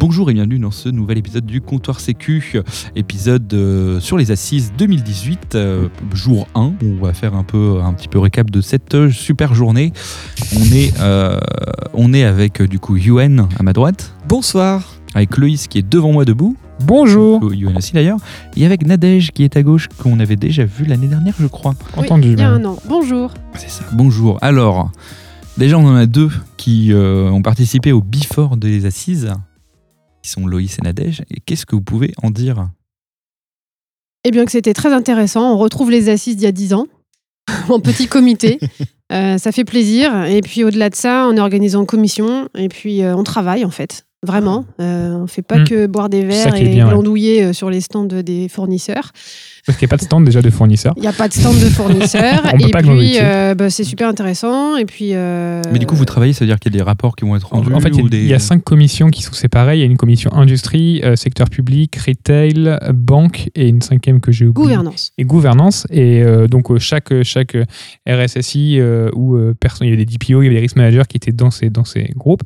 Bonjour 0.00 0.30
et 0.30 0.32
bienvenue 0.34 0.58
dans 0.58 0.70
ce 0.70 0.88
nouvel 0.88 1.18
épisode 1.18 1.44
du 1.44 1.60
Comptoir 1.60 2.00
Sécu, 2.00 2.62
épisode 2.96 3.52
euh, 3.52 4.00
sur 4.00 4.16
les 4.16 4.30
assises 4.30 4.72
2018, 4.78 5.54
euh, 5.56 5.88
jour 6.14 6.48
1. 6.54 6.60
où 6.62 6.72
On 6.82 7.04
va 7.04 7.12
faire 7.12 7.34
un 7.34 7.44
peu 7.44 7.80
un 7.84 7.92
petit 7.92 8.08
peu 8.08 8.18
récap 8.18 8.50
de 8.50 8.62
cette 8.62 8.94
euh, 8.94 9.10
super 9.10 9.54
journée. 9.54 9.92
On 10.56 10.64
est 10.74 10.98
euh, 11.00 11.38
on 11.92 12.14
est 12.14 12.24
avec 12.24 12.62
du 12.62 12.78
coup 12.78 12.96
Yuen 12.96 13.46
à 13.58 13.62
ma 13.62 13.74
droite, 13.74 14.14
Bonsoir. 14.26 14.94
avec 15.14 15.36
Loïs 15.36 15.68
qui 15.68 15.76
est 15.76 15.86
devant 15.88 16.12
moi 16.12 16.24
debout, 16.24 16.56
Bonjour. 16.86 17.52
Yuen 17.52 17.76
aussi 17.76 17.92
d'ailleurs, 17.92 18.18
et 18.56 18.64
avec 18.64 18.86
Nadège 18.86 19.32
qui 19.32 19.44
est 19.44 19.54
à 19.58 19.62
gauche 19.62 19.88
qu'on 19.98 20.18
avait 20.18 20.36
déjà 20.36 20.64
vu 20.64 20.86
l'année 20.86 21.08
dernière, 21.08 21.34
je 21.38 21.46
crois. 21.46 21.74
Entendu. 21.94 22.32
Il 22.32 22.40
y 22.40 22.42
a 22.42 22.48
un 22.48 22.64
an. 22.64 22.76
Bonjour. 22.88 23.34
C'est 23.54 23.68
ça. 23.68 23.84
Bonjour. 23.92 24.38
Alors, 24.40 24.90
déjà, 25.58 25.76
on 25.78 25.86
en 25.86 25.94
a 25.94 26.06
deux 26.06 26.30
qui 26.56 26.90
euh, 26.94 27.28
ont 27.30 27.42
participé 27.42 27.92
au 27.92 28.00
Before 28.00 28.56
des 28.56 28.86
Assises, 28.86 29.30
qui 30.22 30.30
sont 30.30 30.46
Loïs 30.46 30.78
et 30.78 30.82
Nadège. 30.82 31.22
Et 31.30 31.40
qu'est-ce 31.40 31.66
que 31.66 31.74
vous 31.74 31.82
pouvez 31.82 32.12
en 32.22 32.30
dire 32.30 32.68
Eh 34.24 34.30
bien 34.30 34.44
que 34.44 34.50
c'était 34.50 34.74
très 34.74 34.92
intéressant. 34.92 35.52
On 35.52 35.58
retrouve 35.58 35.90
les 35.90 36.08
assises 36.08 36.36
d'il 36.36 36.44
y 36.44 36.48
a 36.48 36.52
10 36.52 36.74
ans, 36.74 36.86
en 37.68 37.80
petit 37.80 38.06
comité. 38.06 38.58
Euh, 39.12 39.38
ça 39.38 39.50
fait 39.50 39.64
plaisir. 39.64 40.24
Et 40.26 40.40
puis 40.40 40.62
au-delà 40.62 40.88
de 40.88 40.94
ça, 40.94 41.26
on 41.26 41.36
est 41.36 41.40
organisé 41.40 41.76
en 41.76 41.84
commission. 41.84 42.48
Et 42.56 42.68
puis 42.68 43.02
euh, 43.02 43.16
on 43.16 43.24
travaille 43.24 43.64
en 43.64 43.70
fait. 43.72 44.06
Vraiment. 44.26 44.66
Euh, 44.80 45.14
on 45.14 45.26
fait 45.26 45.40
pas 45.40 45.58
Mm. 45.60 45.64
que 45.64 45.86
boire 45.86 46.10
des 46.10 46.24
verres 46.24 46.54
et 46.54 46.68
bien, 46.68 46.84
ouais. 46.86 46.92
glandouiller 46.92 47.42
euh, 47.44 47.52
sur 47.54 47.70
les 47.70 47.80
stands 47.80 48.04
des 48.04 48.48
fournisseurs. 48.50 49.12
Parce 49.66 49.78
qu'il 49.78 49.86
n'y 49.86 49.90
a 49.90 49.92
pas 49.92 49.96
de 49.98 50.02
stand 50.02 50.24
déjà 50.26 50.42
de 50.42 50.50
fournisseurs. 50.50 50.92
Il 50.96 51.00
n'y 51.02 51.06
a 51.08 51.12
pas 51.12 51.26
de 51.28 51.32
stand 51.32 51.54
de 51.58 51.66
fournisseurs. 51.70 52.42
On 52.52 52.58
peut 52.58 52.68
et 52.68 52.70
pas 52.70 52.78
puis 52.80 52.86
glandouiller. 52.88 53.18
euh, 53.22 53.54
bah, 53.54 53.70
c'est 53.70 53.84
super 53.84 54.08
intéressant. 54.08 54.76
Et 54.76 54.84
puis. 54.84 55.10
euh, 55.14 55.62
Mais 55.72 55.78
du 55.78 55.86
coup, 55.86 55.96
vous 55.96 56.04
travaillez, 56.04 56.34
ça 56.34 56.40
veut 56.40 56.46
dire 56.50 56.58
qu'il 56.58 56.70
y 56.72 56.76
a 56.76 56.78
des 56.80 56.84
rapports 56.84 57.16
qui 57.16 57.24
vont 57.24 57.34
être 57.36 57.50
En, 57.54 57.58
rendus 57.60 57.72
en 57.72 57.80
fait, 57.80 57.88
il 57.90 58.02
y, 58.02 58.06
a- 58.06 58.08
des... 58.10 58.18
il 58.18 58.26
y 58.26 58.34
a 58.34 58.38
cinq 58.38 58.62
commissions 58.62 59.08
qui 59.08 59.22
sont 59.22 59.32
séparées. 59.32 59.76
Il 59.76 59.80
y 59.80 59.82
a 59.82 59.86
une 59.86 59.96
commission 59.96 60.30
industrie, 60.34 61.00
euh, 61.02 61.16
secteur 61.16 61.48
public, 61.48 61.96
retail, 61.96 62.78
banque 62.92 63.48
et 63.54 63.68
une 63.68 63.80
cinquième 63.80 64.20
que 64.20 64.32
j'ai 64.32 64.46
oubliée. 64.46 64.64
Gouvernance. 64.66 65.12
Et 65.16 65.24
gouvernance. 65.24 65.86
Et 65.90 66.22
euh, 66.22 66.46
donc, 66.46 66.76
chaque, 66.78 67.22
chaque 67.22 67.56
RSSI 68.08 68.78
euh, 68.80 69.10
ou 69.14 69.36
euh, 69.36 69.54
personne, 69.58 69.86
il 69.86 69.90
y 69.90 69.92
avait 69.94 70.04
des 70.04 70.16
DPO, 70.16 70.42
il 70.42 70.44
y 70.44 70.48
avait 70.48 70.56
des 70.56 70.60
risk 70.60 70.76
managers 70.76 71.02
qui 71.08 71.16
étaient 71.16 71.32
dans 71.32 71.50
ces, 71.50 71.70
dans 71.70 71.84
ces 71.84 72.10
groupes, 72.16 72.42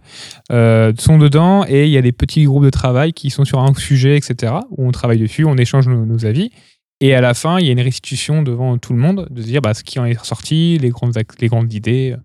euh, 0.53 0.93
sont 0.99 1.19
dedans. 1.19 1.64
Et 1.69 1.87
il 1.87 1.91
y 1.91 1.99
a 1.99 2.03
des 2.03 2.13
petits 2.13 2.45
groupes 2.45 2.65
de 2.65 2.71
travail 2.71 3.13
qui 3.13 3.31
sont 3.31 3.45
sur 3.45 3.61
un 3.61 3.73
sujet, 3.75 4.17
etc., 4.17 4.53
où 4.71 4.87
on 4.87 4.91
travaille 4.91 5.19
dessus, 5.19 5.45
on 5.45 5.57
échange 5.57 5.89
nos, 5.89 6.25
avis. 6.25 6.51
Et 7.01 7.15
à 7.15 7.21
la 7.21 7.35
fin, 7.35 7.59
il 7.59 7.67
y 7.67 7.69
a 7.69 7.73
une 7.73 7.81
restitution 7.81 8.43
devant 8.43 8.79
tout 8.79 8.93
le 8.93 8.99
monde 8.99 9.27
de 9.31 9.43
se 9.43 9.47
dire 9.47 9.61
bah, 9.61 9.75
ce 9.75 9.85
qui 9.85 9.99
en 9.99 10.05
est 10.05 10.19
ressorti, 10.19 10.79
les 10.79 10.91
grandes, 10.91 11.17
les 11.41 11.49
grandes 11.49 11.73
idées, 11.73 12.17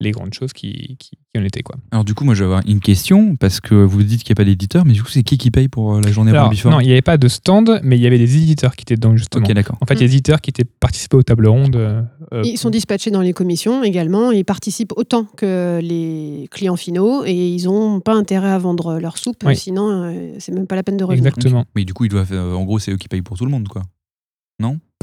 les 0.00 0.12
grandes 0.12 0.32
choses 0.32 0.52
qui, 0.52 0.96
qui, 0.98 1.10
qui 1.10 1.38
en 1.40 1.42
étaient. 1.44 1.62
Quoi. 1.62 1.74
Alors 1.90 2.04
du 2.04 2.14
coup, 2.14 2.24
moi, 2.24 2.34
je 2.34 2.40
vais 2.40 2.44
avoir 2.44 2.62
une 2.66 2.78
question, 2.80 3.34
parce 3.34 3.60
que 3.60 3.74
vous 3.74 4.02
dites 4.04 4.22
qu'il 4.22 4.30
n'y 4.32 4.36
a 4.36 4.40
pas 4.40 4.44
d'éditeur, 4.44 4.84
mais 4.84 4.92
du 4.92 5.02
coup, 5.02 5.08
c'est 5.08 5.24
qui 5.24 5.38
qui 5.38 5.50
paye 5.50 5.66
pour 5.68 5.94
euh, 5.96 6.00
la 6.00 6.12
journée 6.12 6.30
Alors, 6.30 6.52
non, 6.66 6.78
il 6.80 6.86
n'y 6.86 6.92
avait 6.92 7.02
pas 7.02 7.16
de 7.18 7.26
stand, 7.26 7.80
mais 7.82 7.96
il 7.98 8.02
y 8.02 8.06
avait 8.06 8.18
des 8.18 8.36
éditeurs 8.36 8.76
qui 8.76 8.82
étaient 8.82 8.94
dedans, 8.94 9.16
justement. 9.16 9.44
Ok, 9.44 9.52
d'accord. 9.52 9.76
En 9.80 9.86
fait, 9.86 9.94
il 9.94 10.00
y 10.02 10.04
a 10.04 10.06
des 10.06 10.12
éditeurs 10.14 10.40
qui 10.40 10.50
étaient 10.50 10.64
participés 10.64 11.16
aux 11.16 11.22
tables 11.24 11.48
rondes. 11.48 11.74
euh, 11.76 12.02
euh, 12.32 12.42
Ils 12.44 12.58
sont 12.58 12.70
dispatchés 12.70 13.10
dans 13.10 13.22
les 13.22 13.32
commissions 13.32 13.82
également. 13.82 14.30
Ils 14.30 14.44
participent 14.44 14.92
autant 14.96 15.24
que 15.24 15.80
les 15.82 16.48
clients 16.52 16.76
finaux 16.76 17.24
et 17.24 17.48
ils 17.48 17.64
n'ont 17.64 18.00
pas 18.00 18.14
intérêt 18.14 18.50
à 18.50 18.58
vendre 18.58 18.98
leur 19.00 19.18
soupe. 19.18 19.42
Oui. 19.44 19.56
Sinon, 19.56 19.90
euh, 19.90 20.36
c'est 20.38 20.52
même 20.52 20.66
pas 20.68 20.76
la 20.76 20.84
peine 20.84 20.96
de 20.96 21.04
revenir. 21.04 21.26
Exactement. 21.26 21.64
Mais 21.74 21.84
du 21.84 21.92
coup, 21.92 22.04
ils 22.04 22.10
doivent... 22.10 22.32
euh, 22.32 22.54
en 22.54 22.64
gros, 22.64 22.78
c'est 22.78 22.92
eux 22.92 22.96
qui 22.96 23.08
payent 23.08 23.22
pour 23.22 23.36
tout 23.36 23.44
le 23.44 23.50
monde, 23.50 23.66
quoi. 23.68 23.82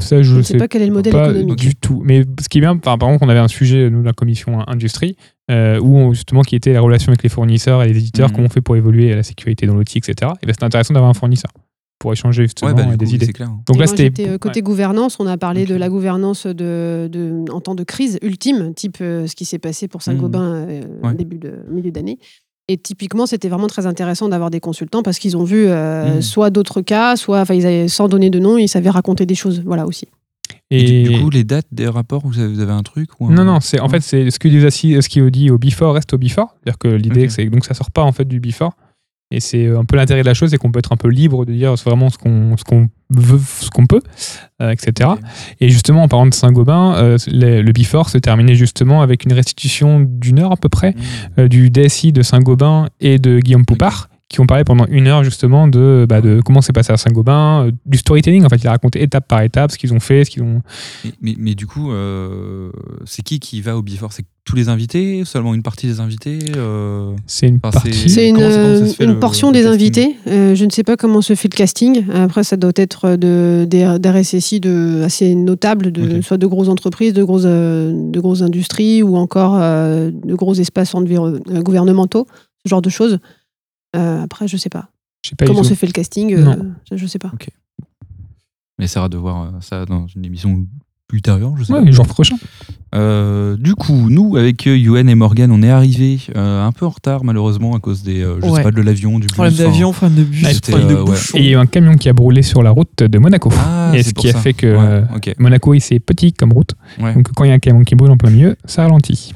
Ça, 0.02 0.22
je 0.22 0.36
ne 0.36 0.42
sais 0.42 0.58
pas 0.58 0.68
quel 0.68 0.82
est 0.82 0.86
le 0.86 0.92
modèle 0.92 1.12
pas 1.12 1.30
économique. 1.30 1.56
du 1.58 1.74
tout. 1.74 2.02
Mais 2.04 2.22
ce 2.40 2.48
qui 2.48 2.58
est 2.58 2.60
bien, 2.60 2.76
par 2.76 2.98
par 2.98 3.08
exemple, 3.08 3.24
on 3.24 3.28
avait 3.30 3.40
un 3.40 3.48
sujet, 3.48 3.88
nous, 3.90 4.00
de 4.00 4.06
la 4.06 4.12
commission 4.12 4.58
industrie, 4.68 5.16
euh, 5.50 5.80
où 5.80 5.96
on- 5.96 6.12
justement, 6.12 6.42
qui 6.42 6.54
était 6.54 6.72
la 6.74 6.80
relation 6.82 7.08
avec 7.10 7.22
les 7.22 7.28
fournisseurs 7.30 7.82
et 7.82 7.88
les 7.88 7.98
éditeurs, 7.98 8.28
Mhm. 8.28 8.34
comment 8.34 8.46
on 8.46 8.50
fait 8.50 8.60
pour 8.60 8.76
évoluer 8.76 9.14
la 9.14 9.22
sécurité 9.22 9.66
dans 9.66 9.74
l'outil, 9.74 9.98
etc. 9.98 10.32
Et 10.42 10.46
ben, 10.46 10.52
c'était 10.52 10.64
intéressant 10.64 10.92
d'avoir 10.92 11.10
un 11.10 11.14
fournisseur 11.14 11.50
pour 11.98 12.12
échanger 12.12 12.42
justement 12.42 12.72
Ouais, 12.72 12.76
bah, 12.84 12.94
des 12.96 13.06
coup, 13.06 13.12
idées. 13.14 13.24
c'est 13.26 13.32
clair. 13.32 13.48
Donc 13.66 13.76
Et 13.76 13.78
là, 13.80 13.86
c'était. 13.86 14.28
euh, 14.28 14.36
côté 14.38 14.60
gouvernance, 14.60 15.18
on 15.18 15.26
a 15.26 15.38
parlé 15.38 15.64
de 15.64 15.74
la 15.74 15.88
gouvernance 15.88 16.46
de, 16.46 17.08
de- 17.10 17.44
en 17.50 17.62
temps 17.62 17.74
de 17.74 17.82
crise 17.84 18.18
ultime, 18.22 18.74
type 18.74 18.98
euh, 19.00 19.26
ce 19.26 19.34
qui 19.34 19.46
s'est 19.46 19.58
passé 19.58 19.88
pour 19.88 20.02
Saint-Gobain 20.02 20.66
euh, 20.68 20.82
Ouais. 21.02 21.14
début 21.14 21.38
de 21.38 21.52
milieu 21.70 21.90
d'année. 21.90 22.18
Et 22.68 22.76
typiquement, 22.76 23.26
c'était 23.26 23.48
vraiment 23.48 23.68
très 23.68 23.86
intéressant 23.86 24.28
d'avoir 24.28 24.50
des 24.50 24.58
consultants 24.60 25.02
parce 25.02 25.18
qu'ils 25.20 25.36
ont 25.36 25.44
vu 25.44 25.66
euh, 25.68 26.16
Mhm. 26.16 26.22
soit 26.22 26.50
d'autres 26.50 26.80
cas, 26.80 27.14
soit, 27.16 27.40
enfin, 27.40 27.54
ils 27.54 27.64
avaient, 27.64 27.86
sans 27.88 28.08
donner 28.08 28.28
de 28.30 28.38
nom, 28.40 28.58
ils 28.58 28.68
savaient 28.68 28.90
raconter 28.90 29.24
des 29.24 29.36
choses. 29.36 29.62
Voilà 29.64 29.86
aussi. 29.86 30.08
Et, 30.70 30.80
Et, 30.80 31.02
du, 31.04 31.12
du 31.14 31.20
coup, 31.20 31.30
les 31.30 31.44
dates 31.44 31.66
des 31.70 31.86
rapports, 31.86 32.22
vous 32.26 32.40
avez, 32.40 32.52
vous 32.52 32.58
avez 32.60 32.72
un 32.72 32.82
truc 32.82 33.10
ou 33.20 33.26
un- 33.28 33.30
Non, 33.32 33.44
non, 33.44 33.60
c'est 33.60 33.78
en 33.78 33.88
fait 33.88 34.00
c'est 34.00 34.30
ce 34.32 34.38
que 34.40 34.48
assis, 34.66 35.00
ce 35.00 35.08
qui 35.08 35.20
est 35.20 35.30
dit 35.30 35.48
au 35.50 35.58
before 35.58 35.94
reste 35.94 36.12
au 36.14 36.18
before. 36.18 36.54
C'est-à-dire 36.64 36.78
que 36.78 36.88
l'idée 36.88 37.28
c'est 37.28 37.44
donc 37.46 37.64
ça 37.64 37.74
sort 37.74 37.92
pas 37.92 38.02
en 38.02 38.10
fait 38.12 38.24
du 38.24 38.40
before. 38.40 38.72
Et 39.32 39.40
c'est 39.40 39.66
un 39.68 39.84
peu 39.84 39.96
l'intérêt 39.96 40.20
de 40.20 40.26
la 40.26 40.34
chose, 40.34 40.50
c'est 40.50 40.56
qu'on 40.56 40.70
peut 40.70 40.78
être 40.78 40.92
un 40.92 40.96
peu 40.96 41.08
libre 41.08 41.44
de 41.44 41.52
dire 41.52 41.74
vraiment 41.74 42.10
ce 42.10 42.18
qu'on 42.18 42.56
ce 42.56 42.62
qu'on 42.62 42.88
veut, 43.10 43.40
ce 43.60 43.70
qu'on 43.70 43.86
peut, 43.86 44.00
euh, 44.62 44.70
etc. 44.70 45.10
Et 45.60 45.68
justement, 45.68 46.04
en 46.04 46.08
parlant 46.08 46.26
de 46.26 46.34
Saint-Gobain, 46.34 46.94
euh, 46.96 47.18
le, 47.26 47.62
le 47.62 47.72
before 47.72 48.08
se 48.08 48.18
terminait 48.18 48.54
justement 48.54 49.02
avec 49.02 49.24
une 49.24 49.32
restitution 49.32 50.00
d'une 50.00 50.38
heure 50.38 50.52
à 50.52 50.56
peu 50.56 50.68
près 50.68 50.86
Mmh. 50.92 51.40
euh, 51.40 51.48
du 51.48 51.70
DSI 51.70 52.12
de 52.12 52.22
Saint-Gobain 52.22 52.88
et 53.00 53.18
de 53.18 53.40
Guillaume 53.40 53.64
Poupard, 53.64 54.08
qui 54.28 54.40
ont 54.40 54.46
parlé 54.46 54.64
pendant 54.64 54.86
une 54.86 55.06
heure 55.06 55.22
justement 55.22 55.68
de, 55.68 56.04
bah, 56.08 56.20
de 56.20 56.40
comment 56.44 56.60
c'est 56.60 56.72
passé 56.72 56.92
à 56.92 56.96
Saint-Gobain, 56.96 57.66
euh, 57.66 57.70
du 57.86 57.96
storytelling. 57.98 58.44
En 58.44 58.48
fait, 58.48 58.56
il 58.56 58.66
a 58.66 58.70
raconté 58.72 59.00
étape 59.00 59.28
par 59.28 59.40
étape 59.42 59.70
ce 59.70 59.78
qu'ils 59.78 59.94
ont 59.94 60.00
fait, 60.00 60.24
ce 60.24 60.30
qu'ils 60.30 60.42
ont. 60.42 60.62
Mais, 61.04 61.12
mais, 61.22 61.34
mais 61.38 61.54
du 61.54 61.66
coup, 61.68 61.92
euh, 61.92 62.70
c'est 63.04 63.22
qui 63.22 63.38
qui 63.38 63.60
va 63.60 63.76
au 63.76 63.82
Before 63.82 64.12
C'est 64.12 64.24
tous 64.44 64.56
les 64.56 64.68
invités? 64.68 65.24
Seulement 65.24 65.54
une 65.54 65.62
partie 65.62 65.86
des 65.86 66.00
invités 66.00 66.40
euh, 66.56 67.12
C'est 67.26 67.46
une 67.46 67.60
Enfin, 67.62 67.70
partie. 67.80 67.92
C'est 68.08 68.28
une, 68.28 68.34
comment 68.36 68.50
ça- 68.50 68.56
comment 68.62 68.78
ça 68.80 68.86
se 68.88 68.94
fait, 68.96 69.04
une 69.04 69.12
le- 69.12 69.20
portion 69.20 69.48
le 69.48 69.52
des 69.52 69.66
invités. 69.66 70.16
Euh, 70.26 70.56
je 70.56 70.64
ne 70.64 70.70
sais 70.70 70.82
pas 70.82 70.96
comment 70.96 71.22
se 71.22 71.36
fait 71.36 71.48
le 71.52 71.56
casting. 71.56 72.04
Après, 72.12 72.42
ça 72.42 72.56
doit 72.56 72.72
être 72.74 73.14
de, 73.16 73.64
des, 73.68 73.96
des 74.00 74.08
RSSI 74.10 74.58
de, 74.58 75.02
assez 75.04 75.36
notables, 75.36 75.92
de, 75.92 76.20
soit 76.20 76.36
de 76.38 76.46
grosses 76.48 76.68
entreprises, 76.68 77.12
de 77.12 77.22
grosses, 77.22 77.44
de 77.44 78.18
grosses 78.20 78.42
industries 78.42 79.04
ou 79.04 79.16
encore 79.16 79.56
euh, 79.60 80.10
de 80.12 80.34
gros 80.34 80.54
espaces 80.54 80.94
gouvernementaux, 81.62 82.26
ce 82.64 82.68
genre 82.70 82.82
de 82.82 82.90
choses. 82.90 83.18
Euh, 83.96 84.22
après, 84.22 84.46
je 84.48 84.56
sais 84.56 84.68
pas. 84.70 84.88
Je 85.24 85.30
sais 85.30 85.36
pas, 85.36 85.46
comment 85.46 85.64
se 85.64 85.74
fait 85.74 85.86
le 85.86 85.92
casting 85.92 86.34
euh, 86.34 86.56
ça, 86.88 86.96
Je 86.96 87.06
sais 87.06 87.18
pas. 87.18 87.32
On 88.78 88.82
essaiera 88.84 89.08
de 89.08 89.16
voir 89.16 89.42
euh, 89.44 89.50
ça 89.60 89.86
dans 89.86 90.06
une 90.14 90.24
émission 90.24 90.66
ultérieure, 91.12 91.54
je 91.56 91.64
sais 91.64 91.72
Ouais, 91.72 91.78
pas. 91.80 91.84
le 91.84 91.92
jour 91.92 92.06
prochain. 92.06 92.36
Euh, 92.94 93.56
du 93.56 93.74
coup, 93.74 94.10
nous, 94.10 94.36
avec 94.36 94.66
Yoann 94.66 95.08
et 95.08 95.14
Morgan, 95.14 95.50
on 95.52 95.62
est 95.62 95.70
arrivés 95.70 96.18
euh, 96.34 96.64
un 96.66 96.72
peu 96.72 96.84
en 96.84 96.90
retard, 96.90 97.22
malheureusement, 97.24 97.74
à 97.76 97.80
cause 97.80 98.02
des, 98.02 98.22
euh, 98.22 98.36
je 98.40 98.46
sais 98.46 98.50
Ouais. 98.52 98.62
pas, 98.62 98.70
de 98.72 98.82
l'avion, 98.82 99.18
du 99.18 99.26
bus. 99.26 99.32
Problème 99.34 99.54
d'avion, 99.54 99.92
problème 99.92 100.18
de 100.18 100.24
bus, 100.24 100.44
Ah, 100.46 100.70
problème 100.70 100.88
de 100.88 100.94
ouais. 101.02 101.16
Et 101.34 101.38
il 101.38 101.44
y 101.46 101.48
a 101.48 101.52
eu 101.52 101.56
un 101.56 101.66
camion 101.66 101.94
qui 101.96 102.08
a 102.08 102.12
brûlé 102.12 102.42
sur 102.42 102.62
la 102.62 102.70
route 102.70 102.90
de 103.02 103.18
Monaco. 103.18 103.50
Ah, 103.56 103.85
et 103.98 104.02
ce 104.02 104.14
qui 104.14 104.28
a 104.28 104.32
ça. 104.32 104.38
fait 104.40 104.52
que 104.52 104.66
Ouais, 104.66 104.76
euh, 104.78 105.02
ok. 105.16 105.34
Monaco, 105.38 105.74
c'est 105.78 105.98
petit 105.98 106.32
comme 106.32 106.52
route. 106.52 106.72
Ouais. 107.00 107.14
Donc 107.14 107.28
quand 107.34 107.44
il 107.44 107.48
y 107.48 107.50
a 107.50 107.54
un 107.54 107.58
camion 107.58 107.82
qui 107.84 107.94
brûle 107.94 108.10
en 108.10 108.16
plein 108.16 108.30
milieu, 108.30 108.56
ça 108.64 108.82
ralentit. 108.82 109.32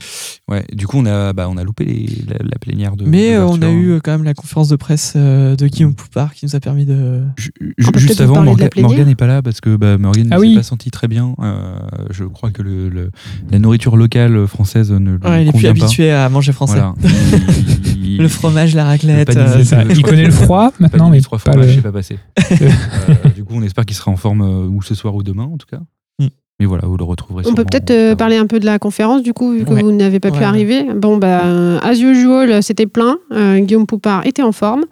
Ouais. 0.49 0.65
Du 0.73 0.87
coup, 0.87 0.99
on 0.99 1.07
a, 1.07 1.33
bah, 1.33 1.49
on 1.51 1.57
a 1.57 1.65
loupé 1.65 1.85
les- 1.85 2.25
la, 2.29 2.37
la 2.43 2.59
plénière 2.61 2.97
de. 2.97 3.05
Mais 3.05 3.35
euh, 3.35 3.47
on 3.47 3.61
a 3.63 3.71
eu 3.71 3.91
euh, 3.93 4.01
quand 4.03 4.11
même 4.13 4.25
la 4.25 4.35
conférence 4.35 4.69
de 4.69 4.77
presse 4.77 5.17
de 5.17 5.67
Guillaume 5.67 5.95
Poupard 5.95 6.35
qui 6.35 6.45
nous 6.47 6.57
a 6.57 6.61
permis 6.61 6.85
de. 6.85 7.23
Juste 7.97 8.21
avant, 8.21 8.35
parler 8.35 8.53
de 8.55 8.59
la 8.59 8.65
Morgan, 8.65 8.69
plénière 8.71 8.89
Morgan 8.91 9.07
n'est 9.09 9.15
pas 9.15 9.27
là 9.27 9.43
parce 9.43 9.61
que 9.61 9.77
bah, 9.77 9.97
Morgan 9.99 10.25
ne 10.27 10.33
Ah 10.33 10.37
s'est 10.37 10.41
oui. 10.41 10.55
pas 10.57 10.63
senti 10.63 10.91
très 10.91 11.09
bien. 11.09 11.35
Euh, 11.41 11.73
je 12.11 12.25
crois 12.25 12.51
que 12.51 12.63
le, 12.63 12.89
le- 12.89 13.11
la 13.51 13.59
nourriture 13.59 13.97
locale 13.97 14.47
française 14.47 14.91
ne 14.93 15.13
lui 15.13 15.19
Ouais, 15.25 15.45
il 15.45 15.49
est 15.49 15.53
plus 15.53 15.67
habitué 15.67 16.11
à 16.11 16.29
manger 16.29 16.53
français. 16.53 16.75
Voilà. 16.81 16.95
Le 18.21 18.29
fromage, 18.29 18.75
la 18.75 18.85
raclette. 18.85 19.37
Euh, 19.37 19.65
ça. 19.65 19.83
Il 19.85 20.03
crois 20.03 20.11
connaît 20.11 20.25
le 20.25 20.31
froid 20.31 20.73
maintenant, 20.79 21.11
mais 21.11 21.21
trois 21.21 21.39
fromages, 21.39 21.67
le. 21.69 21.73
c'est 21.75 21.81
pas 21.83 21.93
passé. 21.93 22.19
Euh, 22.53 22.69
du 23.35 23.45
coup, 23.45 23.55
on 23.57 23.63
espère 23.63 23.85
qu'il 23.85 23.97
sera 23.97 24.11
en 24.11 24.17
forme 24.17 24.43
euh, 24.43 24.67
ou 24.69 24.83
ce 24.83 24.95
soir 24.95 25.15
ou 25.15 25.23
demain, 25.23 25.45
en 25.45 25.57
tout 25.57 25.67
cas. 25.67 25.81
Mm. 26.19 26.27
Mais 26.61 26.67
voilà, 26.67 26.87
vous 26.87 26.97
le 26.97 27.05
retrouverez. 27.05 27.45
On 27.47 27.55
peut 27.55 27.65
peut-être 27.65 27.91
euh, 27.91 28.15
parler 28.15 28.37
un 28.37 28.47
peu 28.47 28.61
de 28.61 28.67
la 28.67 28.79
conférence, 28.79 29.23
du 29.23 29.33
coup, 29.33 29.53
vu 29.53 29.65
que 29.65 29.73
Ouais. 29.73 29.83
vous 29.83 29.93
n'avez 29.93 30.21
pas 30.21 30.31
pu 30.31 30.43
arriver. 30.43 30.85
Bon, 30.95 31.17
bah, 31.17 31.79
as 31.83 31.95
usual, 31.99 32.63
c'était 32.63 32.87
plein. 32.87 33.17
Euh, 33.33 33.59
Guillaume 33.61 33.87
Poupard 33.87 34.27
était 34.27 34.43
en 34.43 34.53
forme. 34.53 34.85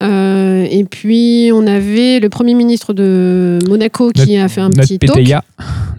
Euh, 0.00 0.64
et 0.70 0.84
puis, 0.84 1.50
on 1.52 1.66
avait 1.66 2.20
le 2.20 2.28
Premier 2.28 2.54
ministre 2.54 2.92
de 2.92 3.58
Monaco 3.68 4.10
qui 4.12 4.36
a 4.36 4.48
fait 4.48 4.60
un 4.60 4.70
petit 4.70 4.98
talk. 4.98 5.32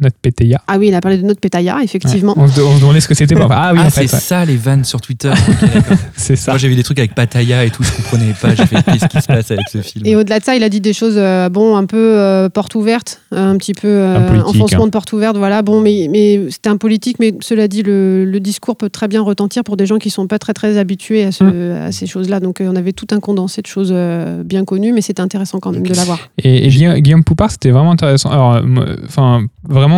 Notre 0.02 0.18
pétaya. 0.18 0.62
Ah 0.68 0.78
oui, 0.78 0.88
il 0.90 0.96
a 0.96 1.02
parlé 1.02 1.18
de 1.18 1.24
notre 1.24 1.40
pétaya, 1.40 1.78
effectivement. 1.84 2.34
On, 2.38 2.48
se, 2.48 2.62
on 2.62 2.76
se 2.76 2.82
demandait 2.82 3.02
ce 3.02 3.08
que 3.08 3.14
c'était. 3.16 3.36
Enfin, 3.42 3.56
ah 3.58 3.72
oui, 3.74 3.80
Ah, 3.84 3.88
en 3.88 3.90
c'est 3.90 4.02
ouais. 4.02 4.08
ça 4.08 4.46
les 4.46 4.56
vannes 4.58 4.84
sur 4.84 5.02
Twitter. 5.02 5.32
C'est 6.16 6.36
ça. 6.36 6.52
Moi, 6.52 6.58
j'ai 6.58 6.68
vu 6.68 6.76
des 6.76 6.84
trucs 6.84 7.00
avec 7.00 7.16
Pattaya 7.16 7.64
et 7.66 7.70
tout, 7.70 7.84
je 7.84 7.92
comprenais 7.92 8.34
pas. 8.40 8.54
J'ai 8.56 8.66
fait 8.66 8.84
qu'est-ce 8.84 9.06
qui 9.08 9.22
se 9.22 9.28
passe 9.28 9.52
avec 9.52 9.68
ce 9.72 9.82
film 9.82 10.06
Et 10.06 10.16
au-delà 10.16 10.40
de 10.40 10.44
ça, 10.44 10.56
il 10.56 10.64
a 10.64 10.70
dit 10.70 10.82
des 10.82 10.94
choses, 10.94 11.16
euh, 11.18 11.50
bon, 11.50 11.76
un 11.78 11.86
peu 11.86 12.18
euh, 12.20 12.50
porte 12.50 12.76
ouverte, 12.76 13.22
un 13.32 13.58
petit 13.58 13.74
peu 13.74 13.88
euh, 13.88 14.42
enfoncement 14.44 14.84
hein. 14.84 14.88
de 14.88 14.92
porte 14.92 15.12
ouverte, 15.14 15.38
voilà. 15.38 15.62
Bon, 15.62 15.80
mais, 15.82 16.08
mais 16.12 16.50
c'était 16.50 16.70
un 16.70 16.78
politique, 16.78 17.18
mais 17.20 17.34
cela 17.42 17.68
dit, 17.68 17.84
le, 17.84 18.26
le 18.26 18.40
discours 18.40 18.76
peut 18.76 18.90
très 18.90 19.08
bien 19.08 19.22
retentir 19.22 19.64
pour 19.64 19.78
des 19.78 19.86
gens 19.86 19.98
qui 19.98 20.10
sont 20.10 20.28
pas 20.28 20.40
très 20.40 20.54
très 20.54 20.78
habitués 20.78 21.24
à, 21.26 21.32
ce- 21.32 21.44
Mm. 21.44 21.88
à 21.88 21.92
ces 21.92 22.06
choses-là. 22.06 22.40
Donc, 22.40 22.62
euh, 22.62 22.70
on 22.72 22.76
avait 22.76 22.92
tout 22.94 23.08
un 23.12 23.20
condensé 23.20 23.62
de 23.62 23.68
choses 23.68 23.92
euh, 23.94 24.44
bien 24.44 24.66
connues, 24.66 24.92
mais 24.94 25.02
c'était 25.02 25.22
intéressant 25.22 25.60
quand 25.60 25.72
même 25.72 25.84
de 25.88 25.94
l'avoir. 25.94 26.20
Et, 26.38 26.66
et 26.66 26.70
Guillaume, 26.70 26.96
Guillaume 27.00 27.24
Poupard, 27.24 27.50
c'était 27.52 27.72
vraiment 27.72 27.92
intéressant. 27.92 28.30
Alors, 28.30 28.56
euh, 28.56 28.96
enfin, 29.06 29.46
vraiment, 29.68 29.89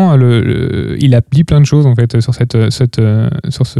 le- 0.43 0.95
il 0.99 1.13
a 1.15 1.21
dit 1.31 1.43
plein 1.43 1.59
de 1.61 1.65
choses 1.65 1.85
en 1.85 1.95
fait 1.95 2.19
sur 2.21 2.33
cette, 2.33 2.69
cette, 2.71 2.99
euh, 2.99 3.29
sur 3.49 3.65
ce, 3.67 3.79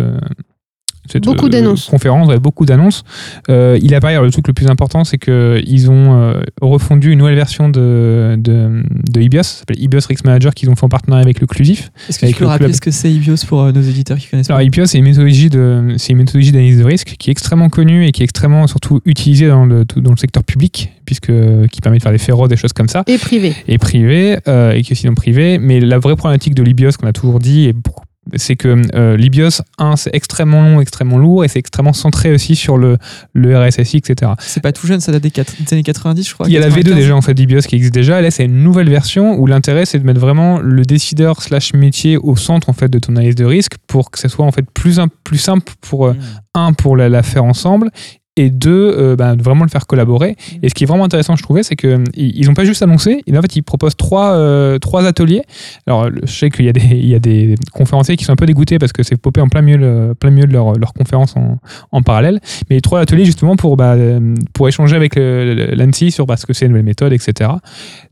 cette 1.09 1.24
Beaucoup 1.24 1.48
euh, 1.48 1.50
d'annonces. 1.50 1.88
conférence, 1.88 2.27
ouais, 2.27 2.39
beaucoup 2.39 2.65
d'annonces. 2.65 3.03
Euh, 3.50 3.77
il 3.81 3.94
apparaît, 3.95 4.13
alors, 4.13 4.25
le 4.25 4.31
truc 4.31 4.48
le 4.48 4.53
plus 4.53 4.68
important, 4.68 5.03
c'est 5.03 5.18
qu'ils 5.18 5.89
ont 5.92 6.13
euh, 6.21 6.42
refondu 6.62 7.12
une 7.12 7.19
nouvelle 7.19 7.36
version 7.36 7.69
de, 7.69 8.36
de, 8.38 8.83
de 9.12 9.21
Ibios, 9.21 9.44
ça 9.44 9.59
s'appelle 9.59 9.81
Ibios 9.81 10.01
Risk 10.07 10.25
Manager, 10.25 10.53
qu'ils 10.53 10.69
ont 10.69 10.75
fait 10.75 10.86
en 10.86 10.89
partenariat 10.89 11.24
avec 11.24 11.39
l'Occlusif. 11.42 11.92
Est-ce 12.09 12.19
que 12.19 12.25
tu 12.27 12.33
peux 12.36 12.44
le 12.44 12.50
rappeler 12.50 12.74
ce 12.74 12.81
que 12.81 12.92
c'est 12.92 13.12
Ibios 13.12 13.36
pour 13.48 13.62
euh, 13.62 13.71
nos 13.71 13.81
éditeurs 13.81 14.18
qui 14.18 14.27
connaissent 14.27 14.48
pas 14.48 14.53
Alors 14.56 14.65
Ibios, 14.65 14.86
c'est 14.86 14.98
une 15.00 15.06
méthodologie 15.06 15.50
de, 15.50 15.95
c'est 15.98 16.12
une 16.13 16.19
méthodologie 16.19 16.51
d'analyse 16.51 16.77
de 16.80 16.83
risque 16.83 17.15
qui 17.18 17.30
est 17.30 17.33
extrêmement 17.33 17.69
connue 17.69 18.06
et 18.06 18.12
qui 18.12 18.21
est 18.21 18.25
extrêmement 18.25 18.68
surtout 18.68 19.01
utilisée 19.06 19.47
dans 19.47 19.65
le, 19.65 19.86
tout- 19.86 20.01
dans 20.01 20.12
le 20.12 20.18
secteur 20.18 20.44
public, 20.44 20.92
puisque 21.06 21.31
qui 21.71 21.81
permet 21.81 21.97
de 21.97 22.04
faire 22.04 22.12
des 22.12 22.18
ferros, 22.18 22.47
des 22.47 22.56
choses 22.57 22.74
comme 22.74 22.88
ça. 22.89 23.04
Et 23.07 23.18
privé. 23.18 23.54
et 23.68 23.77
privé, 23.77 24.38
euh, 24.47 24.71
et 24.74 24.81
qui 24.83 24.94
est 24.94 24.95
sinon 24.95 25.15
privé. 25.15 25.57
Mais 25.59 25.80
la 25.80 25.97
vraie 26.00 26.15
problématique 26.15 26.56
de 26.56 26.63
l'Ibios 26.63 26.92
qu'on 27.00 27.07
a 27.07 27.13
toujours 27.13 27.39
dit, 27.39 27.65
et 27.65 27.74
pour- 27.74 28.04
c'est 28.35 28.56
que 28.56 28.79
euh, 28.95 29.18
l'Ibios, 29.18 29.62
un, 29.79 29.95
c'est 29.95 30.12
extrêmement 30.13 30.62
long, 30.62 30.79
extrêmement 30.79 31.18
lourd, 31.18 31.44
et 31.44 31.47
c'est 31.47 31.57
extrêmement 31.59 31.91
centré 31.94 32.31
aussi 32.31 32.56
sur 32.56 32.77
le, 32.77 32.97
le 33.33 33.57
RSSI, 33.57 33.97
etc. 33.97 34.33
C'est 34.39 34.62
pas 34.62 34.71
tout 34.71 34.85
jeune, 34.85 35.00
ça 35.00 35.12
date 35.12 35.23
des, 35.23 35.31
quatre- 35.31 35.53
des 35.59 35.73
années 35.73 35.81
90, 35.83 36.27
je 36.29 36.33
crois. 36.33 36.47
Il 36.47 36.53
y 36.53 36.57
a 36.57 36.59
la 36.59 36.68
V2 36.69 36.75
95. 36.83 36.95
déjà 36.95 37.15
en 37.15 37.21
fait 37.21 37.33
d'Ibios 37.33 37.62
qui 37.62 37.75
existe 37.75 37.94
déjà. 37.94 38.21
Là, 38.21 38.29
c'est 38.29 38.45
une 38.45 38.62
nouvelle 38.63 38.89
version 38.89 39.39
où 39.39 39.47
l'intérêt 39.47 39.85
c'est 39.85 39.97
de 40.00 40.06
mettre 40.06 40.19
vraiment 40.19 40.59
le 40.59 40.83
décideur 40.85 41.41
slash 41.41 41.73
métier 41.73 42.18
au 42.18 42.35
centre 42.35 42.69
en 42.69 42.73
fait 42.73 42.89
de 42.89 43.00
ton 43.00 43.15
analyse 43.15 43.35
de 43.35 43.45
risque 43.45 43.73
pour 43.88 44.12
que 44.12 44.19
ça 44.19 44.29
soit 44.29 44.45
en 44.45 44.51
fait 44.51 44.65
plus, 44.71 45.00
im- 45.00 45.09
plus 45.23 45.39
simple 45.39 45.73
pour 45.81 46.06
euh, 46.07 46.13
un 46.53 46.73
pour 46.73 46.95
la, 46.97 47.09
la 47.09 47.23
faire 47.23 47.44
ensemble 47.44 47.89
et 48.38 48.50
deux 48.50 48.94
euh, 48.98 49.16
bah, 49.18 49.36
de 49.36 49.44
vraiment 49.44 49.66
le 49.66 49.69
faire 49.69 49.86
collaborer 49.88 50.38
et 50.63 50.69
ce 50.69 50.74
qui 50.74 50.86
est 50.86 50.88
vraiment 50.88 51.04
intéressant 51.04 51.36
je 51.36 51.44
trouvais 51.44 51.63
c'est 51.63 51.75
que 51.75 52.01
ils 52.16 52.31
ils 52.38 52.50
ont 52.50 52.54
pas 52.54 52.63
juste 52.63 52.81
annoncé 52.81 53.22
ils, 53.28 53.38
en 53.38 53.42
fait 53.42 53.57
ils 53.57 53.62
proposent 53.62 53.98
trois 53.98 54.31
euh, 54.36 54.80
trois 54.80 55.06
ateliers 55.06 55.42
alors 55.86 56.10
je 56.24 56.31
sais 56.31 56.50
qu'il 56.50 56.63
y 56.63 56.69
a 56.69 56.72
des 56.72 56.81
il 56.92 57.07
y 57.10 57.13
a 57.16 57.19
des 57.19 57.56
conférenciers 57.74 58.16
qui 58.16 58.24
sont 58.24 58.31
un 58.31 58.38
peu 58.38 58.45
dégoûtés 58.45 58.80
parce 58.80 58.94
que 58.94 59.04
c'est 59.04 59.18
popé 59.18 59.42
en 59.42 59.50
plein 59.50 59.62
milieu 59.62 59.78
le- 59.78 60.13
plein 60.16 60.30
milieu 60.30 60.48
de 60.48 60.54
leur, 60.54 60.72
leur 60.80 60.94
conférence 60.94 61.36
en, 61.36 61.57
en 61.92 62.01
parallèle 62.04 62.39
mais 62.69 62.80
trois 62.80 63.01
ateliers 63.01 63.25
justement 63.25 63.57
pour 63.57 63.75
bah, 63.75 63.95
euh, 63.95 64.33
pour 64.54 64.69
échanger 64.69 64.95
avec 64.95 65.16
l'ANSI 65.18 66.12
sur 66.12 66.25
bah, 66.25 66.38
ce 66.38 66.45
que 66.45 66.54
c'est 66.54 66.66
une 66.66 66.72
nouvelle 66.72 66.86
méthode 66.86 67.12
etc 67.13 67.50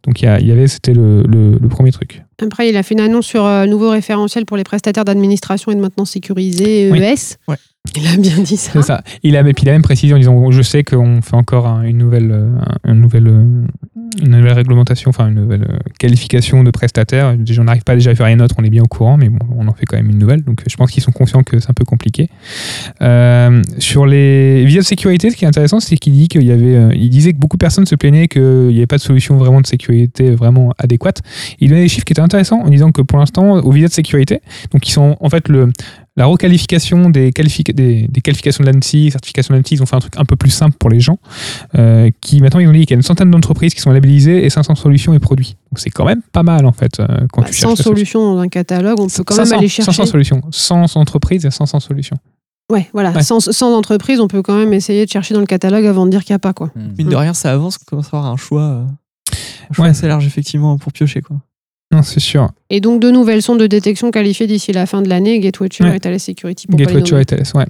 donc 0.05 0.21
il 0.21 0.25
y, 0.25 0.27
a- 0.27 0.39
il 0.41 0.47
y 0.47 0.51
avait 0.51 0.67
c'était 0.67 0.93
le, 0.93 1.23
le- 1.23 1.57
le 1.61 1.67
premier 1.69 1.91
truc 1.91 2.23
Après, 2.41 2.69
il 2.69 2.75
a 2.77 2.83
fait 2.83 2.93
une 2.93 2.99
annonce 3.01 3.25
sur 3.25 3.45
un 3.45 3.67
nouveau 3.67 3.89
référentiel 3.89 4.45
pour 4.45 4.57
les 4.57 4.63
prestataires 4.63 5.05
d'administration 5.05 5.71
et 5.71 5.75
de 5.75 5.81
maintenance 5.81 6.11
sécurisée, 6.11 6.89
Oui. 6.91 6.99
ES. 6.99 7.37
Ouais. 7.47 7.55
Il 7.95 8.07
a 8.07 8.17
bien 8.17 8.39
dit 8.43 8.57
ça. 8.57 8.81
Ça. 8.81 9.03
Il 9.23 9.35
a, 9.35 9.41
et 9.41 9.53
puis 9.53 9.63
il 9.63 9.69
a 9.69 9.73
même 9.73 9.81
précisé 9.81 10.13
en 10.13 10.17
disant 10.17 10.51
Je 10.51 10.61
sais 10.61 10.83
qu'on 10.83 11.21
fait 11.21 11.35
encore 11.35 11.67
un- 11.67 11.83
une, 11.83 11.97
nouvelle, 11.97 12.31
un- 12.31 12.91
une, 12.93 13.01
nouvelle, 13.01 13.27
euh, 13.27 13.43
une 14.23 14.31
nouvelle 14.37 14.53
réglementation, 14.53 15.09
enfin 15.09 15.27
une 15.29 15.35
nouvelle 15.35 15.63
euh, 15.69 15.77
qualification 15.99 16.63
de 16.63 16.71
prestataire. 16.71 17.35
On 17.59 17.63
n'arrive 17.63 17.83
pas 17.83 17.95
déjà 17.95 18.11
à 18.11 18.15
faire 18.15 18.27
les 18.27 18.35
nôtres, 18.35 18.55
on 18.57 18.63
est 18.63 18.69
bien 18.69 18.83
au 18.83 18.87
courant, 18.87 19.17
mais 19.17 19.29
bon, 19.29 19.39
on 19.57 19.67
en 19.67 19.73
fait 19.73 19.85
quand 19.85 19.97
même 19.97 20.09
une 20.09 20.17
nouvelle. 20.17 20.43
Donc 20.43 20.63
je 20.69 20.75
pense 20.75 20.91
qu'ils 20.91 21.03
sont 21.03 21.11
conscients 21.11 21.43
que 21.43 21.59
c'est 21.59 21.69
un 21.69 21.73
peu 21.73 21.85
compliqué. 21.85 22.29
Euh, 23.01 23.61
sur 23.77 24.05
les 24.05 24.65
visas 24.65 24.79
de 24.81 24.85
sécurité, 24.85 25.29
ce 25.29 25.35
qui 25.35 25.45
est 25.45 25.47
intéressant, 25.47 25.79
c'est 25.79 25.95
qu'il 25.97 26.13
dit 26.13 26.27
qu'il 26.27 26.43
y 26.43 26.51
avait, 26.51 26.95
il 26.97 27.09
disait 27.09 27.33
que 27.33 27.37
beaucoup 27.37 27.57
de 27.57 27.63
personnes 27.63 27.85
se 27.85 27.95
plaignaient 27.95 28.27
qu'il 28.27 28.41
n'y 28.67 28.77
avait 28.77 28.87
pas 28.87 28.97
de 28.97 29.01
solution 29.01 29.37
vraiment 29.37 29.61
de 29.61 29.67
sécurité 29.67 30.31
vraiment 30.31 30.73
adéquate. 30.77 31.21
Il 31.59 31.69
donnait 31.69 31.81
des 31.83 31.87
chiffres 31.87 32.05
qui 32.05 32.13
étaient 32.13 32.21
intéressants 32.21 32.61
en 32.61 32.69
disant 32.69 32.91
que 32.91 33.01
pour 33.01 33.17
l'instant, 33.19 33.53
aux 33.59 33.71
visas 33.71 33.87
de 33.87 33.93
sécurité, 33.93 34.41
donc 34.71 34.81
qui 34.81 34.91
sont 34.91 35.15
en 35.19 35.29
fait 35.29 35.47
le, 35.49 35.69
la 36.19 36.25
requalification 36.27 37.09
des, 37.09 37.31
qualifica- 37.31 37.73
des, 37.73 38.07
des 38.07 38.21
qualifications 38.21 38.63
de 38.63 38.69
l'ANSI, 38.71 39.09
certification 39.09 39.53
de 39.55 39.59
l'ANSI, 39.59 39.75
ils 39.75 39.81
ont 39.83 39.85
fait 39.87 39.95
un 39.95 39.99
truc 39.99 40.13
un 40.17 40.25
peu 40.25 40.35
plus 40.35 40.51
simple 40.51 40.75
pour 40.77 40.89
les 40.89 40.99
gens, 40.99 41.17
euh, 41.75 42.09
qui 42.21 42.41
maintenant 42.41 42.59
ils 42.59 42.67
ont 42.67 42.71
dit 42.71 42.81
qu'il 42.81 42.91
y 42.91 42.93
a 42.93 42.97
une 42.97 43.01
centaine 43.01 43.31
d'entreprises 43.31 43.73
qui 43.73 43.79
sont 43.81 43.91
labellisées 43.91 44.45
et 44.45 44.49
500 44.49 44.75
solutions 44.75 45.13
et 45.13 45.19
produits. 45.19 45.55
Donc 45.71 45.79
c'est 45.79 45.89
quand 45.89 46.05
même 46.05 46.21
pas 46.31 46.43
mal 46.43 46.65
en 46.65 46.71
fait 46.71 46.99
euh, 46.99 47.25
quand 47.31 47.41
Bah, 47.41 47.47
tu 47.47 47.53
sans 47.55 47.69
cherches. 47.69 47.79
la 47.79 47.83
solution 47.83 48.35
dans 48.35 48.39
un 48.41 48.47
catalogue, 48.49 48.99
on 48.99 49.07
peut 49.07 49.23
quand 49.23 49.35
500, 49.35 49.49
même 49.51 49.59
aller 49.59 49.67
chercher. 49.69 49.91
500 49.91 50.05
solutions, 50.11 50.41
100 50.51 50.95
entreprises 50.97 51.45
et 51.45 51.51
500 51.51 51.79
solutions. 51.79 52.17
Ouais, 52.71 52.87
voilà. 52.93 53.11
Ouais. 53.11 53.23
Sans, 53.23 53.39
sans 53.39 53.73
entreprise, 53.75 54.19
on 54.19 54.27
peut 54.27 54.43
quand 54.43 54.55
même 54.55 54.73
essayer 54.73 55.05
de 55.05 55.09
chercher 55.09 55.33
dans 55.33 55.39
le 55.39 55.47
catalogue 55.47 55.85
avant 55.85 56.05
de 56.05 56.11
dire 56.11 56.23
qu'il 56.23 56.33
n'y 56.33 56.35
a 56.35 56.39
pas. 56.39 56.53
quoi. 56.53 56.69
Mine 56.75 57.09
de 57.09 57.15
rien, 57.15 57.33
ça 57.33 57.51
avance, 57.51 57.79
on 57.81 57.85
commence 57.89 58.13
à 58.13 58.17
avoir 58.17 58.31
un 58.31 58.37
choix, 58.37 58.61
euh, 58.61 58.83
un 59.71 59.73
choix 59.73 59.85
Ouais. 59.85 59.91
assez 59.91 60.07
large 60.07 60.27
effectivement 60.27 60.77
pour 60.77 60.91
piocher. 60.91 61.21
Quoi. 61.21 61.37
Non, 61.91 62.03
c'est 62.03 62.19
sûr. 62.19 62.49
Et 62.71 62.81
donc, 62.81 63.01
de 63.01 63.09
nouvelles 63.09 63.41
sondes 63.41 63.59
de 63.59 63.67
détection 63.67 64.11
qualifiées 64.11 64.45
d'ici 64.47 64.71
la 64.71 64.85
fin 64.85 65.01
de 65.01 65.09
l'année, 65.09 65.39
Gatewatcher 65.39 65.83
Ouais. 65.85 65.95
et 65.95 65.99
Thales 65.99 66.19
Security 66.19 66.67
pour 66.67 66.77
Gateway 66.77 66.93
pas 67.01 67.05
les 67.05 67.11
nommer. 67.11 67.25
to 67.25 67.35
ITLS, 67.35 67.51
ouais. 67.55 67.65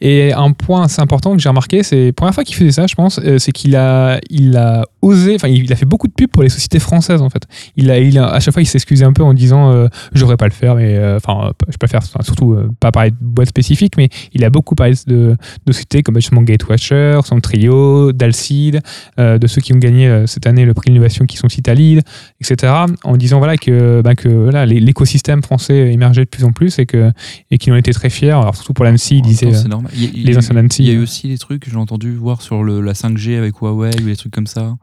Et 0.00 0.32
un 0.32 0.50
point 0.52 0.84
assez 0.84 1.00
important 1.00 1.36
que 1.36 1.40
j'ai 1.42 1.48
remarqué, 1.48 1.82
c'est 1.82 2.06
la 2.06 2.12
première 2.12 2.34
fois 2.34 2.42
qu'il 2.42 2.56
faisait 2.56 2.72
ça, 2.72 2.86
je 2.86 2.94
pense, 2.94 3.20
euh, 3.24 3.38
c'est 3.38 3.52
qu'il 3.52 3.76
a, 3.76 4.18
il 4.30 4.56
a 4.56 4.84
osé, 5.02 5.34
enfin, 5.36 5.48
il 5.48 5.72
a 5.72 5.76
fait 5.76 5.84
beaucoup 5.86 6.08
de 6.08 6.12
pubs 6.12 6.30
pour 6.30 6.42
les 6.42 6.48
sociétés 6.48 6.78
françaises, 6.78 7.22
en 7.22 7.30
fait. 7.30 7.42
Il 7.76 7.90
a, 7.90 7.98
il 7.98 8.18
a, 8.18 8.26
à 8.28 8.40
chaque 8.40 8.52
fois, 8.54 8.62
il 8.62 8.66
s'excusait 8.66 9.04
un 9.04 9.12
peu 9.12 9.22
en 9.22 9.34
disant, 9.34 9.72
euh, 9.72 9.86
je 10.14 10.20
devrais 10.20 10.36
pas 10.36 10.46
le 10.46 10.52
faire, 10.52 10.74
mais, 10.74 10.96
euh, 10.96 11.16
enfin, 11.16 11.48
euh, 11.48 11.52
je 11.68 11.76
peux 11.76 11.86
le 11.86 11.90
faire, 11.90 12.02
surtout, 12.24 12.54
euh, 12.54 12.68
pas 12.80 12.90
parler 12.90 13.10
de 13.12 13.16
boîtes 13.20 13.48
spécifiques, 13.50 13.96
mais 13.96 14.08
il 14.32 14.44
a 14.44 14.50
beaucoup 14.50 14.74
parlé 14.74 14.94
de, 15.06 15.36
de 15.66 15.72
sociétés 15.72 16.02
comme 16.02 16.16
justement 16.16 16.42
Gatewatcher, 16.42 17.20
Centrio, 17.24 18.12
Dalcid, 18.12 18.80
euh, 19.18 19.38
de 19.38 19.46
ceux 19.46 19.60
qui 19.60 19.72
ont 19.74 19.78
gagné 19.78 20.24
cette 20.26 20.46
année 20.46 20.64
le 20.64 20.74
prix 20.74 20.90
d'innovation 20.90 21.24
qui 21.26 21.36
sont 21.36 21.48
Citalid, 21.48 22.02
etc. 22.40 22.72
En 23.04 23.16
disant, 23.16 23.38
voilà, 23.38 23.56
que, 23.56 24.00
bah, 24.02 24.14
que 24.14 24.28
voilà, 24.42 24.66
l'écosystème 24.66 25.42
français 25.42 25.92
émergeait 25.92 26.24
de 26.24 26.28
plus 26.30 26.44
en 26.44 26.52
plus 26.52 26.78
et 26.78 26.86
que 26.86 27.10
et 27.50 27.58
qui 27.58 27.70
en 27.72 27.76
étaient 27.76 27.92
très 27.92 28.10
fiers. 28.10 28.30
Alors 28.30 28.54
surtout 28.56 28.72
pour 28.72 28.84
l'ANSI, 28.84 29.16
ils 29.18 29.22
disaient 29.22 29.46
euh, 29.54 29.76
les 30.14 30.36
anciens 30.36 30.56
ANSI. 30.56 30.82
Il 30.82 30.88
y 30.88 30.90
a 30.90 30.94
eu 30.94 31.02
aussi 31.02 31.28
des 31.28 31.38
trucs 31.38 31.62
que 31.62 31.70
j'ai 31.70 31.76
entendu 31.76 32.14
voir 32.14 32.42
sur 32.42 32.62
le, 32.62 32.80
la 32.80 32.92
5G 32.92 33.36
avec 33.38 33.56
Huawei 33.60 33.90
ou 34.02 34.06
des 34.06 34.16
trucs 34.16 34.32
comme 34.32 34.46
ça. 34.46 34.74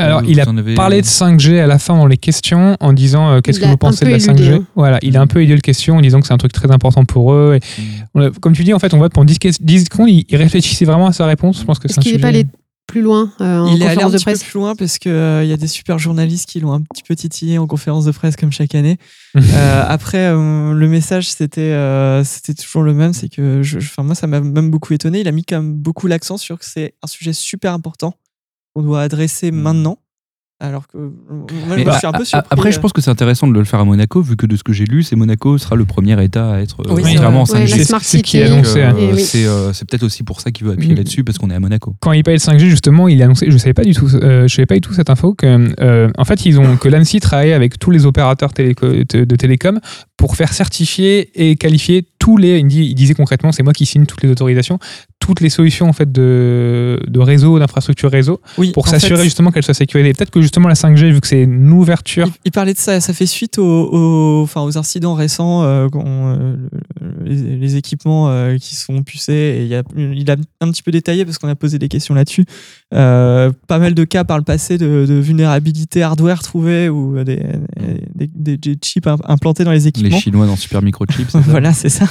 Alors, 0.00 0.22
vous 0.22 0.28
il 0.30 0.38
a 0.38 0.42
avez- 0.46 0.74
parlé 0.74 1.00
de 1.00 1.06
5G 1.06 1.58
à 1.60 1.66
la 1.66 1.78
fin 1.78 1.96
dans 1.96 2.06
les 2.06 2.18
questions 2.18 2.76
en 2.78 2.92
disant 2.92 3.30
euh, 3.30 3.40
qu'est-ce 3.40 3.58
que 3.58 3.64
vous 3.64 3.78
pensez 3.78 4.04
de 4.04 4.10
la 4.10 4.18
éludé, 4.18 4.32
5G 4.42 4.52
hein. 4.56 4.64
Voilà, 4.76 4.98
il 5.00 5.16
a 5.16 5.20
un 5.22 5.26
peu 5.26 5.42
aidé 5.42 5.54
le 5.54 5.62
question 5.62 5.96
en 5.96 6.02
disant 6.02 6.20
que 6.20 6.26
c'est 6.26 6.34
un 6.34 6.38
truc 6.38 6.52
très 6.52 6.70
important 6.70 7.06
pour 7.06 7.32
eux. 7.32 7.56
Et 7.58 7.80
Mm. 7.80 7.84
on 8.14 8.20
a- 8.26 8.30
comme 8.30 8.52
tu 8.52 8.64
dis, 8.64 8.74
en 8.74 8.78
fait, 8.78 8.92
on 8.92 8.98
vote 8.98 9.14
pour 9.14 9.24
10, 9.24 9.38
ques- 9.38 9.62
10 9.62 9.84
secondes, 9.86 10.10
il, 10.10 10.26
il 10.28 10.36
réfléchissait 10.36 10.84
vraiment 10.84 11.06
à 11.06 11.12
sa 11.12 11.24
réponse. 11.24 11.60
Je 11.60 11.64
pense 11.64 11.78
que 11.78 11.88
c'est 11.88 11.92
Est-ce 11.92 12.00
un 12.00 12.02
qu'il 12.02 12.12
n'est 12.12 12.18
sujet- 12.18 12.22
pas 12.22 12.28
allé 12.28 12.46
plus 12.88 13.02
loin 13.02 13.30
euh, 13.40 13.58
en 13.60 13.66
Il 13.74 13.82
est 13.82 13.86
allé 13.86 14.02
un 14.02 14.06
conférence 14.06 14.12
de 14.12 14.16
petit 14.16 14.24
peu 14.24 14.30
presse 14.32 14.42
plus 14.44 14.58
loin 14.58 14.74
parce 14.74 14.98
qu'il 14.98 15.12
y 15.12 15.52
a 15.52 15.56
des 15.56 15.68
super 15.68 15.98
journalistes 16.00 16.48
qui 16.48 16.58
l'ont 16.58 16.72
un 16.72 16.80
petit 16.80 17.04
peu 17.04 17.14
titillé 17.14 17.58
en 17.58 17.66
conférence 17.68 18.06
de 18.06 18.10
presse 18.10 18.34
comme 18.34 18.50
chaque 18.50 18.74
année. 18.74 18.96
Euh, 19.36 19.84
après, 19.86 20.32
euh, 20.32 20.72
le 20.72 20.88
message, 20.88 21.30
c'était 21.30 21.60
euh, 21.60 22.24
c'était 22.24 22.54
toujours 22.54 22.82
le 22.82 22.94
même. 22.94 23.12
C'est 23.12 23.28
que 23.28 23.62
je, 23.62 23.78
je- 23.78 23.86
enfin, 23.86 24.02
moi, 24.02 24.14
ça 24.16 24.26
m'a 24.26 24.40
même 24.40 24.70
beaucoup 24.70 24.92
étonné. 24.94 25.20
Il 25.20 25.28
a 25.28 25.32
mis 25.32 25.44
quand 25.44 25.56
même 25.62 25.74
beaucoup 25.74 26.06
l'accent 26.08 26.38
sur 26.38 26.58
que 26.58 26.64
c'est 26.64 26.94
un 27.02 27.06
sujet 27.06 27.32
super 27.34 27.72
important 27.74 28.14
qu'on 28.74 28.82
doit 28.82 29.02
adresser 29.02 29.50
maintenant. 29.52 29.98
Alors 30.60 30.88
que 30.88 30.98
moi, 30.98 31.46
Mais 31.76 31.84
je 31.84 31.88
me 31.88 31.92
suis 31.92 32.06
un 32.08 32.10
peu 32.12 32.22
a- 32.22 32.24
surpris. 32.24 32.48
Après, 32.50 32.72
je 32.72 32.78
euh. 32.78 32.80
pense 32.82 32.92
que 32.92 33.00
c'est 33.00 33.10
intéressant 33.10 33.46
de 33.46 33.52
le 33.56 33.64
faire 33.64 33.78
à 33.78 33.84
Monaco, 33.84 34.20
vu 34.22 34.36
que 34.36 34.44
de 34.44 34.56
ce 34.56 34.64
que 34.64 34.72
j'ai 34.72 34.86
lu, 34.86 35.04
c'est 35.04 35.14
Monaco 35.14 35.56
sera 35.56 35.76
le 35.76 35.84
premier 35.84 36.20
État 36.20 36.50
à 36.54 36.58
être 36.58 36.80
euh, 36.80 36.94
Oui, 36.94 37.02
c'est 37.04 37.14
vraiment 37.14 37.42
en 37.42 37.44
vrai. 37.44 37.60
Ouais, 37.60 37.66
5G. 37.66 37.78
la 37.78 37.84
Smart 37.84 38.00
c'est 38.02 38.18
ce 38.18 38.22
qui 38.24 38.38
est 38.38 38.46
City. 38.46 38.52
annoncé, 38.52 38.82
hein. 38.82 38.90
Donc, 38.92 39.00
euh, 39.00 39.12
oui. 39.14 39.20
c'est 39.22 39.44
euh, 39.46 39.70
peut-être 39.88 40.02
aussi 40.02 40.24
pour 40.24 40.40
ça 40.40 40.50
qu'il 40.50 40.66
veut 40.66 40.72
appuyer 40.72 40.94
Mm. 40.94 40.96
là-dessus, 40.96 41.22
parce 41.22 41.38
qu'on 41.38 41.50
est 41.50 41.54
à 41.54 41.60
Monaco. 41.60 41.94
quand 42.00 42.10
il 42.10 42.24
parlait 42.24 42.38
de 42.38 42.42
5G 42.42 42.68
justement, 42.68 43.06
il 43.06 43.22
a 43.22 43.26
annoncé, 43.26 43.46
je 43.48 43.56
savais 43.56 43.72
pas 43.72 43.84
du 43.84 43.94
tout, 43.94 44.08
euh, 44.16 44.48
je 44.48 44.54
savais 44.56 44.66
pas 44.66 44.74
du 44.74 44.80
tout 44.80 44.92
cette 44.94 45.10
info 45.10 45.32
que, 45.34 45.46
euh, 45.80 46.08
en 46.18 46.24
fait, 46.24 46.44
ils 46.44 46.58
ont 46.58 46.76
que 46.76 46.88
l'ANSI 46.88 47.20
travaillait 47.20 47.52
avec 47.54 47.78
tous 47.78 47.92
les 47.92 48.04
opérateurs 48.04 48.52
téléco- 48.52 49.04
de 49.04 49.36
télécom 49.36 49.78
pour 50.16 50.34
faire 50.34 50.52
certifier 50.52 51.30
et 51.50 51.54
qualifier 51.54 52.04
tous 52.28 52.36
les. 52.36 52.58
Il, 52.58 52.66
dit- 52.66 52.84
il 52.86 52.94
disait 52.94 53.14
concrètement, 53.14 53.52
c'est 53.52 53.62
moi 53.62 53.72
qui 53.72 53.86
signe 53.86 54.04
toutes 54.04 54.22
les 54.22 54.28
autorisations, 54.30 54.78
toutes 55.18 55.40
les 55.40 55.48
solutions 55.48 55.88
en 55.88 55.92
fait 55.94 56.12
de, 56.12 57.00
de 57.06 57.20
réseau, 57.20 57.58
d'infrastructure 57.58 58.10
réseau, 58.10 58.40
Oui, 58.58 58.72
pour 58.72 58.86
s'assurer 58.88 59.24
justement 59.24 59.50
qu'elle 59.50 59.62
soit 59.62 59.72
sécurisée. 59.74 60.12
Peut-être 60.12 60.30
que 60.30 60.42
justement 60.42 60.68
la 60.68 60.74
5G, 60.74 61.10
vu 61.10 61.20
que 61.22 61.26
c'est 61.26 61.42
une 61.42 61.72
ouverture, 61.72 62.26
Il, 62.26 62.32
il 62.46 62.52
parlait 62.52 62.74
de 62.74 62.78
ça, 62.78 63.00
ça 63.00 63.12
fait 63.14 63.24
suite 63.26 63.58
aux, 63.58 63.64
aux- 63.90 64.42
enfin, 64.42 64.60
aux 64.62 64.76
incidents 64.76 65.14
récents, 65.14 65.62
euh, 65.64 65.88
euh, 65.94 66.56
les, 67.24 67.56
les 67.56 67.76
équipements 67.76 68.28
euh, 68.28 68.56
qui 68.58 68.74
sont 68.76 69.02
pucés. 69.02 69.32
Et 69.32 69.62
il, 69.62 69.68
y 69.68 69.74
a, 69.74 69.82
il 69.96 70.30
a 70.30 70.36
un 70.60 70.70
petit 70.70 70.82
peu 70.82 70.90
détaillé 70.90 71.24
parce 71.24 71.38
qu'on 71.38 71.48
a 71.48 71.54
posé 71.56 71.78
des 71.78 71.88
questions 71.88 72.14
là-dessus. 72.14 72.44
Euh, 72.94 73.50
pas 73.66 73.78
mal 73.78 73.94
de 73.94 74.04
cas 74.04 74.24
par 74.24 74.36
le 74.38 74.44
passé 74.44 74.76
de, 74.78 75.06
de 75.06 75.14
vulnérabilité 75.14 76.02
hardware 76.02 76.42
trouvée 76.42 76.88
ou 76.90 77.22
des, 77.24 77.40
des, 78.26 78.74
chips 78.82 79.06
im- 79.06 79.16
implantés 79.24 79.64
dans 79.64 79.70
les 79.72 79.78
Les 79.78 79.86
équipements. 79.88 80.18
Chinois 80.18 80.46
dans 80.46 80.56
Super 80.56 80.82
Microchip, 80.82 81.28
voilà, 81.32 81.72
c'est 81.72 81.88
ça. 81.88 82.06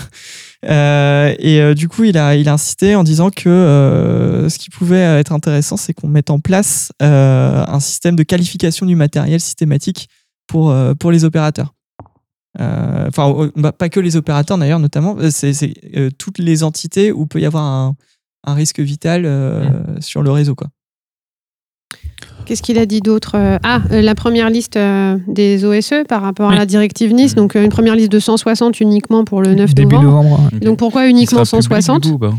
Euh, 0.66 1.36
et 1.40 1.62
euh, 1.62 1.74
du 1.76 1.88
coup, 1.88 2.04
il 2.04 2.18
a, 2.18 2.36
il 2.36 2.50
a 2.50 2.54
insisté 2.54 2.96
en 2.96 3.04
disant 3.04 3.30
que 3.30 3.50
euh, 3.50 4.50
ce 4.50 4.58
qui 4.58 4.70
pouvait 4.70 5.00
être 5.20 5.32
intéressant, 5.32 5.78
c'est 5.78 5.94
qu'on 5.94 6.08
mette 6.08 6.30
en 6.30 6.40
place 6.40 6.92
un 7.00 7.80
système 7.80 8.16
de 8.16 8.24
qualification 8.24 8.86
du 8.86 8.96
matériel 8.96 9.40
systématique 9.40 10.08
pour, 10.48 10.74
pour 11.00 11.12
les 11.12 11.24
opérateurs. 11.26 11.74
Enfin, 12.60 13.52
bah, 13.56 13.72
pas 13.72 13.90
que 13.90 14.00
les 14.00 14.16
opérateurs 14.16 14.58
d'ailleurs, 14.58 14.80
notamment, 14.80 15.16
c'est 15.30 15.54
toutes 16.18 16.40
les 16.40 16.64
entités 16.64 17.12
où 17.12 17.28
peut 17.28 17.40
y 17.40 17.46
avoir 17.46 17.64
un, 17.64 17.96
un 18.46 18.54
risque 18.54 18.80
vital 18.80 19.26
euh, 19.26 19.70
sur 20.00 20.24
le 20.24 20.32
réseau. 20.32 20.56
Quoi. 20.56 20.70
Qu'est-ce 22.48 22.62
qu'il 22.64 22.78
a 22.80 22.86
dit 22.86 23.02
d'autre 23.02 23.34
Euh, 23.36 23.58
Ah, 23.62 23.82
euh, 23.92 24.02
la 24.02 24.16
première 24.16 24.50
liste 24.50 24.78
euh, 24.78 25.18
des 25.28 25.66
OSE 25.66 26.06
par 26.08 26.22
rapport 26.22 26.48
Oui. 26.48 26.56
à 26.56 26.60
la 26.60 26.66
directive 26.66 27.14
Nice. 27.14 27.36
Donc, 27.36 27.56
une 27.56 27.68
première 27.68 27.94
liste 27.94 28.10
de 28.10 28.20
160 28.20 28.80
uniquement 28.80 29.26
pour 29.26 29.42
le 29.42 29.54
9 29.54 29.74
début 29.76 29.98
novembre. 29.98 30.40
Donc, 30.62 30.78
pourquoi 30.78 31.08
uniquement 31.08 31.44
sera 31.44 31.58
public, 31.58 31.74
160 31.84 32.04
du 32.04 32.10
coup, 32.10 32.16
ou 32.16 32.18
pas 32.20 32.34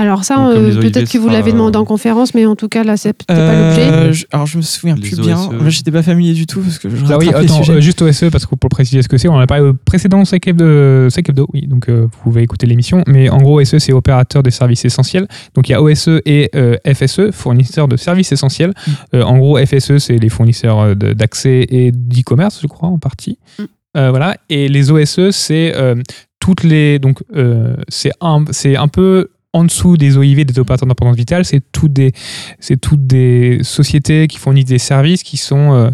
Alors 0.00 0.22
ça, 0.24 0.46
euh, 0.48 0.80
peut-être 0.80 1.10
que 1.10 1.18
vous 1.18 1.28
l'avez 1.28 1.50
demandé 1.52 1.76
euh, 1.76 1.80
en 1.80 1.84
conférence, 1.84 2.32
mais 2.32 2.46
en 2.46 2.54
tout 2.54 2.68
cas, 2.68 2.84
là, 2.84 2.96
c'est 2.96 3.12
pas 3.24 3.34
Euh, 3.34 3.68
l'objet. 4.04 4.12
je- 4.12 4.26
alors 4.30 4.46
je 4.46 4.56
me 4.58 4.62
souviens 4.62 4.94
Les 4.94 5.00
plus 5.00 5.18
bien. 5.18 5.36
OSE. 5.36 5.50
Moi, 5.60 5.70
j'étais 5.70 5.90
pas 5.90 6.04
familier 6.04 6.34
du 6.34 6.46
tout 6.46 6.60
parce 6.60 6.78
que 6.78 6.88
je 6.88 7.04
Ah 7.10 7.18
oui, 7.18 7.28
attends, 7.34 7.60
euh, 7.68 7.80
juste 7.80 8.00
OSE, 8.02 8.30
parce 8.30 8.46
que 8.46 8.54
pour 8.54 8.70
préciser 8.70 9.02
ce 9.02 9.08
que 9.08 9.18
c'est, 9.18 9.26
on 9.28 9.34
en 9.34 9.40
a 9.40 9.46
parlé 9.48 9.64
au 9.64 9.74
précédent 9.74 10.22
Hebdo, 10.22 11.08
Hebdo, 11.08 11.48
oui, 11.52 11.66
donc 11.66 11.88
euh, 11.88 12.02
vous 12.02 12.18
pouvez 12.22 12.42
écouter 12.42 12.66
l'émission. 12.66 13.02
Mais 13.08 13.28
en 13.28 13.38
gros, 13.38 13.60
OSE, 13.60 13.78
c'est 13.78 13.92
opérateur 13.92 14.42
des 14.44 14.52
services 14.52 14.84
essentiels. 14.84 15.26
Donc 15.54 15.68
il 15.68 15.72
y 15.72 15.74
a 15.74 15.82
OSE 15.82 16.20
et 16.26 16.48
euh, 16.54 16.76
FSE, 16.86 17.32
fournisseurs 17.32 17.88
de 17.88 17.96
services 17.96 18.30
essentiels. 18.30 18.70
Mm. 18.86 18.90
Euh, 19.16 19.22
en 19.24 19.36
gros, 19.38 19.58
FSE, 19.58 19.98
c'est 19.98 20.18
les 20.18 20.28
fournisseurs 20.28 20.94
de- 20.94 21.12
d'accès 21.12 21.66
et 21.68 21.90
d'e-commerce, 21.92 22.60
je 22.62 22.68
crois, 22.68 22.88
en 22.88 22.98
partie. 22.98 23.38
Mm. 23.58 23.62
Euh, 23.96 24.10
voilà. 24.10 24.36
Et 24.48 24.68
les 24.68 24.92
OSE, 24.92 25.30
c'est 25.32 25.74
euh, 25.74 25.96
toutes 26.38 26.62
les. 26.62 26.98
Donc, 27.00 27.18
euh, 27.34 27.74
c'est 27.88 28.12
un, 28.20 28.44
c'est 28.52 28.76
un 28.76 28.86
peu 28.86 29.28
en 29.54 29.64
dessous 29.64 29.96
des 29.96 30.16
OIV, 30.18 30.44
des 30.44 30.58
opérateurs 30.58 30.86
d'importance 30.86 31.16
vitale, 31.16 31.44
c'est 31.44 31.62
toutes 31.72 31.92
des, 31.92 32.12
c'est 32.60 32.76
toutes 32.78 33.06
des 33.06 33.60
sociétés 33.62 34.26
qui 34.28 34.36
fournissent 34.36 34.66
des 34.66 34.78
services 34.78 35.22
qui 35.22 35.38
sont 35.38 35.72
euh, 35.72 35.90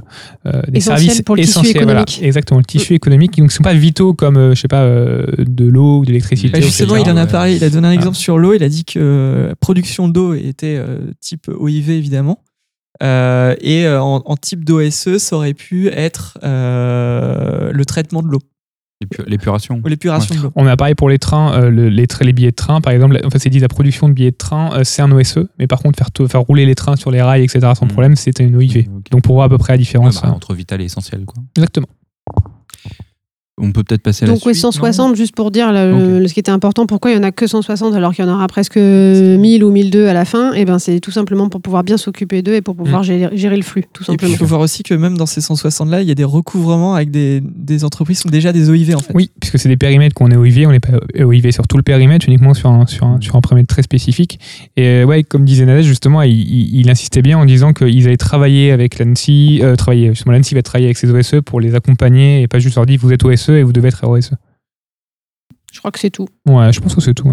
euh, 0.46 0.60
des 0.68 0.78
Essentiels 0.78 0.98
services 1.10 1.22
pour 1.22 1.36
le 1.36 1.42
tissu 1.42 1.50
essentiels. 1.52 1.84
voilà. 1.84 2.00
économique. 2.02 2.20
exactement, 2.22 2.58
le 2.58 2.64
tissu 2.64 2.94
économique. 2.94 3.36
Donc, 3.38 3.52
ce 3.52 3.54
ne 3.54 3.58
sont 3.58 3.62
pas 3.62 3.74
vitaux 3.74 4.12
comme, 4.12 4.36
euh, 4.36 4.54
je 4.56 4.60
sais 4.60 4.68
pas, 4.68 4.82
euh, 4.82 5.24
de 5.38 5.66
l'eau 5.66 5.98
ou 6.00 6.02
de 6.02 6.08
l'électricité. 6.08 6.50
Bah, 6.50 6.60
justement, 6.60 6.96
il 6.96 7.08
en 7.08 7.16
a 7.16 7.26
parlé. 7.26 7.54
Il 7.56 7.62
a 7.64 7.70
donné 7.70 7.86
un 7.86 7.90
Ah. 7.90 7.94
exemple 7.94 8.16
sur 8.16 8.38
l'eau. 8.38 8.54
Il 8.54 8.62
a 8.64 8.68
dit 8.68 8.84
que 8.84 8.98
euh, 8.98 9.54
production 9.60 10.08
d'eau 10.08 10.34
était 10.34 10.76
euh, 10.76 10.98
type 11.20 11.48
OIV 11.48 11.90
évidemment. 11.90 12.40
Euh, 13.02 13.54
et 13.60 13.88
en, 13.88 14.22
en 14.24 14.36
type 14.36 14.64
d'OSE, 14.64 15.18
ça 15.18 15.36
aurait 15.36 15.54
pu 15.54 15.88
être 15.88 16.38
euh, 16.44 17.72
le 17.72 17.84
traitement 17.84 18.22
de 18.22 18.28
l'eau 18.28 18.38
L'épuration. 19.26 19.80
On 20.56 20.66
a 20.66 20.76
pareil 20.76 20.94
pour 20.94 21.08
les 21.08 21.18
trains, 21.18 21.52
euh, 21.54 21.70
le- 21.70 21.88
les, 21.88 22.06
billets 22.32 22.50
de 22.50 22.56
train, 22.56 22.80
par 22.80 22.92
exemple. 22.92 23.18
En 23.24 23.30
fait, 23.30 23.38
c'est 23.38 23.50
dit 23.50 23.58
la 23.58 23.68
production 23.68 24.08
de 24.08 24.14
billets 24.14 24.30
de 24.30 24.36
train, 24.36 24.70
euh, 24.72 24.84
c'est 24.84 25.02
un 25.02 25.10
OSE, 25.12 25.40
mais 25.58 25.66
par 25.66 25.80
contre, 25.80 25.96
faire, 25.98 26.10
rouler 26.40 26.64
les 26.64 26.74
trains 26.74 26.96
sur 26.96 27.10
les 27.10 27.20
rails, 27.20 27.42
etc., 27.42 27.60
sans 27.76 27.86
Mm. 27.86 27.88
problème, 27.88 28.16
c'était 28.16 28.44
une 28.44 28.56
OIV. 28.56 28.86
Donc, 29.10 29.22
pour 29.22 29.34
voir 29.34 29.46
à 29.46 29.48
peu 29.48 29.58
près 29.58 29.72
la 29.72 29.74
Ouais, 29.74 29.78
différence. 29.78 30.22
bah, 30.22 30.28
hein. 30.28 30.32
entre 30.32 30.54
vital 30.54 30.80
et 30.80 30.84
essentiel. 30.84 31.24
Quoi. 31.24 31.42
Exactement. 31.56 31.88
On 33.56 33.70
peut 33.70 33.84
peut-être 33.84 34.02
passer 34.02 34.24
à 34.24 34.26
la 34.26 34.32
Donc, 34.32 34.40
suite. 34.40 34.54
oui, 34.54 34.60
160, 34.60 35.14
juste 35.14 35.32
pour 35.36 35.52
dire 35.52 35.72
le- 35.72 35.92
Ok. 35.94 36.20
le- 36.22 36.26
ce 36.28 36.34
qui 36.34 36.40
était 36.40 36.50
important, 36.50 36.86
pourquoi 36.86 37.12
il 37.12 37.14
n'y 37.14 37.20
en 37.20 37.28
a 37.28 37.30
que 37.30 37.46
160 37.46 37.94
alors 37.94 38.12
qu'il 38.12 38.24
y 38.24 38.28
en 38.28 38.34
aura 38.34 38.48
presque 38.48 38.76
1000 38.76 39.62
ou 39.62 39.70
1002 39.70 40.08
à 40.08 40.12
la 40.12 40.24
fin? 40.24 40.52
Et 40.54 40.64
ben, 40.64 40.80
c'est 40.80 40.98
tout 40.98 41.12
simplement 41.12 41.48
pour 41.48 41.60
pouvoir 41.60 41.84
bien 41.84 41.96
s'occuper 41.96 42.42
d'eux 42.42 42.54
et 42.54 42.62
pour 42.62 42.74
pouvoir 42.74 43.04
gérer, 43.04 43.36
gérer 43.36 43.56
le 43.56 43.62
flux, 43.62 43.82
tout 43.92 44.02
Et 44.02 44.06
puis, 44.06 44.12
simplement. 44.14 44.32
il 44.32 44.36
faut 44.38 44.46
voir 44.46 44.60
aussi 44.60 44.82
que 44.82 44.92
même 44.94 45.16
dans 45.16 45.26
ces 45.26 45.40
160 45.40 45.88
là, 45.88 46.02
il 46.02 46.08
y 46.08 46.10
a 46.10 46.16
des 46.16 46.24
recouvrements 46.24 46.94
avec 46.96 47.12
des, 47.12 47.40
des 47.44 47.84
entreprises 47.84 48.18
qui 48.18 48.22
sont 48.24 48.28
déjà 48.28 48.52
des 48.52 48.70
OIV 48.70 48.96
en 48.96 48.98
fait. 48.98 49.12
Oui, 49.14 49.30
puisque 49.40 49.60
c'est 49.60 49.68
des 49.68 49.76
périmètres 49.76 50.14
qu'on 50.14 50.32
est 50.32 50.36
OIV, 50.36 50.66
on 50.66 50.72
n'est 50.72 50.80
pas 50.80 50.98
OIV 51.24 51.52
sur 51.52 51.68
tout 51.68 51.76
le 51.76 51.84
périmètre, 51.84 52.26
uniquement 52.28 52.54
sur 52.54 52.70
un, 52.70 52.86
sur 52.86 53.06
un, 53.06 53.20
sur 53.20 53.36
un 53.36 53.40
périmètre 53.40 53.68
très 53.68 53.82
spécifique. 53.82 54.40
Et 54.76 54.82
euh, 54.84 55.04
ouais, 55.04 55.22
comme 55.22 55.44
disait 55.44 55.64
Nadège, 55.64 55.86
justement, 55.86 56.22
il, 56.22 56.32
il- 56.32 56.80
il 56.80 56.90
insistait 56.90 57.22
bien 57.22 57.38
en 57.38 57.44
disant 57.44 57.72
qu'ils 57.72 58.06
allaient 58.08 58.16
travailler 58.16 58.72
avec 58.72 58.98
l'ANSI, 58.98 59.60
euh, 59.62 59.76
travailler, 59.76 60.08
justement, 60.08 60.32
l'ANSI 60.32 60.56
va 60.56 60.62
travailler 60.62 60.86
avec 60.88 60.96
ses 60.98 61.08
OSE 61.08 61.36
pour 61.44 61.60
les 61.60 61.76
accompagner 61.76 62.42
et 62.42 62.48
pas 62.48 62.58
juste 62.58 62.74
leur 62.74 62.86
dire 62.86 62.98
vous 63.00 63.12
êtes 63.12 63.24
OSE 63.24 63.43
et 63.52 63.62
vous 63.62 63.72
devez 63.72 63.88
être 63.88 64.06
OSE. 64.06 64.32
Je 65.72 65.78
crois 65.78 65.90
que 65.90 65.98
c'est 65.98 66.10
tout. 66.10 66.28
Ouais, 66.48 66.72
je 66.72 66.80
pense 66.80 66.94
que 66.94 67.00
c'est 67.00 67.14
tout. 67.14 67.32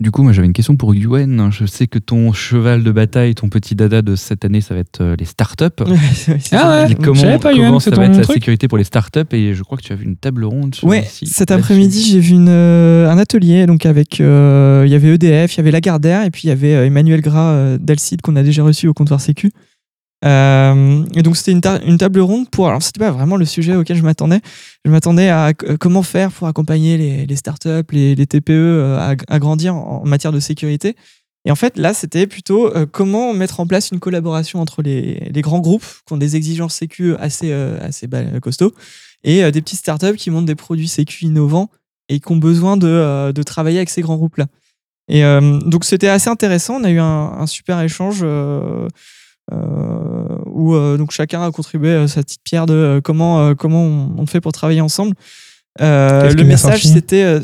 Du 0.00 0.10
coup, 0.10 0.24
moi 0.24 0.32
j'avais 0.32 0.46
une 0.48 0.52
question 0.52 0.76
pour 0.76 0.92
Yuen. 0.92 1.50
Je 1.52 1.66
sais 1.66 1.86
que 1.86 2.00
ton 2.00 2.32
cheval 2.32 2.82
de 2.82 2.90
bataille, 2.90 3.36
ton 3.36 3.48
petit 3.48 3.76
dada 3.76 4.02
de 4.02 4.16
cette 4.16 4.44
année, 4.44 4.60
ça 4.60 4.74
va 4.74 4.80
être 4.80 5.00
euh, 5.00 5.16
les 5.16 5.24
startups. 5.24 5.64
Ah 6.26 6.38
ça. 6.40 6.86
ouais. 6.86 6.94
Comment 6.96 7.38
pas, 7.38 7.52
comment 7.52 7.78
ça 7.78 7.90
va 7.92 8.06
être 8.06 8.16
la 8.16 8.24
sécurité 8.24 8.66
pour 8.66 8.76
les 8.76 8.84
startups 8.84 9.32
Et 9.32 9.54
je 9.54 9.62
crois 9.62 9.78
que 9.78 9.84
tu 9.84 9.92
as 9.92 9.96
vu 9.96 10.04
une 10.04 10.16
table 10.16 10.44
ronde. 10.44 10.74
Ouais, 10.82 11.04
site 11.04 11.28
cet 11.28 11.52
après-midi, 11.52 12.02
j'ai 12.10 12.18
vu 12.18 12.34
une, 12.34 12.48
euh, 12.48 13.08
un 13.08 13.18
atelier 13.18 13.66
donc 13.66 13.86
avec 13.86 14.20
euh, 14.20 14.82
il 14.84 14.90
y 14.90 14.96
avait 14.96 15.14
EDF, 15.14 15.54
il 15.54 15.58
y 15.58 15.60
avait 15.60 15.70
Lagardère 15.70 16.24
et 16.24 16.30
puis 16.30 16.42
il 16.44 16.48
y 16.48 16.52
avait 16.52 16.74
euh, 16.74 16.86
Emmanuel 16.86 17.20
Gras 17.20 17.52
euh, 17.52 17.78
d'Alcide 17.78 18.20
qu'on 18.20 18.34
a 18.34 18.42
déjà 18.42 18.64
reçu 18.64 18.88
au 18.88 18.94
comptoir 18.94 19.20
Sécu. 19.20 19.52
Euh, 20.24 21.04
et 21.14 21.22
donc 21.22 21.36
c'était 21.36 21.52
une, 21.52 21.60
ta- 21.60 21.82
une 21.82 21.98
table 21.98 22.20
ronde 22.20 22.48
pour 22.48 22.66
alors 22.68 22.82
c'était 22.82 23.00
pas 23.00 23.10
vraiment 23.10 23.36
le 23.36 23.44
sujet 23.44 23.74
auquel 23.76 23.96
je 23.96 24.02
m'attendais. 24.02 24.40
Je 24.84 24.90
m'attendais 24.90 25.28
à 25.28 25.48
euh, 25.48 25.76
comment 25.78 26.02
faire 26.02 26.32
pour 26.32 26.46
accompagner 26.46 27.26
les, 27.26 27.36
startups, 27.36 27.84
les, 27.90 28.14
les 28.14 28.26
TPE 28.26 28.50
euh, 28.50 29.14
à, 29.28 29.38
grandir 29.38 29.74
en, 29.74 30.04
matière 30.04 30.32
de 30.32 30.40
sécurité. 30.40 30.96
Et 31.46 31.50
en 31.50 31.56
fait, 31.56 31.76
là, 31.76 31.92
c'était 31.92 32.26
plutôt 32.26 32.72
comment 32.90 33.34
mettre 33.34 33.60
en 33.60 33.66
place 33.66 33.90
une 33.90 34.00
collaboration 34.00 34.62
entre 34.62 34.80
les, 34.80 35.30
grands 35.42 35.60
groupes 35.60 35.84
qui 36.06 36.14
ont 36.14 36.16
des 36.16 36.36
exigences 36.36 36.74
sécu 36.74 37.14
assez, 37.16 37.52
assez 37.52 38.08
costauds 38.40 38.72
et 39.24 39.52
des 39.52 39.60
petites 39.60 39.80
startups 39.80 40.16
qui 40.16 40.30
montent 40.30 40.46
des 40.46 40.54
produits 40.54 40.88
sécu 40.88 41.26
innovants 41.26 41.68
et 42.08 42.18
qui 42.18 42.32
ont 42.32 42.38
besoin 42.38 42.78
de, 42.78 43.30
de 43.30 43.42
travailler 43.42 43.76
avec 43.76 43.90
ces 43.90 44.00
grands 44.00 44.16
groupes-là. 44.16 44.46
Et 45.08 45.24
euh, 45.24 45.58
donc, 45.60 45.84
c'était 45.84 46.08
assez 46.08 46.30
intéressant. 46.30 46.80
On 46.80 46.84
a 46.84 46.90
eu 46.90 46.98
un, 46.98 47.46
super 47.46 47.80
échange 47.80 48.24
où 49.52 50.74
euh, 50.74 50.96
donc 50.96 51.10
chacun 51.10 51.42
a 51.42 51.50
contribué 51.50 51.90
euh, 51.90 52.06
sa 52.06 52.22
petite 52.22 52.42
pierre 52.44 52.66
de 52.66 52.74
euh, 52.74 53.00
comment, 53.00 53.40
euh, 53.40 53.54
comment 53.54 53.82
on, 53.82 54.14
on 54.18 54.26
fait 54.26 54.40
pour 54.40 54.52
travailler 54.52 54.80
ensemble. 54.80 55.14
Euh, 55.80 56.32
le 56.32 56.44
message, 56.44 56.84
c'était. 56.84 57.24
euh, 57.24 57.40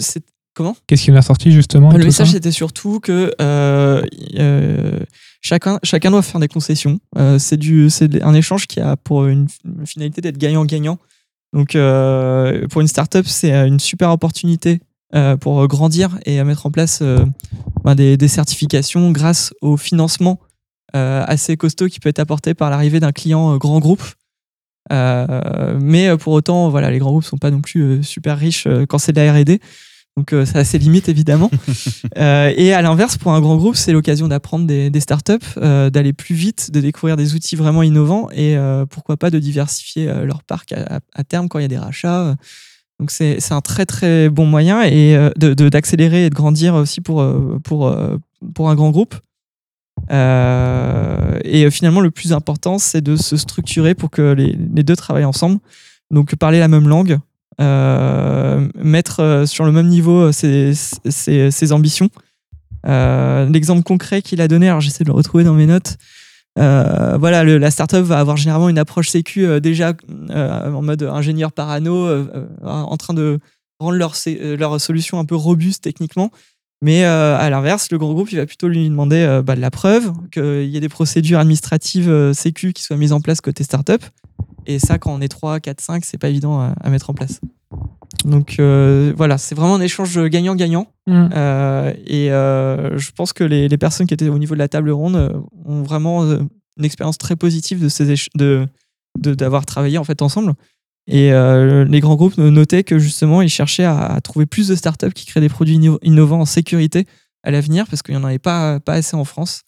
comment? 0.55 0.77
Qu'est-ce 0.87 1.05
qui 1.05 1.13
en 1.13 1.17
a 1.17 1.23
sorti 1.23 1.53
justement 1.53 1.91
le 1.93 2.05
message, 2.05 2.33
c'était 2.33 2.53
surtout 2.53 3.01
que 3.01 3.33
euh, 3.41 4.03
euh, 4.39 5.01
chacun, 5.41 5.79
chacun 5.83 6.11
doit 6.11 6.23
faire 6.23 6.41
des 6.41 6.49
concessions. 6.49 7.01
Euh, 7.19 7.39
c'est 7.39 7.57
du, 7.57 7.91
c'est 7.91 8.23
un 8.23 8.35
échange 8.35 8.67
qui 8.67 8.81
a 8.81 8.97
pour 8.97 9.27
une, 9.27 9.47
une 9.65 9.87
finalité 9.87 10.21
d'être 10.21 10.39
gagnant-gagnant. 10.39 10.99
Donc, 11.53 11.75
euh, 11.75 12.67
pour 12.69 12.81
une 12.81 12.87
startup, 12.89 13.27
c'est 13.27 13.53
une 13.53 13.81
super 13.81 14.11
opportunité 14.11 14.81
euh, 15.15 15.37
pour 15.37 15.67
grandir 15.67 16.19
et 16.25 16.39
à 16.39 16.45
mettre 16.45 16.67
en 16.67 16.71
place 16.71 17.01
euh, 17.03 17.25
ben, 17.83 17.97
des, 17.97 18.17
des 18.17 18.29
certifications 18.29 19.11
grâce 19.11 19.53
au 19.61 19.77
financement 19.77 20.39
euh, 20.41 20.47
assez 20.95 21.57
costaud 21.57 21.89
qui 21.89 22.01
peut 22.01 22.09
être 22.09 22.19
apporté 22.19 22.55
par 22.55 22.71
l'arrivée 22.71 23.01
d'un 23.01 23.13
client 23.13 23.55
euh, 23.55 23.59
grand 23.59 23.79
groupe. 23.81 24.03
Euh, 24.93 25.79
mais 25.81 26.09
euh, 26.09 26.17
pour 26.17 26.33
autant, 26.33 26.69
voilà, 26.69 26.91
les 26.91 26.99
grands 26.99 27.11
groupes 27.11 27.25
sont 27.25 27.39
pas 27.39 27.51
non 27.51 27.61
plus 27.61 27.83
euh, 27.83 28.03
super 28.03 28.39
riches 28.39 28.67
euh, 28.67 28.87
quand 28.87 28.99
c'est 28.99 29.13
de 29.13 29.21
la 29.21 29.33
R&D. 29.33 29.61
Donc 30.17 30.33
euh, 30.33 30.45
ça 30.45 30.59
a 30.61 30.65
ses 30.65 30.79
limites 30.79 31.09
évidemment. 31.09 31.51
Euh, 32.19 32.53
et 32.57 32.73
à 32.75 32.83
l'inverse, 32.83 33.17
pour 33.17 33.33
un 33.33 33.41
grand 33.41 33.57
groupe, 33.57 33.77
c'est 33.77 33.93
l'occasion 33.93 34.27
d'apprendre 34.27 34.67
des, 34.67 34.91
des 34.91 35.01
startups, 35.01 35.35
euh, 35.59 35.91
d'aller 35.91 36.13
plus 36.13 36.35
vite, 36.35 36.71
de 36.73 36.81
découvrir 36.81 37.17
des 37.17 37.35
outils 37.35 37.55
vraiment 37.57 37.83
innovants 37.85 38.29
et 38.33 38.57
euh, 38.57 38.85
pourquoi 38.85 39.17
pas 39.17 39.31
de 39.31 39.39
diversifier 39.39 40.09
euh, 40.09 40.25
leur 40.27 40.43
parc 40.43 40.73
à, 40.73 41.25
terme 41.25 41.49
quand 41.49 41.61
il 41.61 41.63
y 41.63 41.65
a 41.67 41.69
des 41.69 41.79
rachats. 41.79 42.35
Donc 42.99 43.11
c'est 43.13 43.39
un 43.53 43.61
très 43.61 43.87
très 43.87 44.29
bon 44.29 44.45
moyen 44.45 44.83
et 44.83 45.15
euh, 45.17 45.31
de- 45.39 45.55
de- 45.55 45.69
d'accélérer 45.69 46.27
et 46.27 46.31
de 46.31 46.35
grandir 46.35 46.75
aussi 46.75 47.01
pour, 47.01 47.21
euh, 47.23 47.59
pour, 47.63 47.87
euh, 47.87 48.19
pour 48.55 48.69
un 48.71 48.75
grand 48.75 48.91
groupe. 48.91 49.15
Euh, 50.11 51.39
et 51.45 51.65
euh, 51.65 51.71
finalement, 51.71 52.01
le 52.01 52.11
plus 52.11 52.33
important, 52.33 52.79
c'est 52.79 53.01
de 53.01 53.17
se 53.17 53.37
structurer 53.37 53.95
pour 53.95 54.11
que 54.11 54.33
les, 54.33 54.55
deux 54.55 54.97
travaillent 54.97 55.25
ensemble. 55.25 55.59
Donc 56.11 56.35
parler 56.35 56.59
la 56.59 56.69
même 56.69 56.89
langue, 56.89 57.19
euh, 57.61 58.69
mettre 58.75 59.45
sur 59.47 59.65
le 59.65 59.73
même 59.73 59.87
niveau 59.87 60.33
ses, 60.33 61.73
ambitions. 61.73 62.11
L'exemple 62.85 63.83
concret 63.83 64.23
qu'il 64.23 64.41
a 64.41 64.49
donné, 64.49 64.69
alors 64.69 64.81
j'essaie 64.81 65.05
de 65.05 65.09
le 65.09 65.15
retrouver 65.15 65.45
dans 65.45 65.55
mes 65.55 65.67
notes. 65.67 65.97
Voilà, 66.57 67.45
la 67.45 67.71
startup 67.71 68.01
va 68.01 68.19
avoir 68.19 68.37
généralement 68.37 68.69
une 68.69 68.79
approche 68.79 69.09
sécu 69.09 69.61
déjà 69.61 69.93
en 70.31 70.83
mode 70.83 71.05
ingénieur 71.05 71.53
parano, 71.53 72.09
en 72.65 72.97
train 72.97 73.15
de 73.15 73.39
rendre 73.79 73.97
leur 73.97 74.81
solution 74.81 75.21
un 75.21 75.25
peu 75.25 75.37
robuste 75.37 75.85
techniquement. 75.85 76.33
Mais 76.83 77.05
euh, 77.05 77.37
à 77.37 77.51
l'inverse, 77.51 77.91
le 77.91 77.99
gros 77.99 78.15
groupe, 78.15 78.33
il 78.33 78.39
va 78.39 78.47
plutôt 78.47 78.69
lui 78.69 78.89
demander 78.89 79.17
euh, 79.17 79.43
bah, 79.43 79.55
de 79.55 79.61
la 79.61 79.71
preuve, 79.71 80.13
qu'il 80.33 80.65
y 80.65 80.77
ait 80.77 80.81
des 80.81 80.89
procédures 80.89 81.39
administratives 81.39 82.09
euh, 82.09 82.33
sécu 82.33 82.73
qui 82.73 82.83
soient 82.83 82.97
mises 82.97 83.13
en 83.13 83.21
place 83.21 83.41
côté 83.41 83.65
startup. 83.65 84.03
Et 84.67 84.79
ça, 84.79 84.99
quand 84.99 85.13
on 85.13 85.21
est 85.21 85.29
3, 85.29 85.61
4, 85.61 85.81
5, 85.81 86.05
c'est 86.05 86.19
pas 86.19 86.29
évident 86.29 86.61
à, 86.61 86.75
à 86.81 86.91
mettre 86.91 87.11
en 87.11 87.15
place. 87.15 87.41
Donc 88.25 88.57
euh, 88.59 89.13
voilà, 89.17 89.39
c'est 89.39 89.55
vraiment 89.55 89.77
un 89.77 89.81
échange 89.81 90.19
gagnant-gagnant. 90.19 90.89
Mm. 91.07 91.29
Euh, 91.35 91.93
et 92.07 92.31
euh, 92.33 92.99
je 92.99 93.11
pense 93.13 93.33
que 93.33 93.45
les, 93.45 93.69
les 93.69 93.79
personnes 93.79 94.07
qui 94.07 94.15
étaient 94.15 94.29
au 94.29 94.39
niveau 94.39 94.55
de 94.55 94.59
la 94.59 94.69
table 94.69 94.91
ronde 94.91 95.17
euh, 95.17 95.33
ont 95.65 95.83
vraiment 95.83 96.25
euh, 96.25 96.39
une 96.77 96.85
expérience 96.85 97.19
très 97.19 97.37
positive 97.37 97.83
de 97.83 97.89
ces 97.89 98.15
de 98.35 98.67
d'avoir 99.19 99.67
travaillé 99.67 99.99
en 99.99 100.05
fait 100.05 100.23
ensemble. 100.23 100.55
Et 101.13 101.33
euh, 101.33 101.85
les 101.85 102.01
grands 102.01 102.15
groupes 102.17 102.39
notaient 102.39 102.85
que 102.85 102.99
justement 102.99 103.43
ils 103.43 103.49
cherchaient 103.49 103.85
à, 103.85 103.99
à 104.07 104.21
trouver 104.21 104.47
plus 104.47 104.69
de 104.69 104.75
startups 104.77 105.13
qui 105.13 105.27
créent 105.27 105.41
des 105.41 105.49
produits 105.49 105.77
inno- 105.79 105.99
innovants 106.03 106.41
en 106.41 106.45
sécurité 106.45 107.07
à 107.43 107.51
l'avenir 107.51 107.87
parce 107.91 108.03
qu'il 108.03 108.15
n'y 108.17 108.21
en 108.21 108.25
avait 108.25 108.39
pas, 108.39 108.79
pas 108.81 108.93
assez 108.95 109.17
en 109.17 109.25
France 109.25 109.63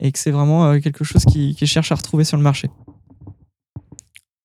et 0.00 0.10
que 0.10 0.18
c'est 0.18 0.30
vraiment 0.30 0.64
euh, 0.70 0.78
quelque 0.78 1.04
chose 1.04 1.24
qui, 1.24 1.54
qui 1.54 1.66
cherche 1.66 1.92
à 1.92 1.96
retrouver 1.96 2.24
sur 2.24 2.36
le 2.38 2.42
marché. 2.42 2.68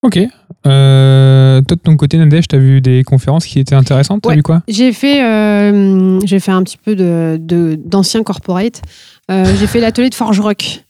Ok. 0.03 0.17
Euh, 0.65 1.61
toi, 1.61 1.75
de 1.77 1.81
ton 1.81 1.95
côté, 1.95 2.17
Nadège, 2.17 2.47
t'as 2.47 2.57
vu 2.57 2.81
des 2.81 3.03
conférences 3.03 3.45
qui 3.45 3.59
étaient 3.59 3.75
intéressantes? 3.75 4.21
T'as 4.23 4.29
Ouais. 4.29 4.35
vu 4.35 4.41
quoi? 4.43 4.63
J'ai 4.67 4.93
fait, 4.93 5.23
euh, 5.23 6.19
j'ai 6.25 6.39
fait 6.39 6.51
un 6.51 6.63
petit 6.63 6.77
peu 6.77 6.95
de, 6.95 7.37
de- 7.39 7.77
d'ancien 7.85 8.23
corporate. 8.23 8.81
Euh, 9.29 9.45
j'ai 9.59 9.67
fait 9.67 9.79
l'atelier 9.79 10.09
de 10.09 10.15
Forge 10.15 10.39
Rock. 10.39 10.83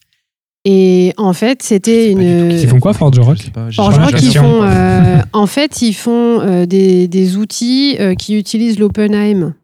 Et 0.63 1.13
en 1.18 1.34
fait, 1.34 1.63
c'était 1.63 2.12
une. 2.12 2.51
Ils 2.51 2.68
font 2.68 2.80
quoi, 2.80 2.94
Forge 2.94 3.18
Rock 3.20 3.38
Je 3.38 3.44
sais 3.46 3.51
pas, 3.51 3.70
j'ai 3.70 3.77
Forge 3.77 3.98
Rock, 3.98 4.22
ils 4.22 4.38
font, 4.38 4.63
euh, 4.63 5.18
en 5.34 5.48
fait, 5.48 5.82
ils 5.82 5.94
font 5.94 6.39
euh, 6.41 6.65
des, 6.68 7.08
des 7.08 7.38
outils 7.38 7.98
euh, 8.00 8.13
qui 8.13 8.38
utilisent 8.38 8.77
l'OpenAIM. 8.77 9.56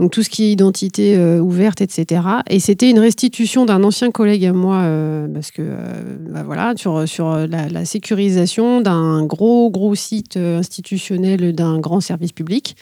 Donc 0.00 0.10
tout 0.10 0.22
ce 0.22 0.30
qui 0.30 0.44
est 0.44 0.52
identité 0.52 1.16
euh, 1.16 1.38
ouverte, 1.38 1.80
etc. 1.80 2.22
Et 2.50 2.60
c'était 2.60 2.90
une 2.90 2.98
restitution 2.98 3.64
d'un 3.66 3.84
ancien 3.84 4.10
collègue 4.10 4.44
à 4.44 4.52
moi, 4.52 4.78
euh, 4.78 5.28
parce 5.32 5.50
que 5.50 5.62
euh, 5.62 6.16
bah 6.30 6.42
voilà, 6.44 6.74
sur, 6.76 7.06
sur 7.08 7.36
la, 7.46 7.68
la 7.68 7.84
sécurisation 7.84 8.80
d'un 8.80 9.24
gros, 9.24 9.70
gros 9.70 9.94
site 9.94 10.36
institutionnel 10.36 11.52
d'un 11.54 11.78
grand 11.78 12.00
service 12.00 12.32
public. 12.32 12.76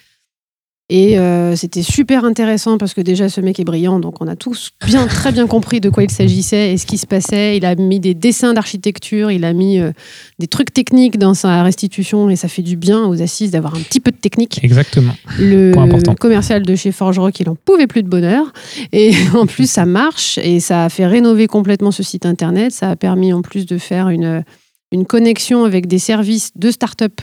Et 0.93 1.21
euh, 1.21 1.55
c'était 1.55 1.85
super 1.85 2.25
intéressant 2.25 2.77
parce 2.77 2.95
que 2.95 3.01
déjà 3.01 3.29
ce 3.29 3.41
mec 3.41 3.61
est 3.61 3.65
brillant, 3.65 4.01
donc 4.01 4.21
on 4.21 4.27
a 4.27 4.35
tous 4.35 4.73
bien, 4.85 5.07
très 5.07 5.31
bien 5.31 5.47
compris 5.47 5.81
de 5.81 5.89
quoi 5.89 6.03
il 6.03 6.11
s'agissait 6.11 6.73
et 6.73 6.79
ce 6.79 6.85
qui 6.85 6.99
se 6.99 7.07
passait. 7.07 7.57
Il 7.57 7.65
a 7.65 7.77
mis 7.77 8.01
des 8.01 8.13
dessins 8.13 8.55
d'architecture, 8.55 9.31
il 9.31 9.45
a 9.45 9.53
mis 9.53 9.79
euh, 9.79 9.93
des 10.41 10.49
trucs 10.49 10.75
techniques 10.75 11.17
dans 11.17 11.33
sa 11.33 11.63
restitution 11.63 12.29
et 12.29 12.35
ça 12.35 12.49
fait 12.49 12.63
du 12.63 12.75
bien 12.75 13.07
aux 13.07 13.23
assises 13.23 13.53
d'avoir 13.53 13.77
un 13.77 13.81
petit 13.81 14.01
peu 14.01 14.11
de 14.11 14.17
technique. 14.17 14.59
Exactement. 14.65 15.15
Le 15.39 15.73
commercial 16.15 16.63
de 16.63 16.75
chez 16.75 16.91
Forge 16.91 17.21
Rock, 17.21 17.39
il 17.39 17.49
en 17.49 17.55
pouvait 17.55 17.87
plus 17.87 18.03
de 18.03 18.09
bonheur. 18.09 18.53
Et 18.93 19.13
en 19.35 19.47
plus, 19.47 19.71
ça 19.71 19.87
marche 19.87 20.39
et 20.39 20.59
ça 20.59 20.87
a 20.87 20.89
fait 20.89 21.07
rénover 21.07 21.47
complètement 21.47 21.93
ce 21.93 22.03
site 22.03 22.27
internet. 22.27 22.73
Ça 22.73 22.91
a 22.91 22.97
permis 22.97 23.33
en 23.33 23.43
plus 23.43 23.65
de 23.65 23.79
faire 23.79 24.09
une, 24.09 24.43
une 24.91 25.07
connexion 25.07 25.65
avec 25.65 25.87
des 25.87 26.01
services 26.01 26.51
de 26.57 26.73
start-up 26.73 27.21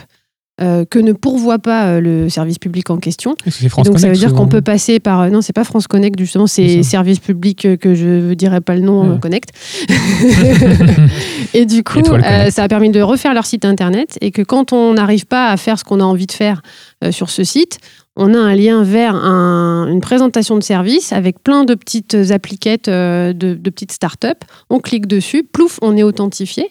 euh, 0.60 0.84
que 0.84 0.98
ne 0.98 1.12
pourvoit 1.12 1.58
pas 1.58 1.86
euh, 1.86 2.00
le 2.00 2.28
service 2.28 2.58
public 2.58 2.90
en 2.90 2.96
question. 2.98 3.34
Est-ce 3.46 3.58
que 3.58 3.68
c'est 3.68 3.80
Et 3.80 3.82
donc 3.84 3.98
ça 3.98 4.08
veut 4.08 4.14
Connect, 4.14 4.18
dire 4.18 4.34
qu'on 4.34 4.48
peut 4.48 4.60
passer 4.62 4.98
par 5.00 5.20
euh, 5.20 5.28
non 5.30 5.40
c'est 5.40 5.52
pas 5.52 5.64
France 5.64 5.86
Connect 5.86 6.18
justement 6.18 6.46
C'est 6.46 6.82
service 6.82 7.18
public 7.20 7.66
que 7.80 7.94
je 7.94 8.06
ne 8.28 8.34
dirais 8.34 8.60
pas 8.60 8.74
le 8.74 8.80
nom 8.82 9.12
Ouais. 9.12 9.18
Connect 9.20 9.50
et 11.54 11.66
du 11.66 11.82
coup 11.82 11.98
euh, 12.00 12.02
Connect. 12.02 12.50
ça 12.52 12.64
a 12.64 12.68
permis 12.68 12.90
de 12.90 13.00
refaire 13.00 13.34
leur 13.34 13.46
site 13.46 13.64
internet 13.64 14.18
et 14.20 14.30
que 14.30 14.42
quand 14.42 14.72
on 14.72 14.94
n'arrive 14.94 15.26
pas 15.26 15.48
à 15.48 15.56
faire 15.56 15.78
ce 15.78 15.84
qu'on 15.84 16.00
a 16.00 16.04
envie 16.04 16.26
de 16.26 16.32
faire 16.32 16.62
euh, 17.04 17.12
sur 17.12 17.30
ce 17.30 17.44
site 17.44 17.78
on 18.16 18.34
a 18.34 18.38
un 18.38 18.54
lien 18.56 18.82
vers 18.82 19.14
un- 19.14 19.86
une 19.88 20.00
présentation 20.00 20.56
de 20.56 20.62
service 20.62 21.12
avec 21.12 21.42
plein 21.42 21.64
de 21.64 21.74
petites 21.74 22.16
appliquettes 22.30 22.88
de, 22.88 23.32
de 23.32 23.70
petites 23.70 23.92
startups 23.92 24.26
on 24.70 24.80
clique 24.80 25.06
dessus 25.06 25.44
plouf 25.44 25.78
on 25.82 25.96
est 25.96 26.02
authentifié 26.02 26.68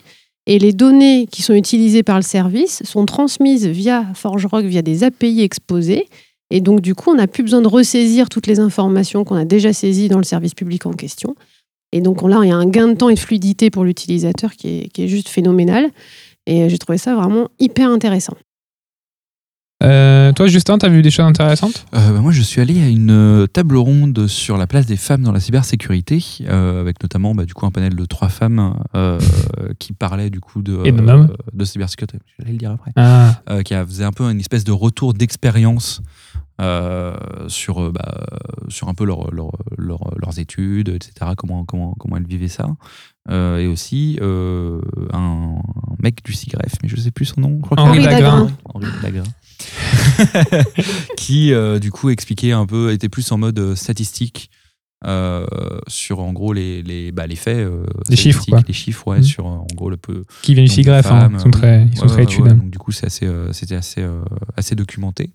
et 0.48 0.60
les 0.60 0.72
données 0.72 1.27
qui 1.30 1.42
sont 1.42 1.54
utilisées 1.54 2.04
par 2.04 2.16
le 2.16 2.22
service 2.22 2.82
sont 2.86 3.06
transmises 3.06 3.68
via 3.68 4.06
ForgeRock, 4.13 4.63
via 4.63 4.82
des 4.82 5.04
API 5.04 5.42
exposées. 5.42 6.08
Et 6.50 6.62
donc, 6.62 6.80
du 6.80 6.96
coup, 6.96 7.12
on 7.12 7.16
n'a 7.16 7.27
plus 7.27 7.44
besoin 7.44 7.62
de 7.62 7.68
ressaisir 7.68 8.30
toutes 8.30 8.48
les 8.48 8.62
informations 8.62 9.25
qu'on 9.25 9.36
a 9.36 9.44
déjà 9.44 9.74
saisies 9.74 10.08
dans 10.08 10.18
le 10.18 10.24
service 10.24 10.54
public 10.54 10.86
en 10.86 10.94
question. 10.94 11.36
Et 11.92 12.00
donc, 12.00 12.22
là, 12.22 12.39
il 12.44 12.48
y 12.48 12.51
a 12.51 12.56
un 12.56 12.66
gain 12.66 12.88
de 12.88 12.94
temps 12.94 13.10
et 13.10 13.16
de 13.16 13.20
fluidité 13.20 13.70
pour 13.70 13.84
l'utilisateur 13.84 14.54
qui 14.54 14.70
est, 14.70 14.88
qui 14.88 15.04
est 15.04 15.08
juste 15.10 15.27
phénoménal. 15.27 15.89
Et 16.46 16.70
j'ai 16.70 16.77
trouvé 16.77 16.98
ça 16.98 17.13
vraiment 17.13 17.50
hyper 17.60 17.89
intéressant. 17.89 18.38
Euh, 19.84 20.34
toi, 20.34 20.48
Justin, 20.48 20.80
t'as 20.80 20.90
vu 20.90 21.04
des 21.04 21.12
choses 21.12 21.26
intéressantes? 21.26 21.86
Euh, 21.94 22.12
bah, 22.14 22.20
moi, 22.20 22.32
je 22.32 22.42
suis 22.42 22.62
allé 22.62 22.82
à 22.82 22.88
une 22.88 23.12
euh, 23.12 23.46
table 23.48 23.78
ronde 23.78 24.26
sur 24.28 24.58
la 24.58 24.66
place 24.66 24.88
des 24.88 24.98
femmes 24.98 25.22
dans 25.22 25.32
la 25.32 25.40
cybersécurité, 25.40 26.24
euh, 26.48 26.82
avec 26.82 27.02
notamment 27.04 27.36
bah, 27.36 27.46
du 27.46 27.54
coup 27.54 27.66
un 27.68 27.72
panel 27.72 27.96
de 27.96 28.06
trois 28.06 28.30
femmes 28.30 28.76
qui 29.80 29.94
parlaient 29.94 30.30
du 30.32 30.40
coup 30.40 30.62
de, 30.64 30.80
Et 30.86 30.92
de 30.92 31.66
cybersécurité. 31.66 32.18
J'allais 32.40 32.54
le 32.54 32.58
dire 32.58 32.72
après. 32.72 32.92
ah. 32.96 33.36
Qui 33.64 33.76
faisait 33.76 34.04
un 34.04 34.12
peu 34.12 34.24
une 34.30 34.40
espèce 34.40 34.64
de 34.64 34.72
retour 34.72 35.14
d'expérience 35.14 36.02
euh, 36.60 37.16
sur, 37.48 37.92
bah, 37.92 38.26
sur 38.70 38.90
un 38.90 38.96
peu 38.96 39.06
leur- 39.06 39.32
leur- 39.32 39.52
leur- 39.78 40.12
leurs 40.18 40.40
études, 40.40 40.90
etc. 40.90 41.32
Comment, 41.38 41.66
comment, 41.66 41.94
comment 42.00 42.18
elles 42.18 42.26
vivaient 42.26 42.48
ça. 42.48 42.68
Euh, 43.30 43.60
et 43.60 43.68
aussi 43.68 44.18
euh, 44.22 44.82
un, 45.14 45.20
un 45.20 45.96
mec 46.02 46.24
du 46.24 46.34
CIGREF, 46.34 46.76
mais 46.82 46.90
je 46.90 46.96
sais 46.96 47.12
plus 47.12 47.26
son 47.26 47.42
nom. 47.42 47.60
Je 47.64 47.80
Henri 47.80 48.04
Dagrin. 48.04 48.50
Henri 48.74 48.88
Dagrin. 49.04 49.24
qui 51.18 51.54
euh, 51.54 51.80
du 51.80 51.92
coup 51.92 52.10
expliquait 52.10 52.52
un 52.52 52.66
peu, 52.66 52.92
était 52.92 53.10
plus 53.10 53.32
en 53.32 53.38
mode 53.38 53.60
euh, 53.60 53.76
statistique 53.76 54.50
euh, 55.06 55.46
sur 55.88 56.20
en 56.22 56.34
gros 56.34 56.54
les, 56.54 56.82
les, 56.82 57.12
bah, 57.12 57.28
les 57.28 57.36
faits. 57.36 57.58
euh, 57.58 57.86
Les 58.10 58.16
chiffres, 58.16 58.44
quoi. 58.50 58.62
Les 58.68 58.74
chiffres, 58.74 59.08
ouais, 59.08 59.18
Mhm. 59.18 59.24
sur 59.24 59.46
en 59.46 59.68
gros 59.76 59.90
le 59.92 59.98
peu, 59.98 60.24
Qui 60.42 60.56
vient 60.56 60.64
du 60.64 60.70
SIGREF, 60.70 61.06
hein. 61.12 61.30
ils 61.34 61.40
sont 61.40 61.52
très, 61.52 61.86
ils 61.92 61.96
sont 61.98 62.04
Ouais, 62.04 62.08
très 62.08 62.18
ouais, 62.18 62.24
études. 62.24 62.44
ouais, 62.46 62.54
donc 62.56 62.70
du 62.72 62.80
coup, 62.80 62.92
c'est 62.92 63.06
assez, 63.06 63.28
euh, 63.28 63.54
c'était 63.54 63.76
assez, 63.76 64.02
euh, 64.02 64.22
assez 64.56 64.74
documenté. 64.76 65.30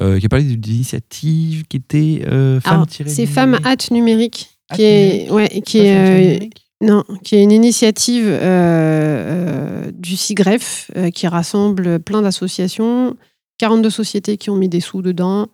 Euh, 0.00 0.18
qui 0.20 0.26
a 0.26 0.28
parlé 0.28 0.44
d'initiatives 0.44 1.64
qui 1.68 1.76
étaient 1.78 2.22
euh, 2.28 2.60
femmes 2.60 2.84
c'est 3.06 3.26
Femmes. 3.26 3.58
Hâte 3.64 3.90
Numérique, 3.90 4.50
qui 4.74 4.82
est, 4.82 5.28
numérique 5.28 5.32
ouais, 5.32 5.60
qui 5.62 5.78
est, 5.78 6.40
euh, 6.40 6.46
Non, 6.80 7.02
qui 7.24 7.34
est 7.36 7.42
une 7.42 7.52
initiative 7.52 8.26
euh, 8.26 8.38
euh, 9.86 9.90
du 9.92 10.16
CIGREF 10.16 10.90
euh, 10.96 11.10
qui 11.10 11.26
rassemble 11.26 11.98
plein 11.98 12.22
d'associations, 12.22 13.16
42 13.58 13.90
sociétés 13.90 14.36
qui 14.36 14.50
ont 14.50 14.56
mis 14.56 14.68
des 14.68 14.80
sous 14.80 15.02
dedans, 15.02 15.48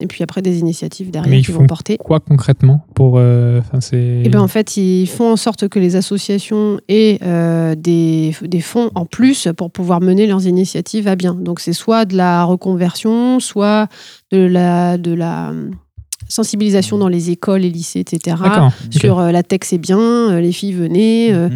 et 0.00 0.06
puis 0.06 0.22
après 0.24 0.42
des 0.42 0.58
initiatives 0.58 1.10
derrière 1.10 1.30
Mais 1.30 1.38
ils 1.38 1.46
qui 1.46 1.52
font 1.52 1.60
vont 1.60 1.66
porter. 1.66 1.98
Quoi 1.98 2.20
concrètement 2.20 2.84
pour. 2.94 3.14
euh. 3.18 3.60
Et 3.92 4.28
ben 4.28 4.40
en 4.40 4.48
fait, 4.48 4.76
ils 4.76 5.06
font 5.06 5.30
en 5.32 5.36
sorte 5.36 5.68
que 5.68 5.78
les 5.78 5.96
associations 5.96 6.80
aient 6.88 7.18
euh, 7.22 7.74
des, 7.76 8.34
des 8.42 8.60
fonds 8.60 8.90
en 8.94 9.06
plus 9.06 9.48
pour 9.56 9.70
pouvoir 9.70 10.00
mener 10.00 10.26
leurs 10.26 10.46
initiatives 10.46 11.06
à 11.06 11.14
bien. 11.14 11.34
Donc 11.34 11.60
c'est 11.60 11.72
soit 11.72 12.04
de 12.06 12.16
la 12.16 12.44
reconversion, 12.44 13.38
soit 13.40 13.88
de 14.32 14.38
la, 14.38 14.98
de 14.98 15.12
la 15.12 15.52
sensibilisation 16.28 16.98
dans 16.98 17.08
les 17.08 17.30
écoles, 17.30 17.60
les 17.62 17.70
lycées, 17.70 18.00
etc. 18.00 18.36
Sur 18.90 19.18
euh, 19.18 19.30
la 19.32 19.42
tech, 19.42 19.60
c'est 19.64 19.78
bien, 19.78 19.98
euh, 19.98 20.40
les 20.40 20.52
filles, 20.52 20.72
venez. 20.72 21.32
euh, 21.32 21.48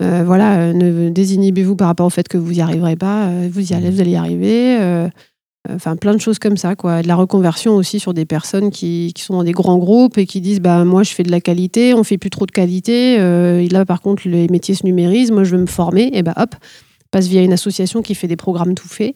euh, 0.00 0.22
voilà, 0.24 0.72
ne 0.72 1.08
désinhibez-vous 1.10 1.76
par 1.76 1.88
rapport 1.88 2.06
au 2.06 2.10
fait 2.10 2.26
que 2.28 2.36
vous 2.38 2.52
n'y 2.52 2.60
arriverez 2.60 2.96
pas. 2.96 3.30
vous 3.50 3.72
y 3.72 3.74
allez, 3.74 3.90
vous 3.90 4.00
allez 4.00 4.12
y 4.12 4.16
arriver. 4.16 4.76
euh, 4.80 5.08
Enfin, 5.72 5.96
plein 5.96 6.12
de 6.12 6.20
choses 6.20 6.38
comme 6.38 6.58
ça, 6.58 6.76
quoi. 6.76 7.00
De 7.00 7.08
la 7.08 7.16
reconversion 7.16 7.74
aussi 7.74 7.98
sur 7.98 8.12
des 8.12 8.26
personnes 8.26 8.70
qui, 8.70 9.12
qui 9.14 9.22
sont 9.22 9.32
dans 9.32 9.44
des 9.44 9.52
grands 9.52 9.78
groupes 9.78 10.18
et 10.18 10.26
qui 10.26 10.42
disent 10.42 10.60
bah 10.60 10.84
moi 10.84 11.04
je 11.04 11.14
fais 11.14 11.22
de 11.22 11.30
la 11.30 11.40
qualité, 11.40 11.94
on 11.94 12.04
fait 12.04 12.18
plus 12.18 12.28
trop 12.28 12.44
de 12.44 12.50
qualité. 12.50 13.16
euh, 13.18 13.60
et 13.60 13.68
là 13.68 13.86
par 13.86 14.02
contre 14.02 14.28
les 14.28 14.46
métiers 14.48 14.74
se 14.74 14.84
numérisent, 14.84 15.30
moi 15.30 15.42
je 15.42 15.56
veux 15.56 15.62
me 15.62 15.66
former. 15.66 16.10
Et 16.12 16.22
bah 16.22 16.34
hop, 16.36 16.54
passe 17.10 17.28
via 17.28 17.40
une 17.40 17.54
association 17.54 18.02
qui 18.02 18.14
fait 18.14 18.26
des 18.26 18.36
programmes 18.36 18.74
tout 18.74 18.88
faits. 18.88 19.14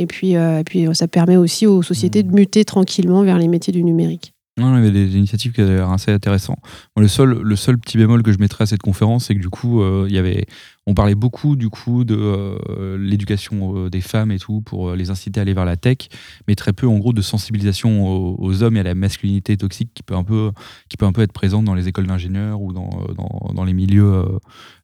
Et 0.00 0.06
puis, 0.06 0.36
euh, 0.36 0.62
puis 0.64 0.86
ça 0.94 1.08
permet 1.08 1.36
aussi 1.36 1.66
aux 1.66 1.82
sociétés 1.82 2.22
de 2.22 2.32
muter 2.32 2.64
tranquillement 2.64 3.22
vers 3.22 3.38
les 3.38 3.48
métiers 3.48 3.72
du 3.72 3.84
numérique. 3.84 4.32
Non, 4.60 4.76
il 4.76 4.84
y 4.84 4.88
avait 4.88 4.90
des 4.90 5.16
initiatives 5.16 5.52
qui 5.52 5.60
avaient 5.62 5.80
assez 5.80 6.12
intéressantes. 6.12 6.58
Le 6.96 7.08
seul, 7.08 7.40
le 7.40 7.56
seul 7.56 7.78
petit 7.78 7.96
bémol 7.96 8.22
que 8.22 8.30
je 8.30 8.38
mettrais 8.38 8.64
à 8.64 8.66
cette 8.66 8.82
conférence, 8.82 9.26
c'est 9.26 9.34
que 9.34 9.40
du 9.40 9.48
coup, 9.48 9.80
euh, 9.80 10.06
y 10.10 10.18
avait, 10.18 10.44
on 10.86 10.92
parlait 10.92 11.14
beaucoup 11.14 11.56
du 11.56 11.70
coup 11.70 12.04
de 12.04 12.14
euh, 12.14 12.98
l'éducation 12.98 13.76
euh, 13.76 13.90
des 13.90 14.02
femmes 14.02 14.30
et 14.30 14.38
tout 14.38 14.60
pour 14.60 14.90
euh, 14.90 14.96
les 14.96 15.10
inciter 15.10 15.40
à 15.40 15.42
aller 15.42 15.54
vers 15.54 15.64
la 15.64 15.76
tech, 15.76 16.08
mais 16.46 16.56
très 16.56 16.74
peu 16.74 16.86
en 16.86 16.98
gros 16.98 17.12
de 17.12 17.22
sensibilisation 17.22 18.06
aux, 18.38 18.62
hommes 18.62 18.76
et 18.76 18.80
à 18.80 18.82
la 18.82 18.94
masculinité 18.94 19.56
toxique 19.56 19.92
qui 19.94 20.02
peut 20.02 20.16
un 20.16 20.24
peu, 20.24 20.50
qui 20.88 20.96
peut 20.98 21.06
un 21.06 21.12
peu 21.12 21.22
être 21.22 21.32
présente 21.32 21.64
dans 21.64 21.74
les 21.74 21.88
écoles 21.88 22.06
d'ingénieurs 22.06 22.60
ou 22.60 22.72
dans, 22.72 22.90
euh, 23.08 23.52
dans, 23.54 23.64
les 23.64 23.72
milieux, 23.72 24.12
euh, 24.12 24.38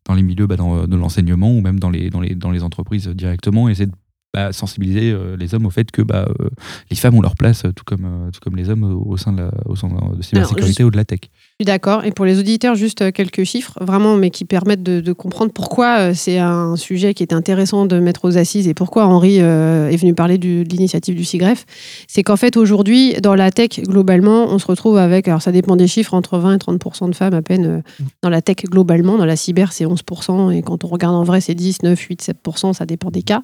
dans 0.07 0.15
les 0.15 0.23
milieux 0.23 0.47
bah, 0.47 0.57
de 0.57 0.97
l'enseignement 0.97 1.51
ou 1.51 1.61
même 1.61 1.81
dans 1.81 1.91
les, 1.91 2.09
dans 2.09 2.21
les, 2.21 2.35
dans 2.35 2.51
les 2.51 2.63
entreprises 2.63 3.09
directement, 3.09 3.69
et 3.69 3.75
de 3.75 3.93
bah, 4.33 4.53
sensibiliser 4.53 5.13
euh, 5.13 5.37
les 5.37 5.55
hommes 5.55 5.67
au 5.67 5.71
fait 5.71 5.91
que 5.91 6.03
bah, 6.03 6.29
euh, 6.41 6.51
les 6.91 6.97
femmes 6.97 7.15
ont 7.15 7.23
leur 7.23 7.37
place, 7.37 7.65
euh, 7.65 7.73
tout 7.73 7.85
comme, 7.85 8.31
tout 8.33 8.41
comme 8.41 8.57
les 8.57 8.69
hommes, 8.69 8.85
au, 8.85 9.13
au 9.13 9.17
sein 9.17 9.33
de 9.33 9.39
la 9.39 9.51
au 9.65 9.77
sein 9.77 9.89
de 9.89 10.23
cybersécurité 10.23 10.85
ou 10.85 10.91
de 10.91 10.97
la 10.97 11.05
tech. 11.05 11.21
Je 11.59 11.65
suis 11.65 11.73
d'accord. 11.73 12.05
Et 12.05 12.11
pour 12.11 12.27
les 12.27 12.39
auditeurs, 12.39 12.75
juste 12.75 13.01
euh, 13.01 13.11
quelques 13.11 13.45
chiffres, 13.45 13.73
vraiment, 13.81 14.15
mais 14.17 14.29
qui 14.29 14.45
permettent 14.45 14.83
de, 14.83 15.01
de 15.01 15.13
comprendre 15.15 15.53
pourquoi 15.53 16.01
euh, 16.01 16.13
c'est 16.15 16.39
un 16.39 16.77
sujet 16.77 17.15
qui 17.15 17.23
est 17.23 17.33
intéressant 17.33 17.87
de 17.87 17.99
mettre 17.99 18.27
aux 18.27 18.37
assises 18.37 18.69
et 18.69 18.75
pourquoi 18.75 19.07
Henri 19.07 19.39
euh, 19.41 19.89
est 19.89 19.97
venu 19.97 20.13
parler 20.13 20.37
du- 20.37 20.65
de 20.65 20.69
l'initiative 20.69 21.15
du 21.15 21.25
CIGREF. 21.25 21.65
C'est 22.09 22.23
qu'en 22.23 22.37
fait, 22.37 22.59
aujourd'hui, 22.59 23.15
dans 23.23 23.35
la 23.35 23.51
tech, 23.51 23.81
globalement, 23.81 24.49
on 24.51 24.59
se 24.59 24.67
retrouve 24.67 24.99
avec, 24.99 25.29
alors 25.29 25.41
ça 25.41 25.51
dépend 25.51 25.77
des 25.77 25.87
chiffres, 25.87 26.13
entre 26.13 26.37
20 26.37 26.57
et 26.57 26.59
30% 26.59 27.09
de 27.09 27.15
femmes 27.15 27.33
à 27.33 27.41
peine 27.41 27.65
euh, 27.65 28.05
dans 28.21 28.29
la 28.29 28.43
tech 28.43 28.57
globalement. 28.67 29.17
Dans 29.17 29.25
la 29.25 29.37
cyber, 29.37 29.73
c'est 29.73 29.87
11% 29.87 30.53
et 30.55 30.61
quand 30.61 30.85
on 30.85 30.89
regarde 30.89 31.15
en 31.15 31.25
vrai, 31.25 31.41
c'est 31.41 31.55
10, 31.55 31.85
9, 31.85 31.99
8, 31.99 32.23
7% 32.45 32.75
ça 32.75 32.85
dépend 32.85 33.11
des 33.11 33.23
cas. 33.23 33.41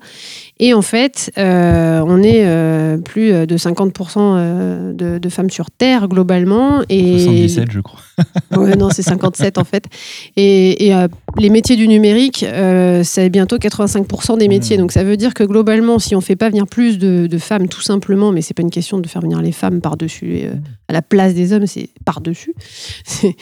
Et 0.60 0.74
en 0.74 0.82
fait, 0.82 1.32
euh, 1.38 2.02
on 2.06 2.22
est 2.22 2.44
plus 3.04 3.46
de 3.46 3.56
50 3.56 3.98
euh, 4.18 4.92
de, 4.92 5.16
de 5.16 5.28
femmes 5.30 5.48
sur 5.48 5.70
Terre 5.70 6.08
globalement. 6.08 6.82
Et 6.90 7.18
77, 7.24 7.70
je 7.70 7.80
crois. 7.80 8.00
Ouais, 8.56 8.76
non, 8.76 8.90
c'est 8.90 9.02
57 9.02 9.58
en 9.58 9.64
fait. 9.64 9.84
Et, 10.36 10.86
et, 10.86 10.94
euh, 10.94 11.08
les 11.38 11.48
métiers 11.48 11.76
du 11.76 11.88
numérique, 11.88 12.44
euh, 12.46 13.02
c'est 13.02 13.30
bientôt 13.30 13.56
85% 13.56 14.38
des 14.38 14.48
métiers. 14.48 14.76
Mmh. 14.76 14.80
Donc 14.80 14.92
ça 14.92 15.04
veut 15.04 15.16
dire 15.16 15.32
que 15.32 15.42
globalement, 15.44 15.98
si 15.98 16.14
on 16.14 16.20
fait 16.20 16.36
pas 16.36 16.50
venir 16.50 16.66
plus 16.66 16.98
de, 16.98 17.26
de 17.26 17.38
femmes, 17.38 17.68
tout 17.68 17.80
simplement, 17.80 18.30
mais 18.32 18.42
c'est 18.42 18.54
pas 18.54 18.62
une 18.62 18.70
question 18.70 18.98
de 18.98 19.08
faire 19.08 19.22
venir 19.22 19.40
les 19.40 19.52
femmes 19.52 19.80
par-dessus, 19.80 20.42
euh, 20.44 20.52
à 20.88 20.92
la 20.92 21.00
place 21.02 21.34
des 21.34 21.52
hommes, 21.54 21.66
c'est 21.66 21.88
par-dessus. 22.04 22.54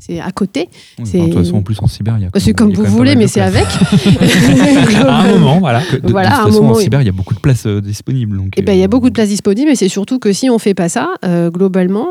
C'est 0.00 0.20
à 0.20 0.30
côté. 0.30 0.68
Oui, 0.98 1.04
C'est- 1.06 1.18
enfin, 1.18 1.28
de 1.28 1.32
toute 1.34 1.44
façon, 1.44 1.56
en 1.56 1.62
plus 1.62 1.76
en 1.82 1.86
cyber, 1.86 2.16
il 2.18 2.22
y 2.22 2.26
a. 2.26 2.30
C'est 2.40 2.54
comme 2.54 2.72
vous 2.72 2.84
voulez, 2.84 3.14
mais 3.14 3.26
c'est 3.26 3.40
avec. 3.42 3.66
à 5.06 5.20
un 5.20 5.32
moment, 5.32 5.58
voilà. 5.58 5.82
Que 5.82 5.96
de, 5.96 6.10
Voilà, 6.10 6.30
de 6.30 6.34
toute 6.34 6.44
façon, 6.46 6.62
moment, 6.62 6.74
en 6.76 6.78
cyber, 6.80 7.02
il 7.02 7.06
y 7.06 7.10
a 7.10 7.12
beaucoup 7.12 7.34
de 7.34 7.40
places 7.40 7.66
disponibles. 7.66 8.40
Eh 8.56 8.62
ben, 8.62 8.72
il 8.72 8.78
y 8.78 8.84
a 8.84 8.88
beaucoup 8.88 9.08
de 9.08 9.14
places 9.14 9.28
disponibles, 9.28 9.70
et 9.70 9.76
c'est 9.76 9.88
surtout 9.88 10.18
que 10.18 10.32
si 10.32 10.48
on 10.48 10.58
fait 10.58 10.74
pas 10.74 10.88
ça, 10.88 11.10
globalement, 11.52 12.06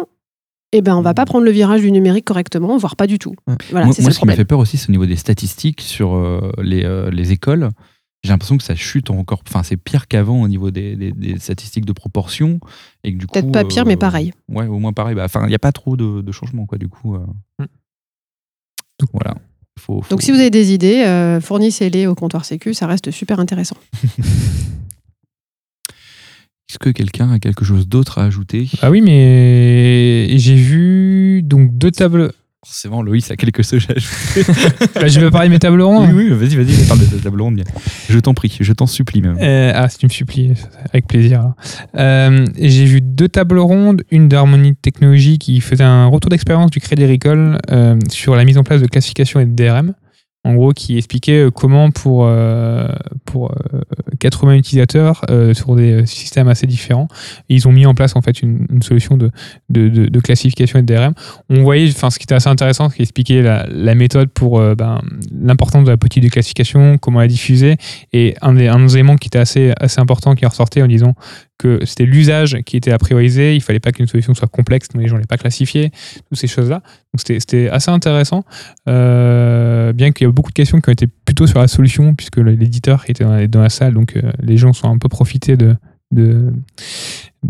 eh 0.74 0.82
ben, 0.82 0.96
on 0.98 1.02
va 1.02 1.14
pas 1.14 1.26
prendre 1.26 1.46
le 1.46 1.52
virage 1.52 1.82
du 1.82 1.92
numérique 1.92 2.26
correctement, 2.26 2.78
voire 2.78 2.96
pas 2.96 3.08
du 3.08 3.20
tout. 3.20 3.36
Ouais. 3.48 3.56
Voilà, 3.72 3.86
moi, 3.86 3.96
c'est 3.96 4.02
moi, 4.02 4.12
ça 4.12 4.16
ce 4.16 4.20
qui 4.20 4.26
m'a 4.26 4.36
fait 4.36 4.46
peur 4.46 4.60
aussi, 4.60 4.78
c'est 4.78 4.90
au 4.90 4.92
niveau 4.92 5.06
des 5.06 5.16
statistiques 5.16 5.82
sur 5.82 6.16
euh, 6.16 6.52
les, 6.62 6.84
euh, 6.84 7.10
les 7.10 7.32
écoles. 7.32 7.70
j'ai 8.24 8.32
l'impression 8.32 8.58
que 8.58 8.64
ça 8.64 8.76
chute 8.76 9.10
encore. 9.10 9.42
Enfin, 9.48 9.64
c'est 9.64 9.78
pire 9.78 10.08
qu'avant 10.08 10.42
au 10.42 10.48
niveau 10.48 10.70
des, 10.72 10.96
des- 10.98 11.12
des 11.14 11.40
statistiques 11.40 11.86
de 11.86 11.94
proportion. 11.94 12.60
Et 13.04 13.14
que 13.14 13.18
du 13.20 13.28
Peut-être 13.28 13.46
coup, 13.46 13.52
pas 13.52 13.64
pire, 13.64 13.84
euh, 13.84 13.88
mais 13.88 13.96
pareil. 13.96 14.34
Ouais, 14.50 14.66
au 14.68 14.80
moins 14.80 14.92
pareil. 14.94 15.16
Bah, 15.16 15.24
Enfin, 15.26 15.44
il 15.46 15.50
n'y 15.50 15.56
a 15.56 15.60
pas 15.60 15.72
trop 15.72 15.96
de, 15.96 16.22
de 16.22 16.32
changements, 16.34 16.66
quoi, 16.66 16.78
du 16.78 16.90
coup. 16.90 17.16
euh. 17.16 17.20
Mm. 17.60 17.66
Voilà. 19.14 19.36
Faut, 19.80 20.02
faut- 20.02 20.10
Donc 20.10 20.24
si 20.24 20.32
vous 20.32 20.40
avez 20.40 20.50
des 20.50 20.74
idées, 20.74 21.04
euh, 21.06 21.40
fournissez-les 21.40 22.08
au 22.08 22.16
comptoir 22.16 22.44
Sécu, 22.46 22.74
ça 22.74 22.88
reste 22.88 23.12
super 23.12 23.40
intéressant. 23.40 23.78
Est-ce 26.70 26.80
que 26.80 26.90
quelqu'un 26.90 27.32
a 27.32 27.40
quelque 27.40 27.64
chose 27.64 27.88
d'autre 27.88 28.20
à 28.20 28.26
ajouter? 28.26 28.70
Ah 28.82 28.92
oui, 28.92 29.00
mais 29.02 30.28
j'ai 30.38 30.56
vu 30.56 31.42
donc 31.42 31.78
deux 31.78 31.92
tables. 31.92 32.34
Forcément, 32.66 33.02
Loïs 33.02 33.32
a 33.32 33.38
quelque 33.38 33.64
chose 33.64 33.86
à 33.88 33.94
ajouter. 33.94 34.52
Bah, 34.96 35.08
je 35.08 35.22
vais 35.22 35.32
parler 35.32 35.48
de 35.48 35.54
mes 35.54 35.60
tables 35.60 35.80
rondes. 35.82 36.10
oui, 36.14 36.28
oui, 36.30 36.36
vas-y, 36.36 36.58
vas-y, 36.58 36.86
parle 36.86 37.00
de 37.00 37.06
ta 37.06 37.24
table 37.24 37.42
ronde. 37.42 37.56
bien. 37.56 37.64
Je 38.10 38.20
t'en 38.20 38.34
prie, 38.34 38.54
je 38.60 38.74
t'en 38.74 38.86
supplie 38.86 39.22
même. 39.22 39.38
Euh, 39.40 39.72
ah, 39.74 39.88
si 39.88 39.98
tu 40.00 40.08
me 40.08 40.12
supplies, 40.12 40.52
avec 40.92 41.08
plaisir. 41.08 41.54
Euh, 41.96 42.46
j'ai 42.60 42.84
vu 42.84 43.00
deux 43.00 43.30
tables 43.30 43.60
rondes, 43.60 44.04
une 44.12 44.28
d'Harmonie 44.28 44.76
Technologies 44.76 45.38
qui 45.38 45.62
faisait 45.62 45.86
un 45.86 46.08
retour 46.08 46.30
d'expérience 46.30 46.70
du 46.72 46.82
Crédit 46.82 47.04
Agricole 47.06 47.60
euh, 47.72 47.98
sur 48.10 48.36
la 48.36 48.44
mise 48.44 48.58
en 48.58 48.64
place 48.64 48.82
de 48.82 48.88
classification 48.88 49.40
et 49.40 49.46
de 49.46 49.56
DRM. 49.56 49.94
En 50.48 50.56
gros, 50.56 50.72
qui 50.72 50.98
expliquait 50.98 51.44
euh, 51.44 51.52
comment 51.52 51.92
pour, 51.92 52.26
euh, 52.26 52.88
pour 53.26 53.52
euh, 53.52 53.82
80 54.20 54.54
utilisateurs 54.54 55.26
euh, 55.30 55.54
sur 55.54 55.76
des 55.76 56.06
systèmes 56.06 56.48
assez 56.48 56.66
différents, 56.66 57.10
ils 57.50 57.68
ont 57.68 57.74
mis 57.74 57.86
en 57.86 57.94
place 57.94 58.16
en 58.16 58.22
fait 58.22 58.42
une, 58.42 58.66
solution 58.82 59.18
de, 59.18 59.30
de, 59.70 60.20
classification 60.22 60.80
et 60.80 60.84
de 60.84 60.96
DRM. 60.96 61.14
On 61.50 61.64
voyait, 61.64 61.90
enfin, 61.90 62.10
ce 62.10 62.18
qui 62.18 62.24
était 62.24 62.36
assez 62.36 62.48
intéressant, 62.48 62.90
ce 62.90 62.96
qui 62.96 63.02
expliquait 63.02 63.42
la, 63.42 63.96
méthode 63.96 64.30
pour 64.30 64.62
ben, 64.76 65.02
l'importance 65.38 65.84
de 65.84 65.90
la 65.90 65.98
politique 65.98 66.24
de 66.24 66.30
classification, 66.30 66.98
comment 66.98 67.20
la 67.20 67.28
diffuser, 67.28 67.76
et 68.14 68.36
un 68.42 68.54
des, 68.54 68.68
un 68.68 68.80
des 68.80 68.94
éléments 68.94 69.18
qui 69.18 69.28
était 69.28 69.40
assez, 69.40 69.74
assez 69.80 70.00
important 70.00 70.34
qui 70.36 70.46
ressortait 70.46 70.82
en 70.82 70.88
disant 70.88 71.14
que 71.58 71.84
c'était 71.86 72.06
l'usage 72.06 72.58
qui 72.66 72.78
était 72.78 72.92
à 72.92 72.98
prioriser, 72.98 73.56
il 73.56 73.62
fallait 73.62 73.80
pas 73.80 73.92
qu'une 73.92 74.08
solution 74.08 74.34
soit 74.34 74.48
complexe, 74.48 74.88
les 74.96 75.08
gens 75.08 75.16
ne 75.16 75.22
l'aient 75.22 75.28
pas 75.28 75.38
classifiée, 75.38 75.92
toutes 76.30 76.38
ces 76.38 76.48
choses-là. 76.48 76.82
Donc 77.14 77.22
c'était- 77.40 77.70
assez 77.70 77.92
intéressant, 77.92 78.44
euh, 78.88 79.92
bien 79.94 80.12
qu'il 80.12 80.26
y 80.26 80.30
a 80.30 80.32
beaucoup 80.32 80.52
de 80.52 80.56
questions 80.56 80.80
qui 80.80 80.90
ont 80.90 80.94
été 80.94 81.08
plutôt 81.08 81.48
sur 81.48 81.60
la 81.60 81.68
solution, 81.68 82.14
puisque 82.14 82.38
l'éditeur 82.38 83.04
était 83.08 83.24
dans 83.48 83.62
la, 83.62 83.70
salle, 83.70 83.94
donc 83.94 84.16
euh, 84.16 84.32
les 84.42 84.58
gens 84.58 84.74
sont 84.74 84.90
un 84.90 84.98
peu 84.98 85.10
profités 85.10 85.58
de, 85.58 85.76
de, 86.12 86.54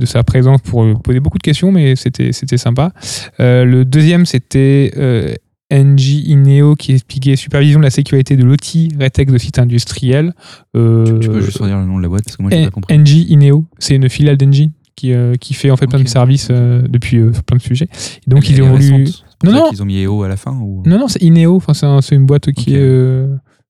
sa 0.05 0.23
présence 0.23 0.61
pour 0.61 1.01
poser 1.01 1.19
beaucoup 1.19 1.37
de 1.37 1.43
questions, 1.43 1.71
mais 1.71 1.95
c'était 1.95 2.57
sympa. 2.57 2.93
Euh, 3.39 3.65
le 3.65 3.83
deuxième, 3.85 4.25
c'était 4.25 5.37
NG 5.71 6.23
Ineo 6.27 6.75
qui 6.75 6.93
expliquait 6.93 7.35
supervision 7.35 7.79
de 7.79 7.83
la 7.83 7.89
sécurité 7.89 8.37
de 8.37 8.43
l'outil 8.43 8.89
rétex 8.97 9.31
de 9.31 9.37
site 9.37 9.59
industriel. 9.59 10.33
Euh, 10.75 11.19
Tu 11.19 11.27
peux 11.27 11.41
juste 11.41 11.57
redire 11.57 11.77
le 11.79 11.85
nom 11.85 11.97
de 11.97 12.03
la 12.03 12.07
boîte 12.09 12.23
parce 12.23 12.37
que 12.37 12.41
moi, 12.41 12.51
j'ai 12.51 12.63
pas 12.65 12.71
compris. 12.71 12.97
NG 12.97 13.29
Ineo, 13.29 13.65
c'est 13.79 13.95
une 13.95 14.09
filiale 14.09 14.37
d'Engie 14.37 14.71
qui, 14.95 15.13
euh, 15.13 15.35
qui 15.35 15.53
fait 15.53 15.69
en 15.69 15.75
fait 15.77 15.87
plein 15.87 15.99
de 16.01 16.07
services 16.07 16.47
euh, 16.51 16.81
depuis 16.87 17.17
euh, 17.17 17.31
plein 17.45 17.57
de 17.57 17.61
sujets. 17.61 17.87
Et 18.25 18.29
donc 18.29 18.49
ils 18.49 18.61
ont 18.63 18.69
voulu. 18.75 19.07
Non, 19.43 19.51
non. 19.51 19.69
qu'ils 19.69 19.83
ont 19.83 19.85
mis 19.85 20.01
EO 20.01 20.23
à 20.23 20.27
la 20.29 20.37
fin 20.37 20.51
ou... 20.59 20.81
Non 20.85 20.97
non, 20.97 21.07
c'est 21.07 21.21
Ineo. 21.21 21.55
Enfin 21.57 21.73
c'est 21.73 21.85
un- 21.85 22.01
c'est 22.01 22.15
une 22.15 22.25
boîte 22.25 22.51
qui 22.53 22.71
Ok. 22.71 22.75
est. 22.77 23.25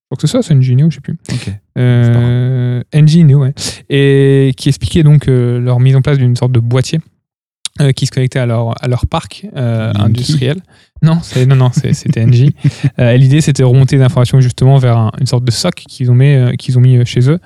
crois 0.08 0.16
que 0.16 0.20
c'est 0.20 0.28
ça, 0.28 0.40
c'est 0.40 0.54
NG 0.54 0.68
Ineo, 0.68 0.88
je 0.90 0.94
sais 0.94 1.00
plus. 1.02 1.18
Ok. 1.30 1.52
Euh, 1.76 2.82
NG 2.94 3.14
Ineo, 3.16 3.40
ouais. 3.42 3.52
Et 3.90 4.52
qui 4.56 4.68
expliquait 4.68 5.02
donc 5.02 5.26
leur 5.26 5.80
mise 5.80 5.96
en 5.96 6.00
place 6.00 6.16
d'une 6.18 6.36
sorte 6.36 6.52
de 6.52 6.60
boîtier. 6.60 7.00
qui 7.94 8.06
se 8.06 8.10
connectait 8.10 8.38
à 8.40 8.46
leur, 8.46 8.82
à 8.82 8.88
leur 8.88 9.06
parc 9.06 9.46
industriel. 9.54 10.56
Non, 11.02 11.18
non, 11.46 11.56
non, 11.56 11.70
c'était 11.72 12.24
NG. 12.26 12.50
Euh, 12.98 13.16
L'idée, 13.16 13.40
c'était 13.40 13.62
de 13.62 13.66
remonter 13.68 13.96
l'information 13.96 14.40
justement 14.40 14.78
vers 14.78 14.96
un- 14.96 15.10
une 15.20 15.26
sorte 15.26 15.44
de 15.44 15.50
soc 15.52 15.74
qu'ils 15.74 16.10
ont 16.10 16.14
mis, 16.14 16.26
euh, 16.34 16.52
qu'ils 16.52 16.76
ont 16.78 16.80
mis 16.80 16.96
euh, 16.96 17.04
chez 17.04 17.30
eux. 17.30 17.38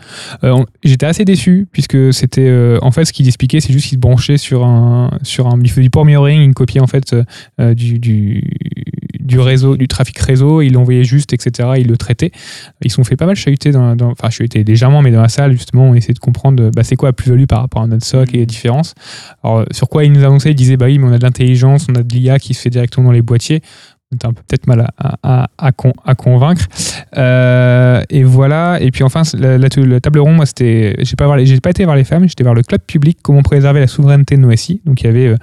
Euh, 0.44 0.62
J'étais 0.82 1.06
assez 1.06 1.24
déçu 1.24 1.66
puisque 1.72 2.12
c'était 2.12 2.50
en 2.80 2.90
fait 2.90 3.04
ce 3.04 3.12
qu'ils 3.12 3.26
expliquaient, 3.28 3.60
c'est 3.60 3.72
juste 3.72 3.88
qu'ils 3.88 3.96
se 3.96 4.00
branchaient 4.00 4.38
sur 4.38 4.64
un, 4.64 5.10
sur 5.22 5.46
un, 5.48 5.58
il 5.62 5.68
faisait 5.70 5.82
du 5.82 5.90
port 5.90 6.04
mirroring, 6.04 6.40
ils 6.40 6.54
copiaient 6.54 6.80
en 6.80 6.86
fait 6.86 7.14
du, 7.58 7.98
du, 7.98 8.42
du 9.20 9.38
réseau, 9.38 9.76
du 9.76 9.88
trafic 9.88 10.18
réseau, 10.18 10.62
ils 10.62 10.72
l'envoyaient 10.72 11.04
juste, 11.04 11.32
etc. 11.32 11.70
Ils 11.78 11.86
le 11.86 11.96
traitaient. 11.96 12.32
Ils 12.82 12.90
se 12.90 12.96
sont 12.96 13.04
fait 13.04 13.16
pas 13.16 13.26
mal 13.26 13.36
chahuter 13.36 13.70
dans, 13.70 13.94
dans- 13.96 14.10
enfin 14.10 14.30
chahuter 14.30 14.64
légèrement, 14.64 15.02
mais 15.02 15.10
dans 15.10 15.22
la 15.22 15.28
salle 15.28 15.52
justement, 15.52 15.84
on 15.84 15.94
essayait 15.94 16.14
de 16.14 16.18
comprendre 16.18 16.70
bah, 16.74 16.82
c'est 16.84 16.96
quoi 16.96 17.10
la 17.10 17.12
plus-value 17.12 17.44
par 17.44 17.60
rapport 17.60 17.82
à 17.82 17.86
notre 17.86 18.06
soc 18.06 18.32
et 18.34 18.38
les 18.38 18.46
différences. 18.46 18.94
Alors 19.44 19.64
sur 19.70 19.88
quoi 19.88 20.04
ils 20.04 20.12
nous 20.12 20.24
annonçaient, 20.24 20.50
ils 20.50 20.54
disaient 20.56 20.76
bah 20.76 20.86
oui, 20.86 20.98
mais 20.98 21.06
on 21.08 21.12
a 21.12 21.18
de 21.18 21.24
l'intelligence, 21.24 21.86
on 21.90 21.94
a 21.94 22.02
de 22.02 22.14
l'IA 22.14 22.38
qui 22.38 22.54
se 22.54 22.60
fait 22.62 22.70
directement 22.70 23.06
dans 23.06 23.12
les 23.12 23.22
boîtiers. 23.22 23.41
On 24.10 24.16
était 24.16 24.26
un 24.26 24.32
peu 24.34 24.42
peut-être 24.46 24.66
mal 24.66 24.86
à, 24.98 25.16
à, 25.22 25.48
à, 25.56 25.72
con- 25.72 25.94
à 26.04 26.14
convaincre. 26.14 26.66
Euh, 27.16 28.02
et 28.10 28.24
voilà. 28.24 28.78
Et 28.80 28.90
puis 28.90 29.02
enfin, 29.04 29.22
la, 29.38 29.56
la- 29.56 29.68
la 29.86 30.00
table 30.00 30.18
ronde, 30.18 30.36
moi, 30.36 30.44
c'était. 30.46 30.94
J'ai 30.98 31.16
pas, 31.16 31.26
pas 31.62 31.70
été 31.70 31.84
voir 31.84 31.96
les 31.96 32.04
femmes, 32.04 32.28
j'étais 32.28 32.42
voir 32.42 32.54
le 32.54 32.62
club 32.62 32.82
public, 32.86 33.18
comment 33.22 33.42
préserver 33.42 33.80
la 33.80 33.86
souveraineté 33.86 34.36
de 34.36 34.42
nos. 34.42 34.50
Donc 34.50 35.00
il 35.00 35.04
y 35.04 35.08
avait, 35.08 35.28
euh, 35.28 35.36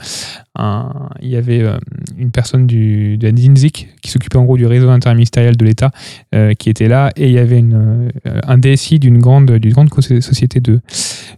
un, 0.56 1.10
il 1.22 1.30
y 1.30 1.36
avait 1.36 1.62
euh, 1.62 1.78
une 2.18 2.32
personne 2.32 2.68
du, 2.68 3.18
de 3.18 3.28
la 3.28 3.34
qui 4.02 4.12
s'occupait 4.12 4.38
en 4.38 4.46
gros 4.46 4.58
du 4.58 4.66
réseau 4.66 4.90
interministériel 4.90 5.56
de 5.56 5.66
l'État 5.66 5.92
euh, 6.34 6.54
qui 6.54 6.70
était 6.70 6.88
là. 6.88 7.12
Et 7.16 7.28
il 7.28 7.34
y 7.34 7.40
avait 7.40 7.60
une, 7.60 8.10
euh, 8.26 8.40
un 8.44 8.58
DSI 8.58 9.00
d'une 9.00 9.20
grande, 9.20 9.52
d'une 9.52 9.74
grande 9.74 9.90
société 9.94 10.60
de, 10.60 10.82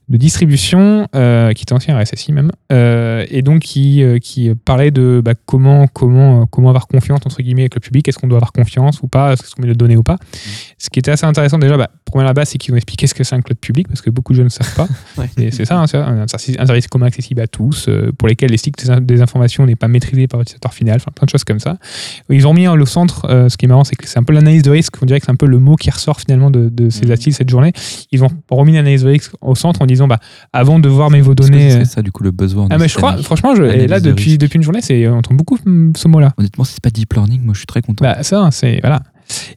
de 0.10 0.18
distribution 0.18 1.08
euh, 1.16 1.52
qui 1.54 1.64
était 1.64 1.74
ancien 1.74 1.98
RSSI 2.00 2.34
même. 2.34 2.52
euh, 2.72 3.26
et 3.30 3.42
donc 3.42 3.62
qui, 3.62 4.04
qui 4.22 4.54
parlait 4.56 4.92
de 4.92 5.22
bah, 5.24 5.34
comment, 5.46 5.88
comment, 5.88 6.46
comment 6.48 6.70
avoir 6.70 6.88
confiance 6.88 7.20
entre 7.26 7.42
guillemets 7.42 7.64
avec 7.64 7.76
le 7.76 7.82
public. 7.82 8.08
Est-ce 8.08 8.18
qu'on 8.18 8.28
doit 8.28 8.38
avoir 8.38 8.52
confiance 8.54 9.02
ou 9.02 9.08
pas? 9.08 9.34
Est-ce 9.34 9.54
qu'on 9.56 9.62
met 9.62 9.68
de 9.68 9.74
données 9.74 9.98
ou 9.98 10.04
pas? 10.04 10.18
Ce 10.78 10.90
qui 10.90 11.00
était 11.00 11.12
assez 11.12 11.26
intéressant 11.26 11.60
déjà, 11.60 11.78
bah, 11.78 11.90
première 12.06 12.28
la 12.28 12.34
base, 12.34 12.50
c'est 12.50 12.58
qu'ils 12.58 12.74
ont 12.74 12.78
expliqué 12.78 13.08
ce 13.08 13.14
que 13.14 13.24
c'est 13.24 13.36
un 13.36 13.42
club 13.42 13.58
public 13.58 13.88
parce 13.88 14.02
que 14.02 14.10
beaucoup 14.10 14.34
de 14.34 14.38
jeunes 14.38 14.46
ne 14.46 14.50
savent 14.50 14.76
pas. 14.76 14.88
Ouais. 15.18 15.30
Et 15.38 15.52
c'est 15.52 15.66
ça, 15.66 15.78
hein, 15.78 15.84
un, 15.84 16.28
service, 16.28 16.56
un 16.58 16.66
service 16.66 16.88
commun 16.88 17.08
accessible 17.08 17.42
à 17.42 17.48
tous, 17.48 17.90
pour 18.18 18.28
lesquels 18.28 18.50
les 18.50 18.58
cycles 18.58 18.80
des, 19.02 19.14
in- 19.16 19.16
des 19.16 19.22
informations 19.22 19.66
n'est 19.66 19.76
pas 19.76 19.88
maîtrisé 19.88 20.28
par 20.28 20.40
l'utilisateur 20.40 20.74
final, 20.74 20.96
enfin 20.98 21.12
plein 21.16 21.26
de 21.26 21.30
choses 21.30 21.44
comme 21.44 21.60
ça. 21.60 21.78
Ils 22.30 22.48
ont 22.48 22.54
mis 22.54 22.68
au 22.68 22.86
centre, 22.86 23.26
euh, 23.30 23.50
ce 23.50 23.58
qui 23.58 23.66
est 23.66 23.68
marrant, 23.68 23.84
c'est 23.84 23.96
que 23.96 24.08
c'est 24.08 24.20
un 24.20 24.24
peu 24.24 24.34
l'analyse 24.34 24.64
de 24.64 24.72
risque, 24.72 24.96
on 25.02 25.06
dirait 25.06 25.20
que 25.20 25.26
c'est 25.26 25.32
un 25.32 25.36
peu 25.36 25.46
le 25.46 25.60
mot 25.60 25.76
qui 25.76 25.90
ressort 25.90 26.20
finalement 26.20 26.50
de, 26.52 26.70
de 26.70 26.90
ces 26.90 27.06
Mhm. 27.06 27.12
assises 27.12 27.36
cette 27.38 27.50
journée. 27.50 27.74
Ils 28.12 28.24
ont 28.24 28.30
remis 28.50 28.74
l'analyse 28.74 29.04
de 29.04 29.10
risque 29.10 29.32
au 29.42 29.56
centre 29.56 29.82
en 29.82 29.86
disant, 29.86 30.08
bah, 30.08 30.20
avant 30.54 30.80
de 30.80 30.90
voir 30.90 31.10
mes 31.10 31.22
vos 31.22 31.36
données... 31.36 31.72
ce 31.72 31.78
euh, 31.78 31.86
ça, 31.86 32.02
du 32.02 32.12
coup, 32.12 32.24
le 32.24 32.32
buzzword 32.32 32.68
Ah 32.70 32.78
mais 32.78 32.88
je 32.88 32.96
crois, 32.96 33.18
franchement, 33.18 33.56
je, 33.56 33.64
là 33.64 34.00
de 34.00 34.10
depuis, 34.12 34.38
depuis 34.38 34.58
une 34.58 34.64
journée, 34.64 34.82
c'est, 34.82 35.08
on 35.08 35.18
entend 35.18 35.34
beaucoup 35.36 35.58
hum, 35.66 35.94
ce 35.96 36.08
mot-là. 36.08 36.34
Honnêtement, 36.38 36.64
si 36.64 36.74
c'est 36.74 36.84
pas 36.84 36.90
deep 36.90 37.14
learning, 37.14 37.42
moi, 37.44 37.54
je 37.54 37.60
suis 37.60 37.68
très 37.68 37.82
content. 37.82 38.04
Bah 38.04 38.24
ça, 38.24 38.50
c'est 38.52 38.80
voilà. 38.82 39.02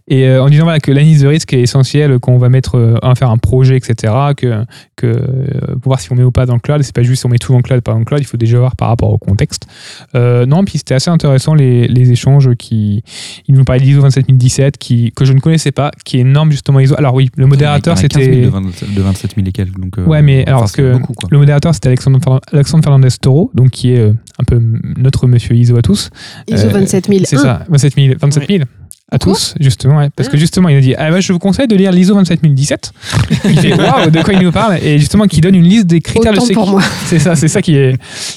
Et 0.09 0.27
euh, 0.29 0.43
en 0.43 0.49
disant 0.49 0.65
voilà, 0.65 0.81
que 0.81 0.91
l'analyse 0.91 1.23
de 1.23 1.29
risque 1.29 1.53
est 1.53 1.61
essentielle 1.61 2.19
quand 2.21 2.33
on 2.33 2.39
va 2.39 2.49
mettre 2.49 2.77
euh, 2.77 3.15
faire 3.15 3.31
un 3.31 3.39
projet, 3.39 3.77
etc. 3.77 4.13
Que, 4.37 4.65
que 4.97 5.07
euh, 5.07 5.75
pour 5.81 5.91
voir 5.91 6.01
si 6.01 6.11
on 6.13 6.15
met 6.15 6.23
ou 6.23 6.31
pas 6.31 6.47
dans 6.47 6.55
le 6.55 6.61
cloud, 6.61 6.83
c'est 6.83 6.95
pas 6.95 7.03
juste 7.03 7.21
si 7.21 7.27
on 7.27 7.29
met 7.29 7.39
tout 7.39 7.53
dans 7.53 7.59
le 7.59 7.63
cloud, 7.63 7.81
pas 7.81 7.93
dans 7.93 7.99
le 7.99 8.05
cloud, 8.05 8.21
il 8.21 8.27
faut 8.27 8.37
déjà 8.37 8.59
voir 8.59 8.77
par 8.77 8.89
rapport 8.89 9.11
au 9.11 9.19
contexte. 9.19 9.67
Euh, 10.15 10.47
non, 10.47 10.65
puis 10.65 10.79
c'était 10.79 10.95
assez 10.95 11.11
intéressant 11.11 11.55
les, 11.55 11.87
les 11.89 12.11
échanges 12.11 12.51
qui. 12.57 13.03
Ils 13.49 13.55
nous 13.55 13.65
parlaient 13.65 13.81
de 13.81 13.87
l'ISO 13.87 14.01
27017 14.01 14.79
qui, 14.79 15.13
que 15.15 15.25
je 15.25 15.33
ne 15.33 15.41
connaissais 15.41 15.73
pas, 15.73 15.91
qui 16.05 16.17
est 16.19 16.21
énorme 16.21 16.51
justement 16.51 16.81
ISO. 16.81 16.95
Alors 16.99 17.15
oui, 17.15 17.31
le 17.37 17.47
modérateur 17.47 17.97
Il 17.97 18.01
y 18.01 18.05
en 18.05 18.07
a 18.07 18.09
15 18.09 18.21
000 18.23 18.35
c'était. 18.35 18.47
de 18.47 18.49
27 18.51 18.95
de 18.95 19.03
27 19.03 19.35
000 19.37 19.47
et 19.47 19.53
quelques. 19.53 19.79
Donc, 19.79 19.99
euh, 19.99 20.05
Ouais, 20.05 20.23
mais 20.23 20.47
alors, 20.47 20.61
parce 20.61 20.73
que 20.73 20.97
beaucoup. 20.99 21.15
Le 21.31 21.39
modérateur, 21.39 21.75
c'était 21.75 21.89
Alexandre, 21.89 22.19
Fer- 22.23 22.41
Alexandre 22.53 22.85
Fernandez 22.85 23.09
Toro, 23.21 23.51
donc 23.55 23.71
qui 23.71 23.93
est 23.93 23.99
euh, 24.01 24.13
un 24.39 24.45
peu 24.45 24.61
notre 24.97 25.27
monsieur 25.27 25.55
ISO 25.57 25.77
à 25.77 25.83
tous. 25.83 26.11
ISO 26.49 26.67
Euh, 26.69 26.71
27001. 26.71 27.25
C'est 27.27 27.37
ça, 27.37 27.65
27 27.69 27.95
000. 27.95 28.15
27 28.21 28.49
000 28.49 28.65
à 29.14 29.18
tous, 29.18 29.55
justement. 29.61 29.98
ouais. 29.98 30.11
Parce 30.14 30.29
que 30.29 30.37
Ah. 30.37 30.38
justement, 30.40 30.68
il 30.68 30.77
a 30.77 30.81
dit 30.81 30.94
ah, 30.96 31.11
bah, 31.11 31.20
Je 31.20 31.33
vous 31.33 31.38
conseille 31.38 31.66
de 31.68 31.77
lire 31.77 31.92
l'ISO 31.92 32.14
27017. 32.14 32.92
il 33.44 33.59
fait 33.61 33.74
Waouh, 33.74 34.11
de 34.11 34.22
quoi 34.22 34.35
il 34.35 34.40
nous 34.40 34.53
parle 34.53 34.79
Et 34.83 34.98
justement, 34.98 35.24
qui 35.27 35.40
donne 35.40 35.55
une 35.55 35.64
liste 35.64 35.87
des 35.87 36.00
critères 36.00 36.33
Autant 36.33 36.42
de 36.42 36.46
sécurité. 36.48 36.83
C'est 37.07 37.18
ça, 37.18 37.37
c'est 37.37 37.48
ça 37.48 37.62
qui 37.62 37.77
est. 37.77 37.96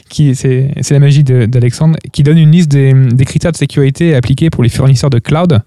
Qui, 0.09 0.35
c'est, 0.35 0.71
c'est 0.81 0.93
la 0.93 0.99
magie 0.99 1.23
de- 1.23 1.45
d'Alexandre, 1.45 1.97
qui 2.13 2.23
donne 2.23 2.37
une 2.37 2.51
liste 2.51 2.69
des, 2.69 2.93
des 2.93 3.25
critères 3.25 3.51
de 3.51 3.57
sécurité 3.57 4.15
appliqués 4.15 4.49
pour 4.49 4.63
les 4.63 4.69
fournisseurs 4.69 5.09
de 5.09 5.19
cloud 5.19 5.61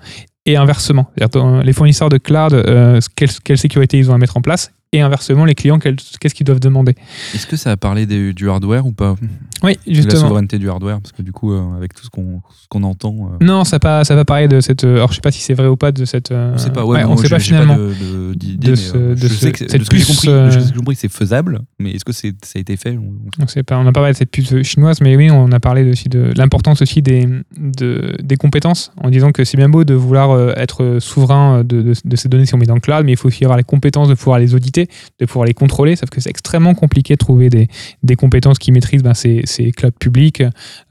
et 0.47 0.57
inversement. 0.57 1.11
C'est-à-dire, 1.19 1.63
les 1.63 1.73
fournisseurs 1.73 2.09
de 2.09 2.19
cloud, 2.19 2.55
euh, 2.55 2.99
quelle, 3.17 3.29
quelle 3.45 3.59
sécurité 3.59 3.99
ils 3.99 4.11
ont 4.11 4.15
à 4.15 4.19
mettre 4.19 4.37
en 4.37 4.41
place 4.41 4.71
et 4.93 5.01
inversement, 5.03 5.45
les 5.45 5.55
clients, 5.55 5.79
qu'est-ce 5.79 6.35
qu'ils 6.35 6.47
doivent 6.47 6.59
demander. 6.59 6.95
Est-ce 7.35 7.47
que 7.47 7.57
ça 7.57 7.71
a 7.71 7.77
parlé 7.77 8.07
des- 8.07 8.33
du 8.33 8.49
hardware 8.51 8.85
ou 8.87 8.93
pas? 8.93 9.15
Oui, 9.63 9.75
De 9.87 9.91
la 9.91 9.95
justement. 9.95 10.21
souveraineté 10.29 10.59
du 10.59 10.69
hardware 10.71 11.01
Parce 11.01 11.13
que 11.13 11.23
du 11.23 11.33
coup, 11.33 11.53
euh, 11.53 11.77
avec 11.77 11.95
tout 11.95 12.05
ce 12.05 12.11
qu'on 12.11 12.41
ce 12.63 12.67
qu'on 12.69 12.83
entend. 12.83 13.15
euh, 13.41 13.45
Non, 13.45 13.65
ça 13.65 13.79
pas, 13.79 14.05
ça 14.05 14.15
va 14.15 14.25
parler 14.25 14.49
de 14.49 14.61
cette. 14.61 14.85
euh, 14.85 14.97
Alors, 14.97 15.11
je 15.11 15.17
sais 15.17 15.21
pas 15.21 15.31
si 15.31 15.41
c'est 15.41 15.55
vrai 15.55 15.67
ou 15.67 15.77
pas 15.77 15.93
de 15.93 16.05
cette. 16.05 16.31
euh, 16.33 16.53
On 16.55 16.59
sait 16.59 16.71
pas, 16.71 16.85
ouais, 16.85 16.99
ouais, 16.99 17.05
on 17.05 17.17
sait 17.17 17.29
pas 17.29 17.39
finalement. 17.39 17.77
de- 17.77 17.93
de- 18.35 18.55
de 18.57 18.71
mais, 18.71 18.77
ce- 18.77 18.97
de 18.97 19.17
je 19.17 19.27
ce- 19.29 19.35
sais 19.35 19.53
que, 19.53 19.59
cette 19.69 19.79
de 19.81 19.85
ce 19.85 19.91
que 19.91 19.97
j'ai 19.99 20.05
compris, 20.05 20.29
de 20.29 20.77
compris, 20.77 20.97
c'est 20.97 21.11
faisable, 21.13 21.61
mais 21.79 21.91
est-ce 21.93 22.05
que 22.05 22.13
c'est- 22.13 22.35
ça 22.45 22.59
a 22.59 22.61
été 22.61 22.77
fait 22.77 22.97
On- 22.99 23.43
On 23.43 23.47
sait 23.47 23.63
pas, 23.63 23.79
on 23.79 23.85
n'a 23.85 23.93
pas 23.93 24.01
parlé 24.01 24.13
de 24.13 24.19
cette 24.19 24.31
puce 24.31 24.63
chinoise, 24.63 25.01
mais 25.01 25.17
oui, 25.17 25.31
on 25.31 25.51
a 25.53 25.61
parlé 25.61 25.89
aussi 25.91 26.09
de 26.09 26.33
l'importance 26.37 26.83
aussi 26.83 27.03
des, 27.03 27.27
de- 27.59 28.15
des 28.23 28.37
compétences, 28.37 28.93
en 29.03 29.11
disant 29.11 29.33
que 29.33 29.45
c'est 29.45 29.57
bien 29.57 29.69
beau 29.69 29.85
de 29.85 29.95
vouloir 29.95 30.57
être 30.59 30.99
souverain 31.01 31.63
de, 31.65 31.83
de- 31.83 31.95
de 32.05 32.17
ces 32.17 32.29
données 32.29 32.47
si 32.47 32.55
on 32.55 32.59
met 32.59 32.67
dans 32.67 32.75
le 32.75 32.81
cloud, 32.81 33.05
mais 33.05 33.13
il 33.13 33.17
faut 33.17 33.29
aussi 33.29 33.45
avoir 33.45 33.57
les 33.59 33.65
compétences 33.65 34.09
de 34.09 34.15
pouvoir 34.15 34.39
les 34.39 34.55
auditer, 34.55 34.89
de 35.19 35.27
pouvoir 35.27 35.47
les 35.47 35.55
contrôler, 35.55 35.97
sauf 35.97 36.11
que 36.11 36.21
c'est 36.21 36.31
extrêmement 36.31 36.75
compliqué 36.75 37.15
de 37.15 37.19
trouver 37.19 37.51
des, 37.51 37.69
des 38.03 38.17
compétences 38.17 38.59
qui 38.59 38.73
maîtrisent 38.73 39.03
ben, 39.03 39.15
ces, 39.15 39.43
c'est 39.51 39.73
cloud 39.73 39.95
public, 39.99 40.43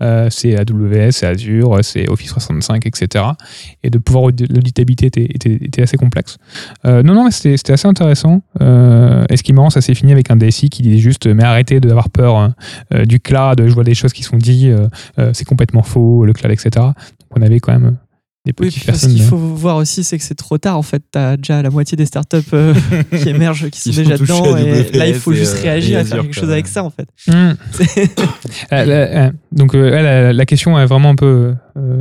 euh, 0.02 0.28
c'est 0.30 0.58
AWS, 0.58 1.12
c'est 1.12 1.28
Azure, 1.28 1.80
c'est 1.82 2.10
Office 2.10 2.30
365, 2.30 2.86
etc. 2.86 3.26
Et 3.84 3.90
de 3.90 3.98
pouvoir 3.98 4.26
l'auditabilité 4.26 5.08
était, 5.08 5.82
assez 5.82 5.98
complexe. 5.98 6.38
Euh, 6.86 7.04
non, 7.04 7.14
non, 7.14 7.32
c'était 7.32 7.72
assez 7.72 7.88
intéressant. 7.88 8.42
Euh, 8.62 9.26
et 9.30 9.38
ce 9.38 9.44
qui 9.44 9.52
est 9.52 9.56
marrant, 9.56 9.70
ça 9.70 9.82
s'est 9.82 9.96
fini 9.96 10.12
avec 10.12 10.30
un 10.32 10.36
DSI 10.36 10.70
qui 10.70 10.82
dit 10.82 11.00
juste 11.00 11.28
mais 11.28 11.44
arrêtez 11.44 11.80
d'avoir 11.80 12.10
peur 12.10 12.54
du 13.06 13.20
cloud. 13.20 13.62
Je 13.66 13.74
vois 13.74 13.84
des 13.84 13.94
choses 13.96 14.14
qui 14.14 14.24
sont 14.24 14.38
dites, 14.38 14.72
c'est 15.34 15.46
complètement 15.46 15.84
faux, 15.84 16.26
le 16.26 16.34
cloud, 16.34 16.52
etc. 16.52 16.70
Donc 16.76 16.96
on 17.36 17.42
avait 17.42 17.60
quand 17.60 17.72
même 17.72 17.98
oui, 18.60 18.72
Ce 18.72 19.08
qu'il 19.08 19.22
faut 19.22 19.38
voir 19.38 19.76
aussi, 19.78 20.04
c'est 20.04 20.18
que 20.18 20.24
c'est 20.24 20.36
trop 20.36 20.58
tard. 20.58 20.78
En 20.78 20.82
fait, 20.82 21.04
tu 21.12 21.20
as 21.20 21.38
déjà 21.38 21.62
la 21.62 21.70
moitié 21.70 21.96
des 21.96 22.06
startups 22.06 22.38
euh, 22.54 22.74
qui 23.22 23.30
émergent, 23.30 23.70
qui 23.70 23.80
sont, 23.80 24.02
déjà 24.02 24.18
dedans. 24.18 24.56
Et 24.58 24.92
là, 24.98 25.08
il 25.08 25.14
faut 25.14 25.34
juste 25.34 25.58
euh, 25.58 25.62
réagir 25.64 26.00
à 26.00 26.06
faire 26.06 26.22
quelque 26.22 26.34
chose 26.34 26.50
avec 26.50 26.68
ça, 26.68 26.84
en 26.84 26.90
fait. 26.90 27.10
Hmm. 27.28 27.54
Euh, 28.72 29.32
donc, 29.52 29.74
la, 29.74 30.46
question 30.46 30.80
est 30.80 30.86
vraiment 30.86 31.10
un 31.10 31.16
peu 31.16 31.56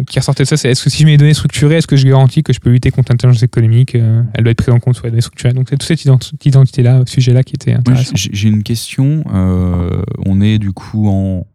qui 0.07 0.18
ressortait 0.18 0.42
de 0.42 0.48
ça 0.48 0.57
c'est 0.57 0.70
est-ce 0.70 0.85
que 0.85 0.90
si 0.90 1.03
je 1.03 1.05
mets 1.05 1.12
des 1.12 1.18
données 1.18 1.35
structurées, 1.35 1.77
est-ce 1.77 1.87
que 1.87 1.96
je 1.96 2.07
garantis 2.07 2.42
que 2.42 2.53
je 2.53 2.61
peux 2.61 2.70
lutter 2.70 2.90
contre 2.90 3.12
l'intelligence 3.12 3.42
économique 3.42 3.94
Elle 3.94 4.44
doit 4.44 4.51
être 4.51 4.59
prise 4.59 4.74
en 4.74 4.81
compte 4.81 4.94
sur 4.94 5.05
les 5.05 5.11
données 5.11 5.22
structurées. 5.22 5.53
Donc, 5.53 5.68
c'est 5.70 5.77
toute 5.77 5.88
cette 5.88 6.05
identité-là, 6.44 7.03
sujet-là 7.07 7.42
qui 7.42 7.55
était 7.55 7.74
intéressant. 7.74 8.12
J'ai 8.14 8.48
une 8.48 8.62
question. 8.62 9.24
on 9.29 10.40
est 10.40 10.59
du 10.59 10.72
coup 10.72 11.09
en 11.09 11.46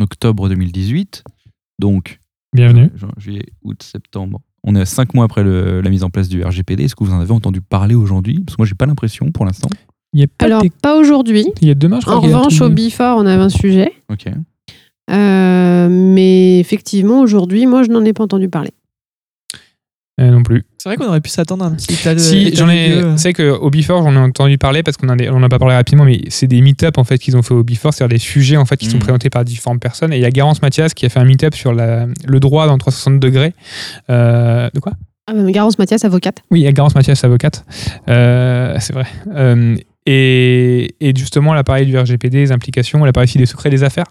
octobre 0.00 0.48
2018. 0.48 1.24
Donc, 1.78 2.18
Bienvenue. 2.54 2.90
juillet, 3.16 3.46
août, 3.62 3.82
septembre. 3.82 4.40
On 4.62 4.76
est 4.76 4.80
à 4.80 4.84
cinq 4.84 5.14
mois 5.14 5.24
après 5.24 5.42
la 5.42 5.88
mise 5.88 6.04
en 6.04 6.10
place 6.10 6.28
du 6.28 6.44
RGPD. 6.44 6.84
Est-ce 6.84 6.94
que 6.94 7.02
vous 7.02 7.12
en 7.12 7.20
avez 7.20 7.32
entendu 7.32 7.62
parler 7.62 7.94
aujourd'hui? 7.94 8.40
Parce 8.44 8.56
que 8.56 8.62
moi, 8.62 8.66
j'ai 8.66 8.74
pas 8.74 8.86
l'impression 8.86 9.30
pour 9.32 9.46
l'instant. 9.46 9.70
Il 10.12 10.28
pas 10.28 10.44
Alors, 10.44 10.62
pas 10.82 10.96
aujourd'hui. 10.98 11.46
Il 11.62 11.68
y 11.68 11.70
a 11.70 11.74
demain, 11.74 11.98
je 12.00 12.04
crois. 12.04 12.16
En 12.16 12.20
revanche, 12.20 12.60
au 12.60 12.68
Before, 12.68 13.16
on 13.16 13.24
avait 13.24 13.42
un 13.42 13.48
sujet. 13.48 13.92
Ok. 14.10 14.26
Euh, 15.10 15.88
mais 15.90 16.58
effectivement, 16.60 17.20
aujourd'hui, 17.20 17.66
moi, 17.66 17.82
je 17.82 17.88
n'en 17.88 18.04
ai 18.04 18.12
pas 18.12 18.24
entendu 18.24 18.48
parler. 18.48 18.72
Euh, 20.22 20.30
non 20.30 20.42
plus. 20.42 20.64
C'est 20.78 20.88
vrai 20.88 20.96
qu'on 20.96 21.06
aurait 21.06 21.20
pu 21.20 21.30
s'attendre 21.30 21.64
à 21.64 21.68
un 21.68 21.72
petit 21.72 21.96
tas 21.96 22.14
de. 22.14 22.20
Si, 22.20 22.54
j'en 22.54 22.68
ai. 22.68 23.02
C'est 23.16 23.32
que 23.32 23.50
au 23.50 23.70
Before, 23.70 24.02
j'en 24.02 24.14
ai 24.14 24.18
entendu 24.18 24.56
parler 24.56 24.82
parce 24.82 24.96
qu'on 24.96 25.06
n'en 25.06 25.42
a 25.42 25.48
pas 25.48 25.58
parlé 25.58 25.74
rapidement, 25.74 26.04
mais 26.04 26.20
c'est 26.28 26.46
des 26.46 26.60
meet-up 26.60 26.96
en 26.98 27.04
fait 27.04 27.18
qu'ils 27.18 27.36
ont 27.36 27.42
fait 27.42 27.54
au 27.54 27.64
Before, 27.64 27.92
c'est-à-dire 27.92 28.16
des 28.16 28.20
sujets 28.20 28.56
en 28.56 28.64
fait 28.64 28.76
qui 28.76 28.86
sont 28.86 28.98
mm. 28.98 29.00
présentés 29.00 29.30
par 29.30 29.44
différentes 29.44 29.80
personnes. 29.80 30.12
Et 30.12 30.16
il 30.16 30.22
y 30.22 30.24
a 30.24 30.30
Garance 30.30 30.62
Mathias 30.62 30.94
qui 30.94 31.06
a 31.06 31.08
fait 31.08 31.18
un 31.18 31.24
meet-up 31.24 31.54
sur 31.54 31.72
la, 31.72 32.06
le 32.24 32.40
droit 32.40 32.66
dans 32.66 32.78
360 32.78 33.20
degrés. 33.20 33.52
Euh, 34.10 34.70
de 34.72 34.80
quoi? 34.80 34.92
Ah, 35.26 35.32
Garance 35.50 35.78
Mathias, 35.78 36.04
avocate. 36.04 36.42
Oui, 36.50 36.60
il 36.60 36.62
y 36.64 36.68
a 36.68 36.72
Garance 36.72 36.94
Mathias, 36.94 37.24
avocate. 37.24 37.64
Euh, 38.08 38.76
c'est 38.78 38.92
vrai. 38.92 39.06
et, 40.06 40.94
et, 41.00 41.16
justement, 41.16 41.52
elle 41.52 41.60
a 41.60 41.64
parlé 41.64 41.84
du 41.84 41.98
RGPD, 41.98 42.38
des 42.38 42.52
implications, 42.52 43.02
elle 43.02 43.08
a 43.08 43.12
parlé 43.12 43.28
aussi 43.28 43.38
des 43.38 43.46
secrets 43.46 43.70
des 43.70 43.82
affaires. 43.82 44.06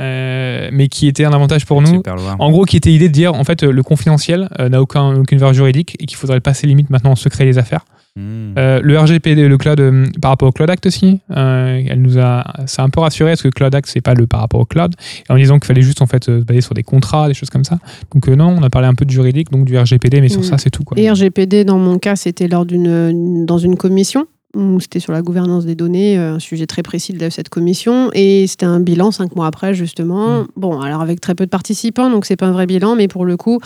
Euh, 0.00 0.41
mais 0.72 0.88
qui 0.88 1.06
était 1.06 1.24
un 1.24 1.32
avantage 1.32 1.66
pour 1.66 1.82
nous. 1.82 2.02
En 2.38 2.50
gros, 2.50 2.64
qui 2.64 2.76
était 2.76 2.90
l'idée 2.90 3.08
de 3.08 3.14
dire 3.14 3.34
en 3.34 3.44
fait 3.44 3.62
le 3.62 3.82
confidentiel 3.82 4.48
euh, 4.58 4.68
n'a 4.68 4.80
aucun, 4.80 5.16
aucune 5.16 5.38
valeur 5.38 5.54
juridique 5.54 5.96
et 6.00 6.06
qu'il 6.06 6.16
faudrait 6.16 6.40
passer 6.40 6.66
limite 6.66 6.90
maintenant 6.90 7.12
au 7.12 7.16
secret 7.16 7.44
des 7.44 7.58
affaires. 7.58 7.84
Hmm. 8.14 8.52
Euh, 8.58 8.80
le 8.82 8.98
RGPD, 8.98 9.48
le 9.48 9.56
cloud, 9.56 9.80
par 10.20 10.32
rapport 10.32 10.48
au 10.48 10.52
Cloud 10.52 10.68
Act 10.68 10.84
aussi, 10.84 11.20
elle 11.30 12.02
nous 12.02 12.18
a, 12.18 12.44
ça 12.66 12.82
a 12.82 12.84
un 12.84 12.90
peu 12.90 13.00
rassuré 13.00 13.30
parce 13.30 13.40
que 13.40 13.48
Cloud 13.48 13.74
Act 13.74 13.88
c'est 13.88 14.02
pas 14.02 14.12
le 14.12 14.26
par 14.26 14.40
rapport 14.40 14.60
au 14.60 14.66
cloud, 14.66 14.94
et 15.28 15.32
en 15.32 15.36
disant 15.36 15.58
qu'il 15.58 15.66
fallait 15.66 15.80
juste 15.80 16.02
en 16.02 16.06
fait 16.06 16.24
se 16.24 16.42
baser 16.42 16.60
sur 16.60 16.74
des 16.74 16.82
contrats, 16.82 17.28
des 17.28 17.34
choses 17.34 17.48
comme 17.48 17.64
ça. 17.64 17.78
Donc 18.12 18.28
non, 18.28 18.54
on 18.58 18.62
a 18.62 18.68
parlé 18.68 18.86
un 18.86 18.94
peu 18.94 19.06
de 19.06 19.10
juridique, 19.10 19.50
donc 19.50 19.64
du 19.64 19.78
RGPD, 19.78 20.20
mais 20.20 20.28
sur 20.28 20.40
hmm. 20.40 20.44
ça 20.44 20.58
c'est 20.58 20.68
tout 20.68 20.84
quoi. 20.84 20.98
Et 20.98 21.10
RGPD 21.10 21.64
dans 21.64 21.78
mon 21.78 21.98
cas 21.98 22.16
c'était 22.16 22.48
lors 22.48 22.66
d'une 22.66 23.46
dans 23.46 23.58
une 23.58 23.76
commission 23.76 24.26
c'était 24.80 25.00
sur 25.00 25.12
la 25.12 25.22
gouvernance 25.22 25.64
des 25.64 25.74
données, 25.74 26.18
euh, 26.18 26.34
un 26.34 26.38
sujet 26.38 26.66
très 26.66 26.82
précis 26.82 27.12
de 27.12 27.30
cette 27.30 27.48
commission. 27.48 28.10
Et 28.14 28.46
c'était 28.46 28.66
un 28.66 28.80
bilan 28.80 29.10
cinq 29.10 29.34
mois 29.36 29.46
après, 29.46 29.74
justement. 29.74 30.42
Mm. 30.42 30.46
Bon, 30.56 30.80
alors 30.80 31.00
avec 31.00 31.20
très 31.20 31.34
peu 31.34 31.44
de 31.44 31.50
participants, 31.50 32.10
donc 32.10 32.26
c'est 32.26 32.36
pas 32.36 32.46
un 32.46 32.52
vrai 32.52 32.66
bilan, 32.66 32.96
mais 32.96 33.08
pour 33.08 33.24
le 33.24 33.36
coup, 33.36 33.60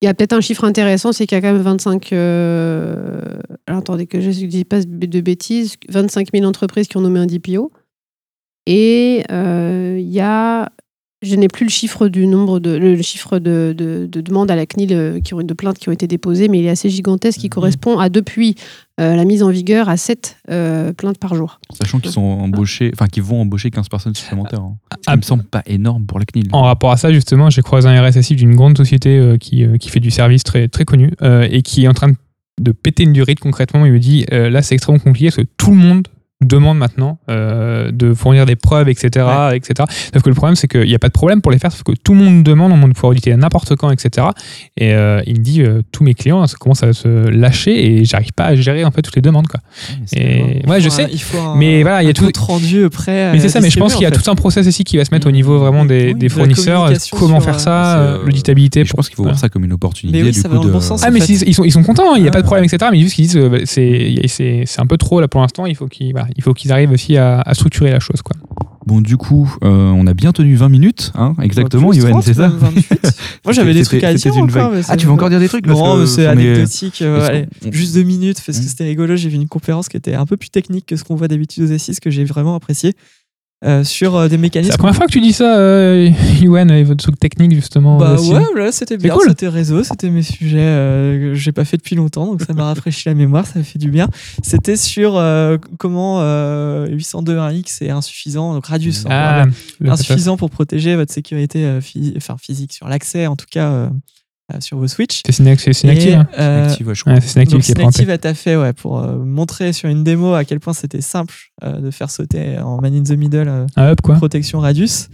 il 0.00 0.06
y 0.06 0.08
a 0.08 0.14
peut-être 0.14 0.32
un 0.32 0.40
chiffre 0.40 0.64
intéressant, 0.64 1.12
c'est 1.12 1.26
qu'il 1.26 1.36
y 1.36 1.38
a 1.38 1.40
quand 1.40 1.52
même 1.52 1.62
25. 1.62 2.12
Euh, 2.12 3.20
alors 3.66 3.80
attendez 3.80 4.06
que 4.06 4.20
je 4.20 4.28
ne 4.28 4.46
dis 4.46 4.64
pas 4.64 4.80
de 4.80 5.20
bêtises, 5.20 5.76
25 5.88 6.28
000 6.34 6.44
entreprises 6.44 6.88
qui 6.88 6.96
ont 6.96 7.02
nommé 7.02 7.20
un 7.20 7.26
DPO. 7.26 7.70
Et 8.66 9.24
euh, 9.30 9.96
il 9.98 10.10
y 10.10 10.20
a 10.20 10.70
je 11.22 11.36
n'ai 11.36 11.48
plus 11.48 11.64
le 11.64 11.70
chiffre 11.70 12.08
du 12.08 12.26
nombre 12.26 12.58
de 12.58 12.76
le 12.76 13.00
chiffre 13.00 13.38
de, 13.38 13.74
de, 13.76 14.20
demandes 14.20 14.50
à 14.50 14.56
la 14.56 14.66
CNIL 14.66 14.92
euh, 14.92 15.20
qui 15.20 15.34
ont 15.34 15.42
de 15.42 15.54
plaintes 15.54 15.78
qui 15.78 15.88
ont 15.88 15.92
été 15.92 16.08
déposées, 16.08 16.48
mais 16.48 16.58
il 16.58 16.66
est 16.66 16.70
assez 16.70 16.90
gigantesque, 16.90 17.38
qui 17.38 17.46
mhm. 17.46 17.50
correspond 17.50 17.98
à 17.98 18.08
depuis 18.08 18.56
euh, 19.00 19.14
la 19.14 19.24
mise 19.24 19.42
en 19.42 19.50
vigueur 19.50 19.88
à 19.88 19.96
7 19.96 20.38
euh, 20.50 20.92
plaintes 20.92 21.18
par 21.18 21.34
jour. 21.34 21.60
Sachant 21.72 22.00
qu'ils 22.00 22.10
sont 22.10 22.20
embauchés, 22.20 22.90
enfin 22.92 23.06
qu'ils 23.06 23.22
vont 23.22 23.40
embaucher 23.40 23.70
15 23.70 23.88
personnes 23.88 24.14
supplémentaires. 24.14 24.60
Hein. 24.62 24.76
Ça 25.06 25.16
me 25.16 25.22
semble 25.22 25.44
pas 25.44 25.62
énorme 25.66 26.06
pour 26.06 26.18
la 26.18 26.24
CNIL. 26.24 26.48
En 26.52 26.62
rapport 26.62 26.90
à 26.90 26.96
ça, 26.96 27.12
justement, 27.12 27.50
j'ai 27.50 27.62
croisé 27.62 27.88
un 27.88 28.02
RSSI 28.02 28.34
d'une 28.34 28.56
grande 28.56 28.76
société 28.76 29.36
qui, 29.40 29.64
qui 29.78 29.88
fait 29.90 30.00
du 30.00 30.10
service 30.10 30.42
très 30.42 30.68
très 30.68 30.84
connu 30.84 31.12
et 31.22 31.62
qui 31.62 31.84
est 31.84 31.88
en 31.88 31.94
train 31.94 32.12
de 32.60 32.72
péter 32.72 33.04
une 33.04 33.12
durée 33.12 33.34
concrètement. 33.34 33.86
Il 33.86 33.92
me 33.92 33.98
dit 33.98 34.26
là 34.30 34.62
c'est 34.62 34.74
extrêmement 34.74 34.98
compliqué 34.98 35.28
parce 35.28 35.36
que 35.36 35.52
tout 35.56 35.70
le 35.70 35.76
monde 35.76 36.08
demande 36.44 36.78
maintenant 36.78 37.18
euh, 37.30 37.90
de 37.92 38.14
fournir 38.14 38.46
des 38.46 38.56
preuves, 38.56 38.88
etc., 38.88 39.26
etc. 39.52 39.84
Sauf 40.12 40.22
que 40.22 40.28
le 40.28 40.34
problème, 40.34 40.56
c'est 40.56 40.68
qu'il 40.68 40.82
n'y 40.82 40.94
a 40.94 40.98
pas 40.98 41.08
de 41.08 41.12
problème 41.12 41.40
pour 41.40 41.52
les 41.52 41.58
faire, 41.58 41.72
sauf 41.72 41.82
que 41.82 41.92
tout 41.92 42.14
le 42.14 42.20
monde 42.20 42.42
demande, 42.42 42.72
on 42.72 42.76
demande 42.76 42.90
de 42.90 42.94
pouvoir 42.94 43.10
auditer 43.10 43.34
n'importe 43.36 43.76
quand, 43.76 43.90
etc. 43.90 44.28
Et 44.76 44.92
euh, 44.92 45.22
il 45.26 45.38
me 45.38 45.42
dit, 45.42 45.62
euh, 45.62 45.82
tous 45.92 46.04
mes 46.04 46.14
clients 46.14 46.46
ça 46.46 46.56
commence 46.58 46.82
à 46.82 46.92
se 46.92 47.28
lâcher 47.28 47.84
et 47.84 48.04
j'arrive 48.04 48.32
pas 48.32 48.46
à 48.46 48.54
gérer 48.54 48.84
en 48.84 48.90
fait 48.90 49.02
toutes 49.02 49.16
les 49.16 49.22
demandes, 49.22 49.48
quoi. 49.48 49.60
et 50.12 50.62
ouais, 50.66 50.80
je 50.80 50.88
sais. 50.88 51.08
Il 51.12 51.20
faut 51.20 51.38
un, 51.38 51.56
mais 51.56 51.82
voilà, 51.82 52.02
il 52.02 52.06
y 52.06 52.10
a 52.10 52.14
tout 52.14 52.30
rendu 52.38 52.88
prêt. 52.90 53.32
Mais 53.32 53.40
c'est 53.40 53.48
ça, 53.48 53.60
mais 53.60 53.70
je 53.70 53.78
pense 53.78 53.94
qu'il 53.94 54.02
y 54.02 54.06
a 54.06 54.10
tout 54.10 54.30
un 54.30 54.34
process 54.34 54.66
ici 54.66 54.84
qui 54.84 54.96
va 54.96 55.04
se 55.04 55.12
mettre 55.12 55.26
au 55.26 55.32
niveau 55.32 55.58
vraiment 55.58 55.84
des, 55.84 56.14
des 56.14 56.28
fournisseurs, 56.28 56.90
comment 57.18 57.40
faire 57.40 57.60
ça, 57.60 58.18
l'auditabilité. 58.24 58.84
Je 58.84 58.92
pense 58.92 59.08
qu'il 59.08 59.16
faut 59.16 59.24
voir 59.24 59.38
ça 59.38 59.48
comme 59.48 59.64
une 59.64 59.72
opportunité. 59.72 60.22
du 60.22 60.42
coup, 60.42 60.68
de... 60.68 60.80
sens, 60.80 61.02
ah, 61.04 61.10
mais 61.10 61.20
ils 61.20 61.54
sont, 61.54 61.64
ils 61.64 61.72
sont 61.72 61.82
contents, 61.82 62.14
il 62.14 62.22
n'y 62.22 62.28
a 62.28 62.32
pas 62.32 62.40
de 62.40 62.46
problème, 62.46 62.64
etc. 62.64 62.90
Mais 62.92 63.00
juste 63.00 63.14
qu'ils 63.14 63.26
disent, 63.26 63.64
c'est 63.64 64.80
un 64.80 64.86
peu 64.86 64.96
trop 64.96 65.20
là 65.20 65.28
pour 65.28 65.40
l'instant, 65.40 65.66
il 65.66 65.76
faut 65.76 65.86
qu'ils 65.86 66.14
il 66.36 66.42
faut 66.42 66.54
qu'ils 66.54 66.72
arrivent 66.72 66.90
aussi 66.90 67.16
à, 67.16 67.42
structurer 67.52 67.90
la 67.90 68.00
chose. 68.00 68.22
Quoi. 68.22 68.36
Bon, 68.86 69.00
du 69.00 69.16
coup, 69.16 69.54
euh, 69.62 69.68
on 69.68 70.06
a 70.06 70.14
bien 70.14 70.32
tenu 70.32 70.56
20 70.56 70.68
minutes, 70.68 71.12
hein, 71.14 71.34
exactement, 71.40 71.92
Yoann, 71.92 72.20
c'est 72.20 72.34
ça 72.34 72.48
Moi, 73.44 73.52
j'avais 73.52 73.74
des 73.74 73.84
trucs 73.84 74.02
à 74.02 74.12
dire 74.12 74.36
encore. 74.36 74.72
ah, 74.88 74.96
tu 74.96 75.06
veux 75.06 75.12
encore 75.12 75.30
dire 75.30 75.38
des 75.38 75.48
trucs 75.48 75.66
Non, 75.66 76.04
c'est 76.06 76.26
anecdotique. 76.26 77.00
Euh, 77.02 77.44
juste 77.70 77.94
deux 77.94 78.02
minutes, 78.02 78.42
parce 78.44 78.58
que 78.58 78.64
hmm. 78.64 78.68
c'était 78.68 78.84
rigolo. 78.84 79.14
J'ai 79.16 79.28
vu 79.28 79.36
une 79.36 79.48
conférence 79.48 79.88
qui 79.88 79.96
était 79.96 80.14
un 80.14 80.26
peu 80.26 80.36
plus 80.36 80.50
technique 80.50 80.86
que 80.86 80.96
ce 80.96 81.04
qu'on 81.04 81.14
voit 81.14 81.28
d'habitude 81.28 81.64
aux 81.64 81.72
assises, 81.72 82.00
que 82.00 82.10
j'ai 82.10 82.24
vraiment 82.24 82.56
apprécié. 82.56 82.94
Euh, 83.64 83.84
sur 83.84 84.16
euh, 84.16 84.28
des 84.28 84.38
mécanismes. 84.38 84.72
C'est 84.72 84.76
la 84.76 84.78
première 84.78 84.96
fois 84.96 85.06
que 85.06 85.12
tu 85.12 85.20
dis 85.20 85.32
ça, 85.32 85.56
euh, 85.56 86.10
Yuan, 86.40 86.68
et 86.70 86.82
votre 86.82 87.02
truc 87.02 87.20
technique 87.20 87.54
justement. 87.54 87.96
Bah 87.96 88.16
ouais, 88.20 88.42
là 88.56 88.72
c'était 88.72 88.96
bien, 88.96 89.14
c'était 89.24 89.46
réseau, 89.48 89.84
c'était 89.84 90.10
mes 90.10 90.22
sujets 90.22 90.58
que 90.58 91.34
j'ai 91.34 91.52
pas 91.52 91.64
fait 91.64 91.76
depuis 91.76 91.94
longtemps, 91.94 92.26
donc 92.26 92.42
ça 92.42 92.54
m'a 92.54 92.64
rafraîchi 92.64 93.08
la 93.08 93.14
mémoire, 93.14 93.46
ça 93.46 93.62
fait 93.62 93.78
du 93.78 93.90
bien. 93.90 94.08
C'était 94.42 94.76
sur 94.76 95.12
comment 95.78 96.20
802.1x 96.22 97.84
est 97.84 97.90
insuffisant, 97.90 98.54
donc 98.54 98.66
Radius, 98.66 99.04
ah, 99.08 99.44
insuffisant 99.84 100.36
pour 100.36 100.50
protéger 100.50 100.96
votre 100.96 101.12
sécurité 101.12 101.78
enfin, 102.16 102.36
physique 102.40 102.72
sur 102.72 102.88
l'accès, 102.88 103.26
en 103.26 103.36
tout 103.36 103.46
cas 103.50 103.70
euh, 103.70 103.88
sur 104.60 104.78
vos 104.78 104.88
Switch. 104.88 105.22
C'est 105.24 105.32
Synactive, 105.32 106.14
hein 106.14 106.28
euh, 106.38 106.68
je 106.68 107.02
crois. 107.02 107.20
c'est 107.20 107.44
donc, 107.44 107.62
Synactive 107.62 108.10
a 108.10 108.34
fait 108.34 108.56
ouais, 108.56 108.72
pour 108.72 108.98
euh, 108.98 109.16
montrer 109.16 109.72
sur 109.72 109.88
une 109.88 110.04
démo 110.04 110.34
à 110.34 110.44
quel 110.44 110.60
point 110.60 110.72
c'était 110.72 111.00
simple 111.00 111.34
de 111.62 111.90
faire 111.90 112.10
sauter 112.10 112.58
en 112.58 112.80
man 112.80 112.94
in 112.94 113.02
the 113.02 113.16
middle 113.16 113.66
ah, 113.76 113.94
quoi. 114.02 114.16
protection 114.16 114.60
radius. 114.60 115.08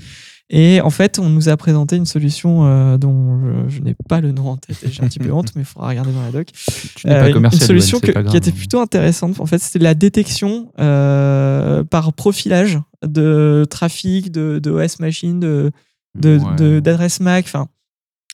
Et 0.51 0.81
en 0.81 0.89
fait, 0.89 1.19
on 1.19 1.29
nous 1.29 1.51
a 1.51 1.59
présenté 1.59 1.97
une 1.97 2.07
solution 2.07 2.97
dont 2.97 3.69
je, 3.69 3.81
n'ai 3.81 3.95
pas 4.09 4.23
le 4.23 4.33
nom 4.33 4.49
en 4.49 4.57
tête 4.57 4.83
et 4.83 4.91
j'ai 4.91 5.03
un 5.03 5.09
petit 5.09 5.19
peu 5.19 5.31
honte, 5.31 5.53
mais 5.57 5.61
il 5.61 5.67
faudra 5.67 5.89
regarder 5.89 6.11
dans 6.11 6.23
la 6.23 6.31
doc. 6.31 6.49
Tu 6.97 7.07
n'es 7.07 7.19
pas 7.19 7.31
commercial. 7.31 7.61
Une 7.61 7.67
solution 7.67 8.01
qui 8.01 8.37
était 8.37 8.53
plutôt 8.53 8.81
intéressante. 8.81 9.41
En 9.41 9.47
fait, 9.47 9.59
c'était 9.59 9.85
la 9.85 9.95
détection 9.95 10.73
par 10.77 12.13
profilage 12.15 12.79
de 13.07 13.67
trafic, 13.69 14.33
de, 14.33 14.59
de 14.59 14.71
OS 14.71 15.01
machine, 15.01 15.39
de, 15.39 15.71
d'adresse 16.81 17.21
MAC. 17.21 17.45
Enfin, 17.45 17.69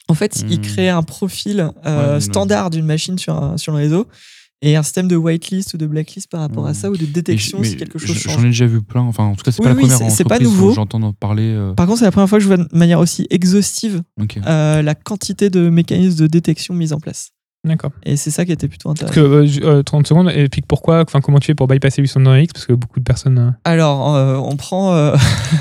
en 0.08 0.14
fait, 0.14 0.44
il 0.48 0.58
hmm. 0.58 0.62
crée 0.62 0.88
un 0.88 1.02
profil 1.02 1.70
euh, 1.86 2.20
standard 2.20 2.70
d'une 2.70 2.84
machine 2.84 3.18
sur, 3.18 3.54
sur 3.56 3.72
le 3.72 3.78
réseau 3.78 4.06
et 4.60 4.76
un 4.76 4.82
système 4.82 5.08
de 5.08 5.16
whitelist 5.16 5.74
ou 5.74 5.76
de 5.76 5.86
blacklist 5.86 6.30
par 6.30 6.40
rapport 6.40 6.66
à 6.66 6.70
hmm. 6.70 6.74
ça 6.74 6.90
ou 6.90 6.96
de 6.96 7.06
détection 7.06 7.62
si 7.62 7.76
quelque 7.76 7.98
chose 7.98 8.16
change. 8.16 8.34
J'en 8.34 8.42
ai 8.42 8.46
déjà 8.46 8.66
vu 8.66 8.82
plein. 8.82 9.02
Enfin, 9.02 9.24
en 9.24 9.34
tout 9.34 9.42
cas, 9.42 9.50
c'est 9.50 9.62
pas 9.62 9.70
la 9.70 9.74
première 9.74 10.10
c'est 10.10 10.24
pas 10.24 10.38
nouveau. 10.38 10.72
J'entends 10.72 11.12
parler. 11.12 11.54
Euh. 11.54 11.72
Par 11.74 11.86
contre, 11.86 12.00
c'est 12.00 12.04
la 12.04 12.10
première 12.10 12.28
fois 12.28 12.38
que 12.38 12.42
je 12.42 12.48
vois 12.48 12.58
de 12.58 12.68
manière 12.72 13.00
aussi 13.00 13.26
exhaustive 13.30 14.02
euh, 14.46 14.82
la 14.82 14.94
quantité 14.94 15.50
de 15.50 15.68
mécanismes 15.70 16.18
de 16.18 16.26
détection 16.26 16.74
mis 16.74 16.92
en 16.92 17.00
place. 17.00 17.30
D'accord. 17.64 17.92
Et 18.02 18.18
c'est 18.18 18.30
ça 18.30 18.44
qui 18.44 18.52
était 18.52 18.68
plutôt 18.68 18.90
intéressant. 18.90 19.22
Parce 19.22 19.58
que, 19.58 19.80
30 19.80 20.06
secondes, 20.06 20.30
et 20.34 20.50
puis 20.50 20.60
pourquoi, 20.60 21.00
enfin, 21.00 21.22
comment 21.22 21.38
tu 21.38 21.46
fais 21.46 21.54
pour 21.54 21.66
bypasser 21.66 22.02
800 22.02 22.36
X 22.36 22.52
Parce 22.52 22.66
que 22.66 22.74
beaucoup 22.74 23.00
de 23.00 23.04
personnes. 23.04 23.56
Alors, 23.64 24.08
on 24.46 24.56
prend. 24.56 25.14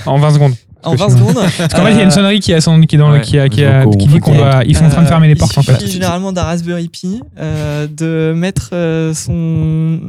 en 0.05 0.19
20 0.19 0.31
secondes. 0.31 0.53
En 0.85 0.95
20 0.95 1.09
secondes. 1.09 1.33
Parce 1.57 1.73
qu'en 1.73 1.83
fait, 1.85 1.91
il 1.91 1.97
y 1.97 2.01
a 2.01 2.03
une 2.03 2.11
sonnerie 2.11 2.39
qui, 2.39 2.51
est 2.51 2.97
dans, 2.97 3.19
qui, 3.21 3.37
a, 3.39 3.49
qui, 3.49 3.63
a, 3.63 3.85
qui 3.85 4.07
dit 4.07 4.19
qu'on 4.19 4.35
doit. 4.35 4.63
Ils 4.65 4.75
sont 4.77 4.85
en 4.85 4.89
train 4.89 5.03
de 5.03 5.07
fermer 5.07 5.27
les 5.27 5.35
portes, 5.35 5.57
en 5.57 5.63
fait. 5.63 5.85
généralement 5.87 6.31
d'un 6.31 6.43
Raspberry 6.43 6.87
Pi, 6.89 7.21
euh, 7.39 7.87
de 7.87 8.33
mettre 8.35 8.69
euh, 8.73 9.13
son. 9.13 9.99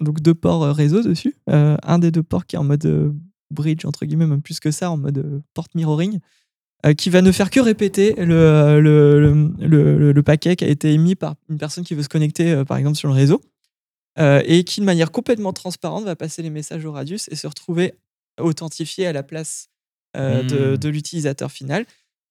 Donc 0.00 0.20
deux 0.20 0.34
ports 0.34 0.62
réseau 0.74 1.02
dessus. 1.02 1.34
Euh, 1.50 1.76
un 1.82 1.98
des 1.98 2.10
deux 2.10 2.22
ports 2.22 2.46
qui 2.46 2.56
est 2.56 2.58
en 2.58 2.64
mode 2.64 3.14
bridge, 3.50 3.84
entre 3.84 4.04
guillemets, 4.06 4.26
même 4.26 4.42
plus 4.42 4.58
que 4.60 4.70
ça, 4.70 4.90
en 4.90 4.96
mode 4.96 5.18
euh, 5.18 5.40
porte 5.54 5.74
mirroring, 5.74 6.18
euh, 6.86 6.94
qui 6.94 7.08
va 7.10 7.22
ne 7.22 7.30
faire 7.30 7.50
que 7.50 7.60
répéter 7.60 8.14
le, 8.18 8.80
le, 8.80 9.20
le, 9.60 9.96
le- 9.98 10.12
le 10.12 10.22
paquet 10.22 10.56
qui 10.56 10.64
a 10.64 10.68
été 10.68 10.92
émis 10.92 11.14
par 11.14 11.34
une 11.48 11.58
personne 11.58 11.84
qui 11.84 11.94
veut 11.94 12.02
se 12.02 12.08
connecter, 12.08 12.50
euh, 12.52 12.64
par 12.64 12.76
exemple, 12.78 12.96
sur 12.96 13.08
le 13.08 13.14
réseau, 13.14 13.40
euh, 14.18 14.42
et 14.44 14.64
qui, 14.64 14.80
de 14.80 14.84
manière 14.86 15.10
complètement 15.12 15.52
transparente, 15.52 16.04
va 16.04 16.16
passer 16.16 16.42
les 16.42 16.50
messages 16.50 16.84
au 16.84 16.90
radius 16.92 17.28
et 17.30 17.36
se 17.36 17.46
retrouver 17.46 17.94
authentifié 18.40 19.06
à 19.06 19.12
la 19.12 19.22
place 19.22 19.68
euh, 20.16 20.42
de, 20.42 20.74
Hmm. 20.74 20.76
de 20.76 20.88
l'utilisateur 20.88 21.50
final. 21.50 21.84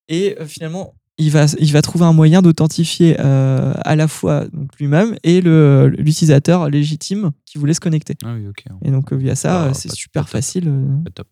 Et 0.09 0.35
euh, 0.39 0.45
finalement, 0.45 0.93
il 1.17 1.29
va, 1.31 1.45
il 1.59 1.71
va 1.71 1.81
trouver 1.81 2.05
un 2.05 2.13
moyen 2.13 2.41
d'authentifier 2.41 3.15
euh, 3.19 3.73
à 3.85 3.95
la 3.95 4.07
fois 4.07 4.45
donc, 4.51 4.69
lui-même 4.79 5.15
et 5.23 5.41
le- 5.41 5.87
l'utilisateur 5.97 6.69
légitime 6.69 7.31
qui 7.45 7.57
voulait 7.57 7.73
se 7.75 7.79
connecter. 7.79 8.15
Ah 8.25 8.33
oui. 8.33 8.45
Et 8.83 8.91
donc, 8.91 9.13
via 9.13 9.35
ça, 9.35 9.65
Ah, 9.69 9.73
c'est 9.73 9.91
super 9.91 10.23
top. 10.23 10.31
facile. 10.31 10.71
Pas 11.05 11.11
top. 11.11 11.27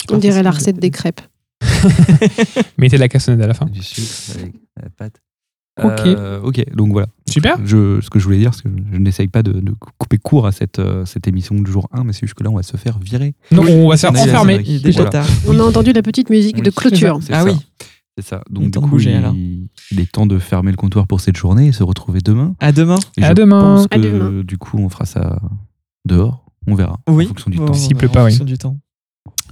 super 0.00 0.16
On 0.16 0.18
dirait 0.18 0.42
la 0.42 0.50
de- 0.50 0.54
recette 0.56 0.78
des 0.78 0.90
crêpes. 0.90 1.20
Mettez 2.78 2.96
de 2.96 3.00
la 3.00 3.08
cassonade 3.08 3.40
à 3.42 3.46
la 3.46 3.54
fin. 3.54 3.66
Du 3.66 3.82
sucre 3.82 4.38
avec 4.38 4.54
la 4.82 4.90
pâte. 4.90 5.20
Ok. 5.82 6.00
Euh, 6.06 6.40
ok, 6.42 6.64
donc 6.74 6.92
voilà. 6.92 7.06
Super. 7.30 7.56
Je, 7.64 8.00
ce 8.02 8.10
que 8.10 8.18
je 8.18 8.24
voulais 8.24 8.38
dire, 8.38 8.52
c'est 8.52 8.64
que 8.64 8.68
je, 8.68 8.94
je 8.94 8.98
n'essaye 8.98 9.28
pas 9.28 9.42
de, 9.42 9.52
de 9.52 9.72
couper 9.98 10.18
court 10.18 10.46
à 10.46 10.52
cette, 10.52 10.78
euh, 10.78 11.06
cette 11.06 11.26
émission 11.26 11.54
du 11.54 11.70
jour 11.70 11.88
1, 11.92 12.04
mais 12.04 12.12
c'est 12.12 12.20
juste 12.26 12.34
que 12.34 12.44
là, 12.44 12.50
on 12.50 12.56
va 12.56 12.62
se 12.62 12.76
faire 12.76 12.98
virer. 12.98 13.34
Non, 13.52 13.62
on 13.66 13.88
va 13.88 13.96
se 13.96 14.06
faire 14.06 14.10
enfermer. 14.20 14.58
Déjà 14.58 14.90
Voilà. 15.02 15.10
tard. 15.10 15.26
On 15.48 15.58
a 15.58 15.62
entendu 15.62 15.92
la 15.92 16.02
petite 16.02 16.28
musique 16.28 16.62
de 16.62 16.70
clôture. 16.70 17.20
Ah 17.30 17.40
ça. 17.40 17.44
oui. 17.44 17.52
C'est 18.18 18.24
ça. 18.26 18.42
Il 18.50 18.52
est 18.52 18.54
Donc, 18.54 18.64
du 18.64 18.70
temps 18.72 18.80
de 18.80 18.84
coup, 18.84 18.90
bouger, 18.90 19.18
il, 19.92 20.00
est 20.00 20.12
temps 20.12 20.26
de 20.26 20.38
fermer 20.38 20.70
le 20.70 20.76
comptoir 20.76 21.06
pour 21.06 21.22
cette 21.22 21.36
journée 21.38 21.68
et 21.68 21.72
se 21.72 21.82
retrouver 21.82 22.20
demain. 22.20 22.54
À 22.60 22.70
demain. 22.72 22.98
Et 23.16 23.24
À 23.24 23.30
je 23.30 23.34
demain. 23.34 23.60
pense 23.60 23.86
À 23.90 23.96
que, 23.96 24.02
demain. 24.02 24.42
du 24.44 24.58
coup, 24.58 24.76
on 24.76 24.90
fera 24.90 25.06
ça 25.06 25.40
dehors. 26.04 26.44
On 26.66 26.74
verra. 26.74 26.98
Oui. 27.08 27.24
En 27.24 27.28
fonction 27.28 27.50
du 27.50 27.56
Bon, 27.56 27.66
temps. 27.66 27.72
S'il 27.72 27.96
pleut 27.96 28.08
pas, 28.08 28.22
en 28.22 28.26
oui. 28.26 28.30
fonction 28.32 28.44
du 28.44 28.58
temps. 28.58 28.76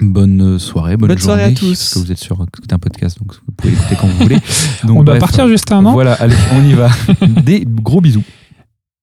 Bonne 0.01 0.59
soirée, 0.59 0.97
bonne, 0.97 1.09
Bonne 1.09 1.19
soirée 1.19 1.43
à 1.43 1.45
journée. 1.47 1.55
tous. 1.59 1.79
Parce 1.79 1.95
que 1.95 1.99
vous 1.99 2.13
êtes 2.13 2.19
sur 2.19 2.43
écoutez 2.43 2.75
un 2.75 2.79
podcast, 2.79 3.19
donc 3.19 3.35
vous 3.35 3.53
pouvez 3.57 3.73
l'écouter 3.75 3.97
quand 4.01 4.07
vous 4.07 4.19
voulez. 4.19 4.39
Donc, 4.85 4.99
On 4.99 5.03
doit 5.03 5.15
bref, 5.15 5.21
partir 5.21 5.47
juste 5.49 5.71
un 5.73 5.85
an. 5.85 5.93
Voilà, 5.93 6.15
allez, 6.15 6.35
on 6.55 6.65
y 6.65 6.73
va. 6.73 6.89
Des 7.45 7.67
gros 7.67 8.01
bisous. 8.01 8.23